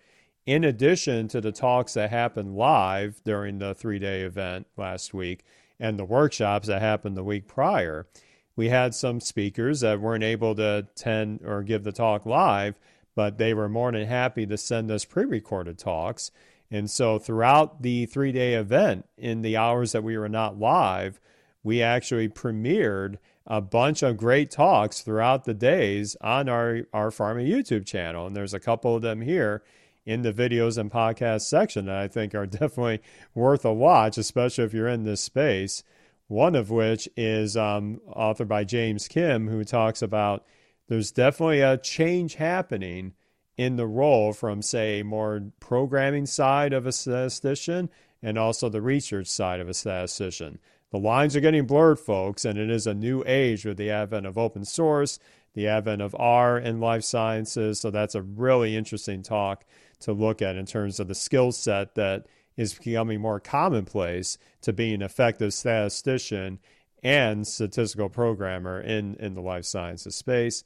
in 0.47 0.65
addition 0.65 1.29
to 1.29 1.41
the 1.41 1.53
talks 1.53 1.95
that 1.95 2.11
happened 2.11 2.57
live 2.57 3.21
during 3.25 3.59
the 3.59 3.75
three 3.75 3.99
day 3.99 4.23
event 4.23 4.67
last 4.77 5.15
week 5.15 5.45
and 5.81 5.99
the 5.99 6.05
workshops 6.05 6.69
that 6.69 6.83
happened 6.83 7.17
the 7.17 7.25
week 7.25 7.49
prior, 7.49 8.07
we 8.55 8.69
had 8.69 8.95
some 8.95 9.21
speakers 9.21 9.81
that 9.81 10.01
weren't 10.01 10.23
able 10.23 10.55
to 10.55 10.87
attend 10.89 11.41
or 11.45 11.63
give 11.63 11.85
the 11.85 11.93
talk 11.93 12.27
live 12.27 12.79
but 13.15 13.39
they 13.39 13.55
were 13.55 13.69
more 13.69 13.93
than 13.93 14.07
happy 14.07 14.47
to 14.47 14.57
send 14.57 14.91
us 14.91 15.05
pre 15.05 15.25
recorded 15.25 15.79
talks. 15.79 16.31
And 16.71 16.91
so 16.91 17.19
throughout 17.19 17.83
the 17.83 18.07
three 18.07 18.33
day 18.33 18.55
event, 18.55 19.07
in 19.17 19.43
the 19.43 19.57
hours 19.57 19.93
that 19.93 20.05
we 20.05 20.19
were 20.19 20.29
not 20.29 20.59
live, 20.59 21.21
we 21.63 21.83
actually 21.83 22.29
premiered 22.29 23.19
a 23.47 23.61
bunch 23.61 24.03
of 24.03 24.17
great 24.17 24.51
talks 24.51 25.03
throughout 25.03 25.45
the 25.45 25.55
days 25.55 26.17
on 26.21 26.49
our, 26.49 26.83
R 26.93 27.11
Pharma 27.11 27.47
YouTube 27.47 27.87
channel. 27.87 28.27
And 28.27 28.35
there's 28.35 28.55
a 28.55 28.61
couple 28.61 28.97
of 28.97 29.03
them 29.03 29.21
here 29.21 29.63
in 30.07 30.23
the 30.23 30.33
videos 30.33 30.79
and 30.79 30.91
podcast 30.91 31.43
section 31.43 31.87
that 31.87 31.97
I 31.97 32.09
think 32.09 32.35
are 32.35 32.47
definitely 32.47 33.01
worth 33.35 33.65
a 33.65 33.73
watch, 33.73 34.19
especially 34.19 34.65
if 34.65 34.75
you're 34.75 34.89
in 34.89 35.05
this 35.05 35.21
space. 35.21 35.83
One 36.27 36.55
of 36.55 36.71
which 36.71 37.09
is 37.17 37.57
um, 37.57 38.01
authored 38.17 38.49
by 38.49 38.65
James 38.65 39.09
Kim, 39.09 39.49
who 39.49 39.63
talks 39.63 40.01
about 40.01 40.45
there's 40.89 41.13
definitely 41.13 41.61
a 41.61 41.77
change 41.77 42.37
happening 42.37 43.13
in 43.57 43.77
the 43.77 43.87
role 43.87 44.33
from, 44.33 44.63
say, 44.63 45.03
more 45.03 45.43
programming 45.61 46.27
side 46.27 46.73
of 46.73 46.87
a 46.87 46.93
statistician 46.93 47.89
and 48.23 48.39
also 48.39 48.69
the 48.69 48.83
research 48.83 49.27
side 49.27 49.61
of 49.61 49.69
a 49.69 49.75
statistician. 49.75 50.59
The 50.91 50.99
lines 50.99 51.35
are 51.37 51.41
getting 51.41 51.67
blurred, 51.67 51.99
folks, 51.99 52.45
and 52.45 52.59
it 52.59 52.71
is 52.71 52.87
a 52.87 52.95
new 52.95 53.23
age 53.27 53.65
with 53.65 53.77
the 53.77 53.91
advent 53.91 54.27
of 54.27 54.39
open 54.39 54.65
source, 54.65 55.19
the 55.55 55.69
advent 55.69 56.03
of 56.03 56.15
R 56.19 56.59
in 56.59 56.81
life 56.81 57.05
sciences. 57.05 57.81
So 57.81 57.91
that's 57.91 58.15
a 58.15 58.23
really 58.23 58.77
interesting 58.77 59.23
talk 59.23 59.65
to 60.01 60.13
look 60.13 60.43
at 60.43 60.57
in 60.57 60.67
terms 60.67 61.01
of 61.01 61.09
the 61.09 61.15
skill 61.15 61.53
set 61.53 61.95
that 61.95 62.27
is 62.57 62.75
becoming 62.75 63.21
more 63.21 63.41
commonplace 63.41 64.39
to 64.63 64.73
be 64.73 64.95
an 64.95 65.03
effective 65.03 65.53
statistician 65.53 66.59
and 67.03 67.47
statistical 67.47 68.09
programmer 68.09 68.81
in, 68.81 69.17
in 69.17 69.35
the 69.35 69.41
life 69.41 69.65
sciences 69.65 70.17
space. 70.17 70.65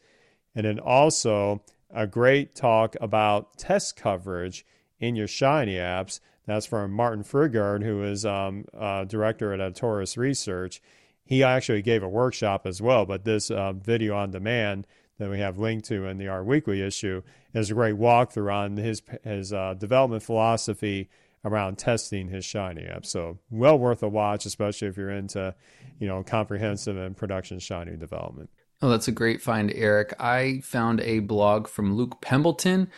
And 0.54 0.66
then 0.66 0.78
also 0.78 1.62
a 1.90 2.06
great 2.06 2.54
talk 2.54 2.96
about 3.00 3.56
test 3.56 3.96
coverage 3.96 4.66
in 4.98 5.16
your 5.16 5.28
Shiny 5.28 5.74
apps. 5.74 6.20
That's 6.46 6.66
from 6.66 6.92
Martin 6.92 7.24
Frigaard, 7.24 7.84
who 7.84 8.02
is 8.02 8.24
um, 8.24 8.64
uh, 8.76 9.04
director 9.04 9.52
at 9.52 9.60
Alturas 9.60 10.16
Research. 10.16 10.80
He 11.24 11.42
actually 11.42 11.82
gave 11.82 12.02
a 12.02 12.08
workshop 12.08 12.66
as 12.66 12.80
well, 12.80 13.04
but 13.04 13.24
this 13.24 13.50
uh, 13.50 13.72
video 13.74 14.16
on 14.16 14.30
demand 14.30 14.86
that 15.18 15.28
we 15.28 15.40
have 15.40 15.58
linked 15.58 15.86
to 15.86 16.06
in 16.06 16.16
the 16.16 16.28
R 16.28 16.42
Weekly 16.42 16.80
issue 16.80 17.22
is 17.52 17.70
a 17.70 17.74
great 17.74 17.96
walkthrough 17.96 18.52
on 18.52 18.76
his 18.76 19.02
his 19.24 19.52
uh, 19.52 19.74
development 19.74 20.22
philosophy 20.22 21.10
around 21.44 21.76
testing 21.76 22.28
his 22.28 22.44
Shiny 22.44 22.84
app. 22.84 23.04
So 23.04 23.38
well 23.50 23.78
worth 23.78 24.02
a 24.02 24.08
watch, 24.08 24.46
especially 24.46 24.88
if 24.88 24.96
you're 24.96 25.10
into, 25.10 25.54
you 25.98 26.08
know, 26.08 26.22
comprehensive 26.22 26.96
and 26.96 27.16
production 27.16 27.58
Shiny 27.58 27.96
development. 27.96 28.50
Oh, 28.80 28.90
that's 28.90 29.08
a 29.08 29.12
great 29.12 29.42
find, 29.42 29.72
Eric. 29.74 30.14
I 30.20 30.60
found 30.62 31.00
a 31.00 31.18
blog 31.18 31.66
from 31.66 31.96
Luke 31.96 32.20
Pembleton 32.20 32.88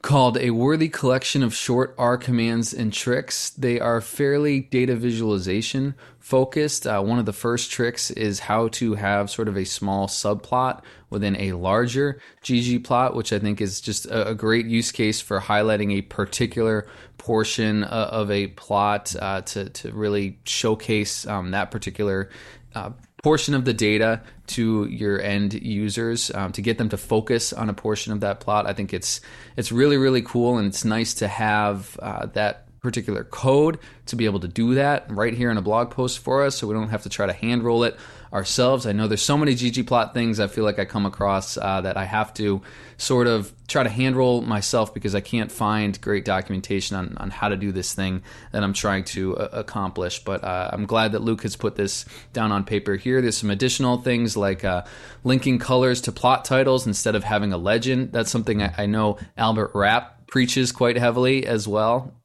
called 0.00 0.38
A 0.38 0.50
Worthy 0.50 0.88
Collection 0.88 1.42
of 1.42 1.54
Short 1.54 1.94
R 1.98 2.16
Commands 2.16 2.72
and 2.72 2.92
Tricks. 2.92 3.50
They 3.50 3.78
are 3.78 4.00
fairly 4.00 4.60
data 4.60 4.96
visualization 4.96 5.94
focused. 6.18 6.86
Uh, 6.86 7.02
one 7.02 7.18
of 7.18 7.26
the 7.26 7.34
first 7.34 7.70
tricks 7.70 8.10
is 8.12 8.40
how 8.40 8.68
to 8.68 8.94
have 8.94 9.28
sort 9.28 9.48
of 9.48 9.56
a 9.58 9.64
small 9.64 10.06
subplot 10.06 10.82
within 11.10 11.36
a 11.36 11.52
larger 11.52 12.20
ggplot, 12.42 13.14
which 13.14 13.30
I 13.30 13.38
think 13.38 13.60
is 13.60 13.82
just 13.82 14.06
a, 14.06 14.28
a 14.28 14.34
great 14.34 14.64
use 14.64 14.92
case 14.92 15.20
for 15.20 15.40
highlighting 15.40 15.92
a 15.92 16.02
particular 16.02 16.86
portion 17.18 17.84
uh, 17.84 18.08
of 18.12 18.30
a 18.30 18.46
plot 18.46 19.14
uh, 19.20 19.42
to, 19.42 19.68
to 19.68 19.92
really 19.92 20.38
showcase 20.44 21.26
um, 21.26 21.50
that 21.50 21.70
particular 21.70 22.30
uh, 22.74 22.90
portion 23.22 23.54
of 23.54 23.64
the 23.64 23.74
data 23.74 24.20
to 24.46 24.86
your 24.86 25.20
end 25.20 25.54
users 25.54 26.30
um, 26.34 26.52
to 26.52 26.62
get 26.62 26.78
them 26.78 26.88
to 26.88 26.96
focus 26.96 27.52
on 27.52 27.68
a 27.68 27.74
portion 27.74 28.12
of 28.12 28.20
that 28.20 28.40
plot. 28.40 28.66
I 28.66 28.72
think 28.72 28.94
it's 28.94 29.20
it's 29.56 29.72
really 29.72 29.96
really 29.96 30.22
cool, 30.22 30.58
and 30.58 30.66
it's 30.66 30.84
nice 30.84 31.14
to 31.14 31.28
have 31.28 31.98
uh, 32.00 32.26
that 32.26 32.64
particular 32.80 33.24
code 33.24 33.78
to 34.06 34.16
be 34.16 34.24
able 34.24 34.40
to 34.40 34.48
do 34.48 34.74
that 34.76 35.10
right 35.10 35.34
here 35.34 35.50
in 35.50 35.56
a 35.56 35.62
blog 35.62 35.90
post 35.90 36.20
for 36.20 36.44
us 36.44 36.56
so 36.56 36.66
we 36.66 36.74
don't 36.74 36.90
have 36.90 37.02
to 37.02 37.08
try 37.08 37.26
to 37.26 37.32
hand 37.32 37.64
roll 37.64 37.82
it 37.82 37.96
ourselves. 38.32 38.86
I 38.86 38.92
know 38.92 39.08
there's 39.08 39.22
so 39.22 39.36
many 39.36 39.54
ggplot 39.54 40.14
things 40.14 40.40
I 40.40 40.46
feel 40.46 40.64
like 40.64 40.78
I 40.78 40.84
come 40.84 41.06
across 41.06 41.56
uh, 41.56 41.80
that 41.80 41.96
I 41.96 42.04
have 42.04 42.34
to 42.34 42.62
sort 42.96 43.26
of 43.26 43.52
try 43.68 43.82
to 43.82 43.88
hand 43.88 44.16
roll 44.16 44.42
myself 44.42 44.92
because 44.92 45.14
I 45.14 45.20
can't 45.20 45.52
find 45.52 45.98
great 46.00 46.24
documentation 46.24 46.96
on, 46.96 47.16
on 47.18 47.30
how 47.30 47.48
to 47.48 47.56
do 47.56 47.70
this 47.70 47.94
thing 47.94 48.22
that 48.52 48.62
I'm 48.62 48.72
trying 48.72 49.04
to 49.04 49.36
uh, 49.36 49.48
accomplish. 49.52 50.24
But 50.24 50.42
uh, 50.44 50.70
I'm 50.72 50.86
glad 50.86 51.12
that 51.12 51.22
Luke 51.22 51.42
has 51.42 51.56
put 51.56 51.76
this 51.76 52.04
down 52.32 52.52
on 52.52 52.64
paper 52.64 52.96
here. 52.96 53.22
There's 53.22 53.38
some 53.38 53.50
additional 53.50 53.98
things 53.98 54.36
like 54.36 54.64
uh, 54.64 54.84
linking 55.24 55.58
colors 55.58 56.00
to 56.02 56.12
plot 56.12 56.44
titles 56.44 56.86
instead 56.86 57.14
of 57.14 57.24
having 57.24 57.52
a 57.52 57.58
legend. 57.58 58.12
That's 58.12 58.30
something 58.30 58.62
I, 58.62 58.74
I 58.76 58.86
know 58.86 59.18
Albert 59.36 59.72
Rapp 59.74 60.26
preaches 60.26 60.72
quite 60.72 60.96
heavily 60.96 61.46
as 61.46 61.66
well. 61.66 62.17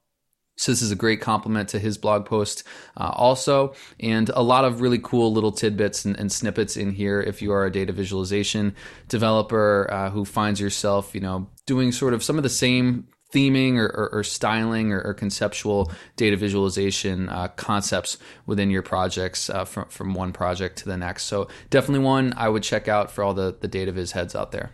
So 0.56 0.72
this 0.72 0.82
is 0.82 0.92
a 0.92 0.96
great 0.96 1.20
compliment 1.20 1.70
to 1.70 1.80
his 1.80 1.98
blog 1.98 2.26
post, 2.26 2.64
uh, 2.96 3.12
also, 3.14 3.74
and 4.00 4.30
a 4.30 4.44
lot 4.44 4.66
of 4.66 4.82
really 4.82 5.00
cool 5.00 5.34
little 5.34 5.52
tidbits 5.52 6.06
and, 6.06 6.18
and, 6.20 6.32
snippets 6.32 6.78
in 6.78 6.92
here. 6.92 7.20
If 7.22 7.42
you 7.42 7.52
are 7.52 7.66
a 7.66 7.72
data 7.72 7.92
visualization 7.92 8.76
developer 9.08 9.90
uh, 9.92 10.10
who 10.12 10.26
finds 10.26 10.60
yourself, 10.60 11.16
you 11.16 11.22
know, 11.22 11.48
doing 11.66 11.92
sort 11.92 12.14
of 12.14 12.24
some 12.24 12.38
of 12.38 12.44
the 12.44 12.50
same 12.50 13.08
theming 13.34 13.78
or, 13.78 13.88
or, 13.88 14.10
or 14.14 14.24
styling 14.24 14.94
or, 14.94 15.02
or, 15.02 15.14
conceptual 15.14 15.92
data 16.16 16.38
visualization 16.38 17.30
uh, 17.30 17.48
concepts 17.50 18.20
within 18.46 18.70
your 18.70 18.84
projects 18.84 19.50
uh, 19.50 19.66
from, 19.66 19.90
from 19.90 20.14
one 20.14 20.32
project 20.32 20.78
to 20.78 20.86
the 20.86 20.96
next. 20.96 21.24
So 21.24 21.48
definitely 21.72 22.06
one 22.06 22.34
I 22.38 22.48
would 22.48 22.62
check 22.62 22.88
out 22.88 23.10
for 23.10 23.24
all 23.24 23.34
the, 23.34 23.58
the 23.60 23.68
data 23.68 23.92
viz 23.92 24.12
heads 24.12 24.36
out 24.36 24.52
there. 24.52 24.72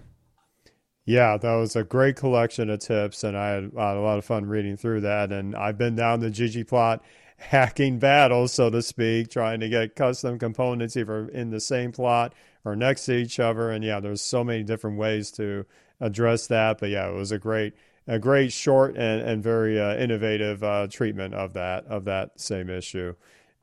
Yeah, 1.10 1.38
that 1.38 1.56
was 1.56 1.76
a 1.76 1.84
great 1.84 2.18
collection 2.18 2.70
of 2.70 2.82
tips, 2.82 3.24
and 3.24 3.36
I 3.36 3.50
had, 3.50 3.64
a 3.74 4.00
lot 4.00 4.20
of 4.20 4.26
fun 4.26 4.46
reading 4.46 4.78
through 4.78 5.02
that. 5.02 5.32
And 5.32 5.56
I've 5.56 5.76
been 5.76 5.96
down 5.96 6.20
the 6.20 6.30
ggplot 6.30 7.00
hacking 7.38 7.98
battle, 7.98 8.48
so 8.48 8.70
to 8.70 8.84
speak, 8.84 9.32
trying 9.32 9.60
to 9.62 9.70
get 9.70 9.96
custom 9.96 10.38
components 10.38 10.96
either 10.96 11.28
in 11.30 11.50
the 11.50 11.60
same 11.60 11.92
plot 11.92 12.36
or 12.64 12.76
next 12.76 13.06
to 13.06 13.16
each 13.16 13.40
other. 13.40 13.72
And 13.72 13.84
yeah, 13.84 14.00
there's 14.00 14.22
so 14.22 14.44
many 14.44 14.62
different 14.62 15.00
ways 15.00 15.32
to 15.32 15.66
address 16.00 16.46
that. 16.46 16.78
But 16.78 16.90
yeah, 16.90 17.10
it 17.10 17.16
was 17.16 17.32
a 17.32 17.40
great 17.40 17.74
a 18.08 18.20
great 18.20 18.54
short 18.54 18.96
and, 18.96 19.20
and 19.24 19.42
very 19.42 19.82
uh, 19.82 19.96
innovative 19.96 20.64
uh, 20.64 20.86
treatment 20.92 21.34
of 21.34 21.54
that 21.54 21.88
of 21.88 22.06
that 22.06 22.40
same 22.40 22.70
issue 22.70 23.16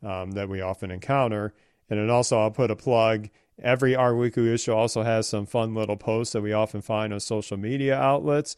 um, 0.02 0.32
that 0.32 0.48
we 0.48 0.62
often 0.62 0.90
encounter. 0.90 1.54
And 1.88 2.00
then 2.00 2.10
also 2.10 2.40
I'll 2.40 2.50
put 2.50 2.72
a 2.72 2.76
plug. 2.76 3.28
Every 3.62 3.94
R 3.94 4.14
Weekly 4.14 4.52
issue 4.52 4.72
also 4.72 5.02
has 5.02 5.28
some 5.28 5.46
fun 5.46 5.74
little 5.74 5.96
posts 5.96 6.32
that 6.34 6.42
we 6.42 6.52
often 6.52 6.82
find 6.82 7.12
on 7.12 7.20
social 7.20 7.56
media 7.56 7.96
outlets. 7.96 8.56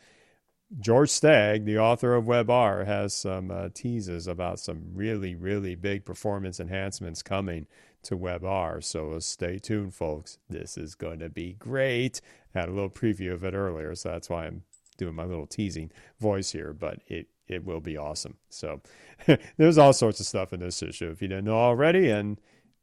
George 0.80 1.08
Stagg, 1.08 1.64
the 1.64 1.78
author 1.78 2.14
of 2.14 2.26
WebR, 2.26 2.84
has 2.84 3.14
some 3.14 3.50
uh, 3.50 3.68
teases 3.72 4.26
about 4.26 4.60
some 4.60 4.90
really, 4.92 5.34
really 5.34 5.74
big 5.74 6.04
performance 6.04 6.60
enhancements 6.60 7.22
coming 7.22 7.66
to 8.02 8.16
WebR. 8.16 8.84
So 8.84 9.18
stay 9.18 9.58
tuned, 9.58 9.94
folks. 9.94 10.38
This 10.50 10.76
is 10.76 10.94
going 10.94 11.20
to 11.20 11.30
be 11.30 11.54
great. 11.54 12.20
I 12.54 12.60
had 12.60 12.68
a 12.68 12.72
little 12.72 12.90
preview 12.90 13.32
of 13.32 13.44
it 13.44 13.54
earlier, 13.54 13.94
so 13.94 14.10
that's 14.10 14.28
why 14.28 14.46
I'm 14.46 14.62
doing 14.98 15.14
my 15.14 15.24
little 15.24 15.46
teasing 15.46 15.90
voice 16.20 16.50
here, 16.50 16.74
but 16.74 17.00
it, 17.06 17.28
it 17.46 17.64
will 17.64 17.80
be 17.80 17.96
awesome. 17.96 18.36
So 18.50 18.82
there's 19.56 19.78
all 19.78 19.94
sorts 19.94 20.20
of 20.20 20.26
stuff 20.26 20.52
in 20.52 20.60
this 20.60 20.82
issue 20.82 21.10
if 21.10 21.22
you 21.22 21.28
didn't 21.28 21.44
know 21.44 21.56
already. 21.56 22.10
And 22.10 22.38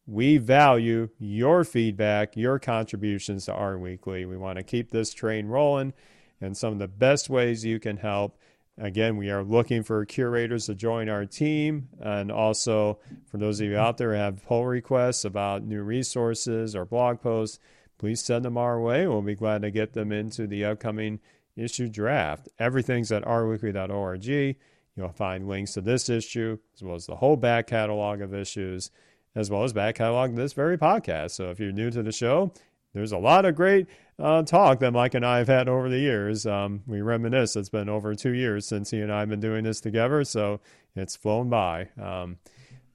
we 0.08 0.38
value 0.38 1.10
your 1.18 1.64
feedback, 1.64 2.38
your 2.38 2.60
contributions 2.60 3.46
to 3.46 3.54
R 3.54 3.78
Weekly. 3.78 4.26
We 4.26 4.38
want 4.38 4.58
to 4.58 4.64
keep 4.64 4.92
this 4.92 5.14
train 5.14 5.48
rolling 5.48 5.94
and 6.42 6.56
some 6.56 6.74
of 6.74 6.80
the 6.80 6.88
best 6.88 7.30
ways 7.30 7.66
you 7.66 7.80
can 7.80 7.98
help. 7.98 8.38
Again, 8.78 9.16
we 9.16 9.30
are 9.30 9.44
looking 9.44 9.84
for 9.84 10.06
curators 10.06 10.66
to 10.66 10.76
join 10.76 11.08
our 11.08 11.26
team. 11.26 11.88
And 12.00 12.32
also, 12.32 13.00
for 13.32 13.38
those 13.38 13.62
of 13.62 13.68
you 13.68 13.78
out 13.78 13.98
there 13.98 14.12
who 14.12 14.20
have 14.20 14.46
pull 14.46 14.66
requests 14.66 15.24
about 15.24 15.64
new 15.64 15.82
resources 15.82 16.76
or 16.76 16.86
blog 16.86 17.22
posts, 17.22 17.60
please 17.98 18.22
send 18.22 18.44
them 18.44 18.58
our 18.58 18.80
way. 18.80 19.08
We'll 19.08 19.22
be 19.22 19.36
glad 19.36 19.62
to 19.62 19.72
get 19.72 19.94
them 19.94 20.12
into 20.12 20.46
the 20.46 20.66
upcoming 20.66 21.20
issue 21.56 21.88
draft. 21.88 22.50
Everything's 22.60 23.14
at 23.14 23.24
rweekly.org. 23.24 24.26
You'll 24.98 25.10
find 25.10 25.48
links 25.48 25.74
to 25.74 25.82
this 25.82 26.10
issue, 26.10 26.58
as 26.76 26.84
well 26.84 26.96
as 26.96 27.06
the 27.06 27.16
whole 27.16 27.38
back 27.38 27.68
catalog 27.68 28.22
of 28.22 28.34
issues, 28.34 28.92
as 29.36 29.50
well 29.50 29.64
as 29.64 29.74
back 29.74 29.96
catalog 29.96 30.36
this 30.36 30.54
very 30.54 30.78
podcast. 30.78 31.32
So 31.32 31.52
if 31.52 31.60
you're 31.60 31.72
new 31.72 31.92
to 31.92 32.02
the 32.02 32.12
show, 32.12 32.54
there's 32.94 33.12
a 33.12 33.18
lot 33.18 33.46
of 33.46 33.56
great 33.56 33.88
uh, 34.18 34.44
talk 34.44 34.80
that 34.80 34.92
Mike 34.92 35.14
and 35.14 35.26
I 35.26 35.40
have 35.40 35.50
had 35.50 35.68
over 35.68 35.90
the 35.90 36.00
years. 36.00 36.46
Um, 36.46 36.82
we 36.88 37.02
reminisce. 37.02 37.56
It's 37.58 37.70
been 37.70 37.90
over 37.90 38.16
two 38.16 38.32
years 38.32 38.66
since 38.66 38.92
he 38.92 39.02
and 39.02 39.12
I 39.12 39.20
have 39.20 39.30
been 39.30 39.42
doing 39.42 39.66
this 39.66 39.82
together, 39.82 40.24
so 40.24 40.62
it's 40.96 41.16
flown 41.16 41.50
by. 41.50 41.90
Um, 42.02 42.38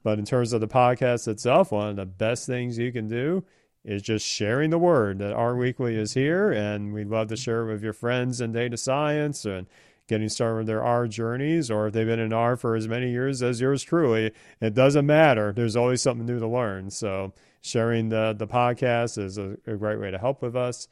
but 0.03 0.17
in 0.17 0.25
terms 0.25 0.53
of 0.53 0.61
the 0.61 0.67
podcast 0.67 1.27
itself, 1.27 1.71
one 1.71 1.89
of 1.89 1.95
the 1.95 2.07
best 2.07 2.47
things 2.47 2.79
you 2.79 2.91
can 2.91 3.07
do 3.07 3.43
is 3.85 4.01
just 4.01 4.25
sharing 4.25 4.71
the 4.71 4.79
word 4.79 5.19
that 5.19 5.33
R 5.33 5.55
Weekly 5.55 5.95
is 5.95 6.13
here, 6.13 6.51
and 6.51 6.93
we'd 6.93 7.07
love 7.07 7.27
to 7.27 7.37
share 7.37 7.61
it 7.61 7.71
with 7.71 7.83
your 7.83 7.93
friends 7.93 8.41
in 8.41 8.51
data 8.51 8.77
science 8.77 9.45
and 9.45 9.67
getting 10.11 10.27
started 10.29 10.57
with 10.57 10.67
their 10.67 10.83
R 10.83 11.07
journeys, 11.07 11.71
or 11.71 11.87
if 11.87 11.93
they've 11.93 12.05
been 12.05 12.19
in 12.19 12.33
R 12.33 12.57
for 12.57 12.75
as 12.75 12.85
many 12.85 13.09
years 13.11 13.41
as 13.41 13.61
yours 13.61 13.81
truly. 13.81 14.33
It 14.59 14.73
doesn't 14.73 15.05
matter. 15.05 15.53
There's 15.53 15.77
always 15.77 16.01
something 16.01 16.25
new 16.25 16.37
to 16.37 16.47
learn. 16.47 16.89
So 16.91 17.33
sharing 17.61 18.09
the 18.09 18.35
the 18.37 18.45
podcast 18.45 19.17
is 19.17 19.37
a, 19.37 19.57
a 19.65 19.77
great 19.77 20.01
way 20.01 20.11
to 20.11 20.17
help 20.17 20.41
with 20.41 20.55
us 20.55 20.89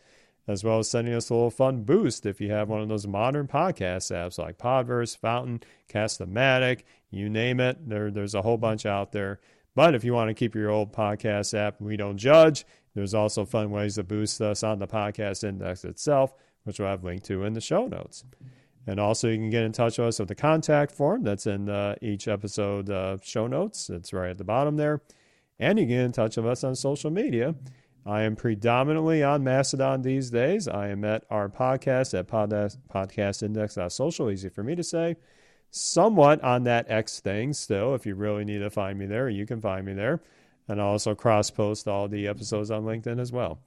as 0.48 0.64
well 0.64 0.80
as 0.80 0.90
sending 0.90 1.14
us 1.14 1.30
a 1.30 1.34
little 1.34 1.52
fun 1.52 1.84
boost 1.84 2.26
if 2.26 2.40
you 2.42 2.50
have 2.50 2.70
one 2.70 2.82
of 2.82 2.88
those 2.88 3.06
modern 3.06 3.48
podcast 3.48 4.10
apps 4.12 4.40
like 4.40 4.58
Podverse, 4.58 5.16
Fountain, 5.16 5.62
Castamatic, 5.88 6.84
you 7.12 7.30
name 7.30 7.60
it. 7.60 7.78
There, 7.88 8.10
there's 8.10 8.34
a 8.34 8.42
whole 8.42 8.58
bunch 8.58 8.86
out 8.86 9.12
there. 9.12 9.42
But 9.76 9.94
if 9.96 10.04
you 10.04 10.14
want 10.14 10.30
to 10.30 10.34
keep 10.34 10.56
your 10.56 10.72
old 10.72 10.92
podcast 10.92 11.54
app, 11.54 11.80
we 11.80 11.98
don't 11.98 12.18
judge. 12.18 12.66
There's 12.96 13.14
also 13.14 13.46
fun 13.46 13.70
ways 13.70 13.96
to 13.96 14.04
boost 14.04 14.42
us 14.42 14.64
on 14.64 14.80
the 14.80 14.88
podcast 14.88 15.44
index 15.44 15.86
itself, 15.86 16.34
which 16.64 16.80
we'll 16.80 16.88
have 16.88 17.04
linked 17.04 17.26
to 17.26 17.44
in 17.44 17.54
the 17.54 17.62
show 17.62 17.86
notes. 17.86 18.24
And 18.90 19.00
also, 19.00 19.28
you 19.28 19.38
can 19.38 19.52
get 19.52 19.64
in 19.64 19.72
touch 19.72 20.00
with 20.00 20.08
us 20.08 20.20
with 20.20 20.30
the 20.30 20.36
contact 20.36 20.92
form 20.92 21.22
that's 21.22 21.46
in 21.46 21.70
uh, 21.70 21.94
each 22.02 22.28
episode 22.28 22.90
uh, 22.90 23.18
show 23.22 23.46
notes. 23.46 23.92
It's 23.92 24.14
right 24.14 24.32
at 24.32 24.40
the 24.40 24.44
bottom 24.44 24.78
there. 24.78 25.04
And 25.60 25.78
you 25.78 25.86
can 25.86 25.90
get 25.90 26.06
in 26.06 26.12
touch 26.12 26.38
with 26.38 26.48
us 26.48 26.64
on 26.64 26.76
social 26.76 27.12
media. 27.12 27.54
I 28.04 28.24
am 28.24 28.36
predominantly 28.36 29.22
on 29.22 29.44
Mastodon 29.44 30.02
these 30.02 30.32
days. 30.32 30.68
I 30.68 30.88
am 30.88 31.06
at 31.06 31.30
rpodcast 31.30 32.18
at 32.18 32.28
podcastindex.social, 32.28 34.32
easy 34.32 34.50
for 34.50 34.64
me 34.64 34.74
to 34.74 34.84
say. 34.84 35.18
Somewhat 35.70 36.44
on 36.44 36.64
that 36.64 36.90
X 36.90 37.20
thing 37.20 37.54
still. 37.54 37.94
If 37.94 38.08
you 38.08 38.16
really 38.16 38.44
need 38.44 38.60
to 38.60 38.72
find 38.72 38.98
me 38.98 39.06
there, 39.06 39.30
you 39.30 39.46
can 39.46 39.62
find 39.62 39.86
me 39.86 39.94
there. 39.94 40.20
And 40.68 40.82
I 40.82 40.86
also 40.86 41.14
cross 41.14 41.52
post 41.52 41.88
all 41.88 42.08
the 42.08 42.28
episodes 42.28 42.72
on 42.72 42.86
LinkedIn 42.86 43.20
as 43.20 43.32
well. 43.32 43.60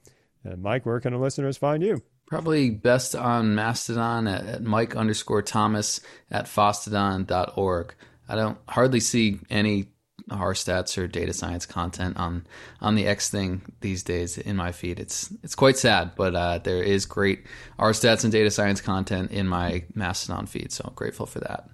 And 0.43 0.61
Mike, 0.61 0.85
where 0.85 0.99
can 0.99 1.13
the 1.13 1.19
listeners 1.19 1.57
find 1.57 1.81
you? 1.83 2.01
Probably 2.27 2.69
best 2.69 3.15
on 3.15 3.55
Mastodon 3.55 4.27
at, 4.27 4.45
at 4.45 4.63
Mike 4.63 4.95
underscore 4.95 5.41
Thomas 5.41 6.01
at 6.31 6.45
fosstodon.org. 6.45 7.95
I 8.27 8.35
don't 8.35 8.57
hardly 8.67 8.99
see 8.99 9.39
any 9.49 9.87
R 10.31 10.53
stats 10.53 10.97
or 10.97 11.07
data 11.07 11.33
science 11.33 11.65
content 11.65 12.17
on 12.17 12.47
on 12.79 12.95
the 12.95 13.07
X 13.07 13.29
thing 13.29 13.61
these 13.81 14.03
days 14.03 14.37
in 14.37 14.55
my 14.55 14.71
feed. 14.71 14.99
It's 14.99 15.33
it's 15.43 15.55
quite 15.55 15.77
sad, 15.77 16.11
but 16.15 16.35
uh, 16.35 16.57
there 16.59 16.81
is 16.81 17.05
great 17.05 17.45
R 17.77 17.91
stats 17.91 18.23
and 18.23 18.31
data 18.31 18.49
science 18.49 18.79
content 18.79 19.31
in 19.31 19.47
my 19.47 19.83
Mastodon 19.93 20.45
feed. 20.45 20.71
So 20.71 20.85
I'm 20.87 20.93
grateful 20.93 21.25
for 21.25 21.39
that. 21.39 21.69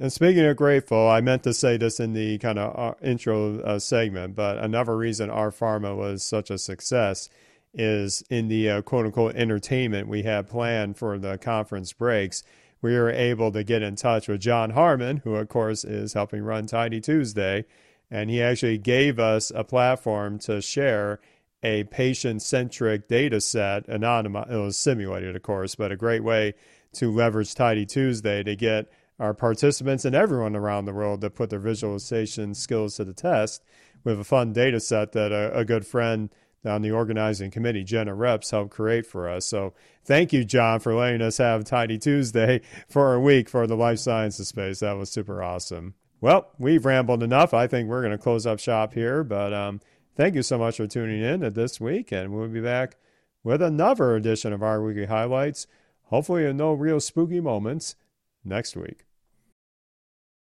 And 0.00 0.12
speaking 0.12 0.44
of 0.44 0.56
grateful, 0.56 1.08
I 1.08 1.20
meant 1.20 1.44
to 1.44 1.54
say 1.54 1.76
this 1.76 2.00
in 2.00 2.14
the 2.14 2.38
kind 2.38 2.58
of 2.58 2.76
uh, 2.76 2.94
intro 3.00 3.60
uh, 3.60 3.78
segment, 3.78 4.34
but 4.34 4.58
another 4.58 4.96
reason 4.96 5.30
R 5.30 5.52
Pharma 5.52 5.96
was 5.96 6.24
such 6.24 6.50
a 6.50 6.58
success 6.58 7.28
is 7.74 8.22
in 8.30 8.48
the 8.48 8.70
uh, 8.70 8.82
quote 8.82 9.06
unquote 9.06 9.36
entertainment 9.36 10.08
we 10.08 10.22
had 10.22 10.48
planned 10.48 10.96
for 10.96 11.18
the 11.18 11.38
conference 11.38 11.92
breaks. 11.92 12.42
We 12.80 12.96
were 12.96 13.10
able 13.10 13.50
to 13.52 13.64
get 13.64 13.82
in 13.82 13.96
touch 13.96 14.28
with 14.28 14.40
Jon 14.40 14.70
Harmon, 14.70 15.18
who, 15.18 15.36
of 15.36 15.48
course, 15.48 15.84
is 15.84 16.12
helping 16.12 16.42
run 16.42 16.66
Tidy 16.66 17.00
Tuesday 17.00 17.64
and 18.10 18.30
he 18.30 18.42
actually 18.42 18.78
gave 18.78 19.18
us 19.18 19.50
a 19.54 19.64
platform 19.64 20.38
to 20.38 20.60
share 20.60 21.20
a 21.62 21.84
patient 21.84 22.42
centric 22.42 23.08
data 23.08 23.40
set, 23.40 23.88
anonymous, 23.88 24.46
it 24.50 24.56
was 24.56 24.76
simulated, 24.76 25.34
of 25.34 25.42
course, 25.42 25.74
but 25.74 25.90
a 25.90 25.96
great 25.96 26.22
way 26.22 26.54
to 26.92 27.10
leverage 27.10 27.54
Tidy 27.54 27.86
Tuesday 27.86 28.42
to 28.42 28.54
get 28.54 28.86
our 29.18 29.32
participants 29.32 30.04
and 30.04 30.14
everyone 30.14 30.54
around 30.54 30.84
the 30.84 30.92
world 30.92 31.22
to 31.22 31.30
put 31.30 31.50
their 31.50 31.58
visualization 31.58 32.54
skills 32.54 32.96
to 32.96 33.04
the 33.04 33.14
test 33.14 33.64
with 34.02 34.20
a 34.20 34.24
fun 34.24 34.52
data 34.52 34.78
set 34.78 35.12
that 35.12 35.32
a, 35.32 35.56
a 35.58 35.64
good 35.64 35.86
friend 35.86 36.30
on 36.64 36.82
the 36.82 36.90
organizing 36.90 37.50
committee, 37.50 37.84
Jenna 37.84 38.14
Reps, 38.14 38.50
helped 38.50 38.70
create 38.70 39.06
for 39.06 39.28
us. 39.28 39.46
So 39.46 39.74
thank 40.04 40.32
you, 40.32 40.44
Jon, 40.44 40.80
for 40.80 40.94
letting 40.94 41.22
us 41.22 41.38
have 41.38 41.64
Tidy 41.64 41.98
Tuesday 41.98 42.60
for 42.88 43.14
a 43.14 43.20
week 43.20 43.48
for 43.48 43.66
the 43.66 43.76
life 43.76 43.98
sciences 43.98 44.48
space. 44.48 44.80
That 44.80 44.92
was 44.92 45.10
super 45.10 45.42
awesome. 45.42 45.94
Well, 46.20 46.48
we've 46.58 46.84
rambled 46.84 47.22
enough. 47.22 47.52
I 47.52 47.66
think 47.66 47.88
we're 47.88 48.00
going 48.00 48.16
to 48.16 48.18
close 48.18 48.46
up 48.46 48.58
shop 48.58 48.94
here. 48.94 49.22
But 49.22 49.52
um, 49.52 49.80
thank 50.16 50.34
you 50.34 50.42
so 50.42 50.58
much 50.58 50.78
for 50.78 50.86
tuning 50.86 51.22
in 51.22 51.52
this 51.52 51.80
week. 51.80 52.12
And 52.12 52.32
we'll 52.32 52.48
be 52.48 52.60
back 52.60 52.96
with 53.42 53.60
another 53.60 54.16
edition 54.16 54.52
of 54.52 54.62
R 54.62 54.82
Weekly 54.82 55.06
Highlights. 55.06 55.66
Hopefully, 56.04 56.50
no 56.52 56.72
real 56.72 57.00
spooky 57.00 57.40
moments 57.40 57.96
next 58.44 58.76
week. 58.76 59.04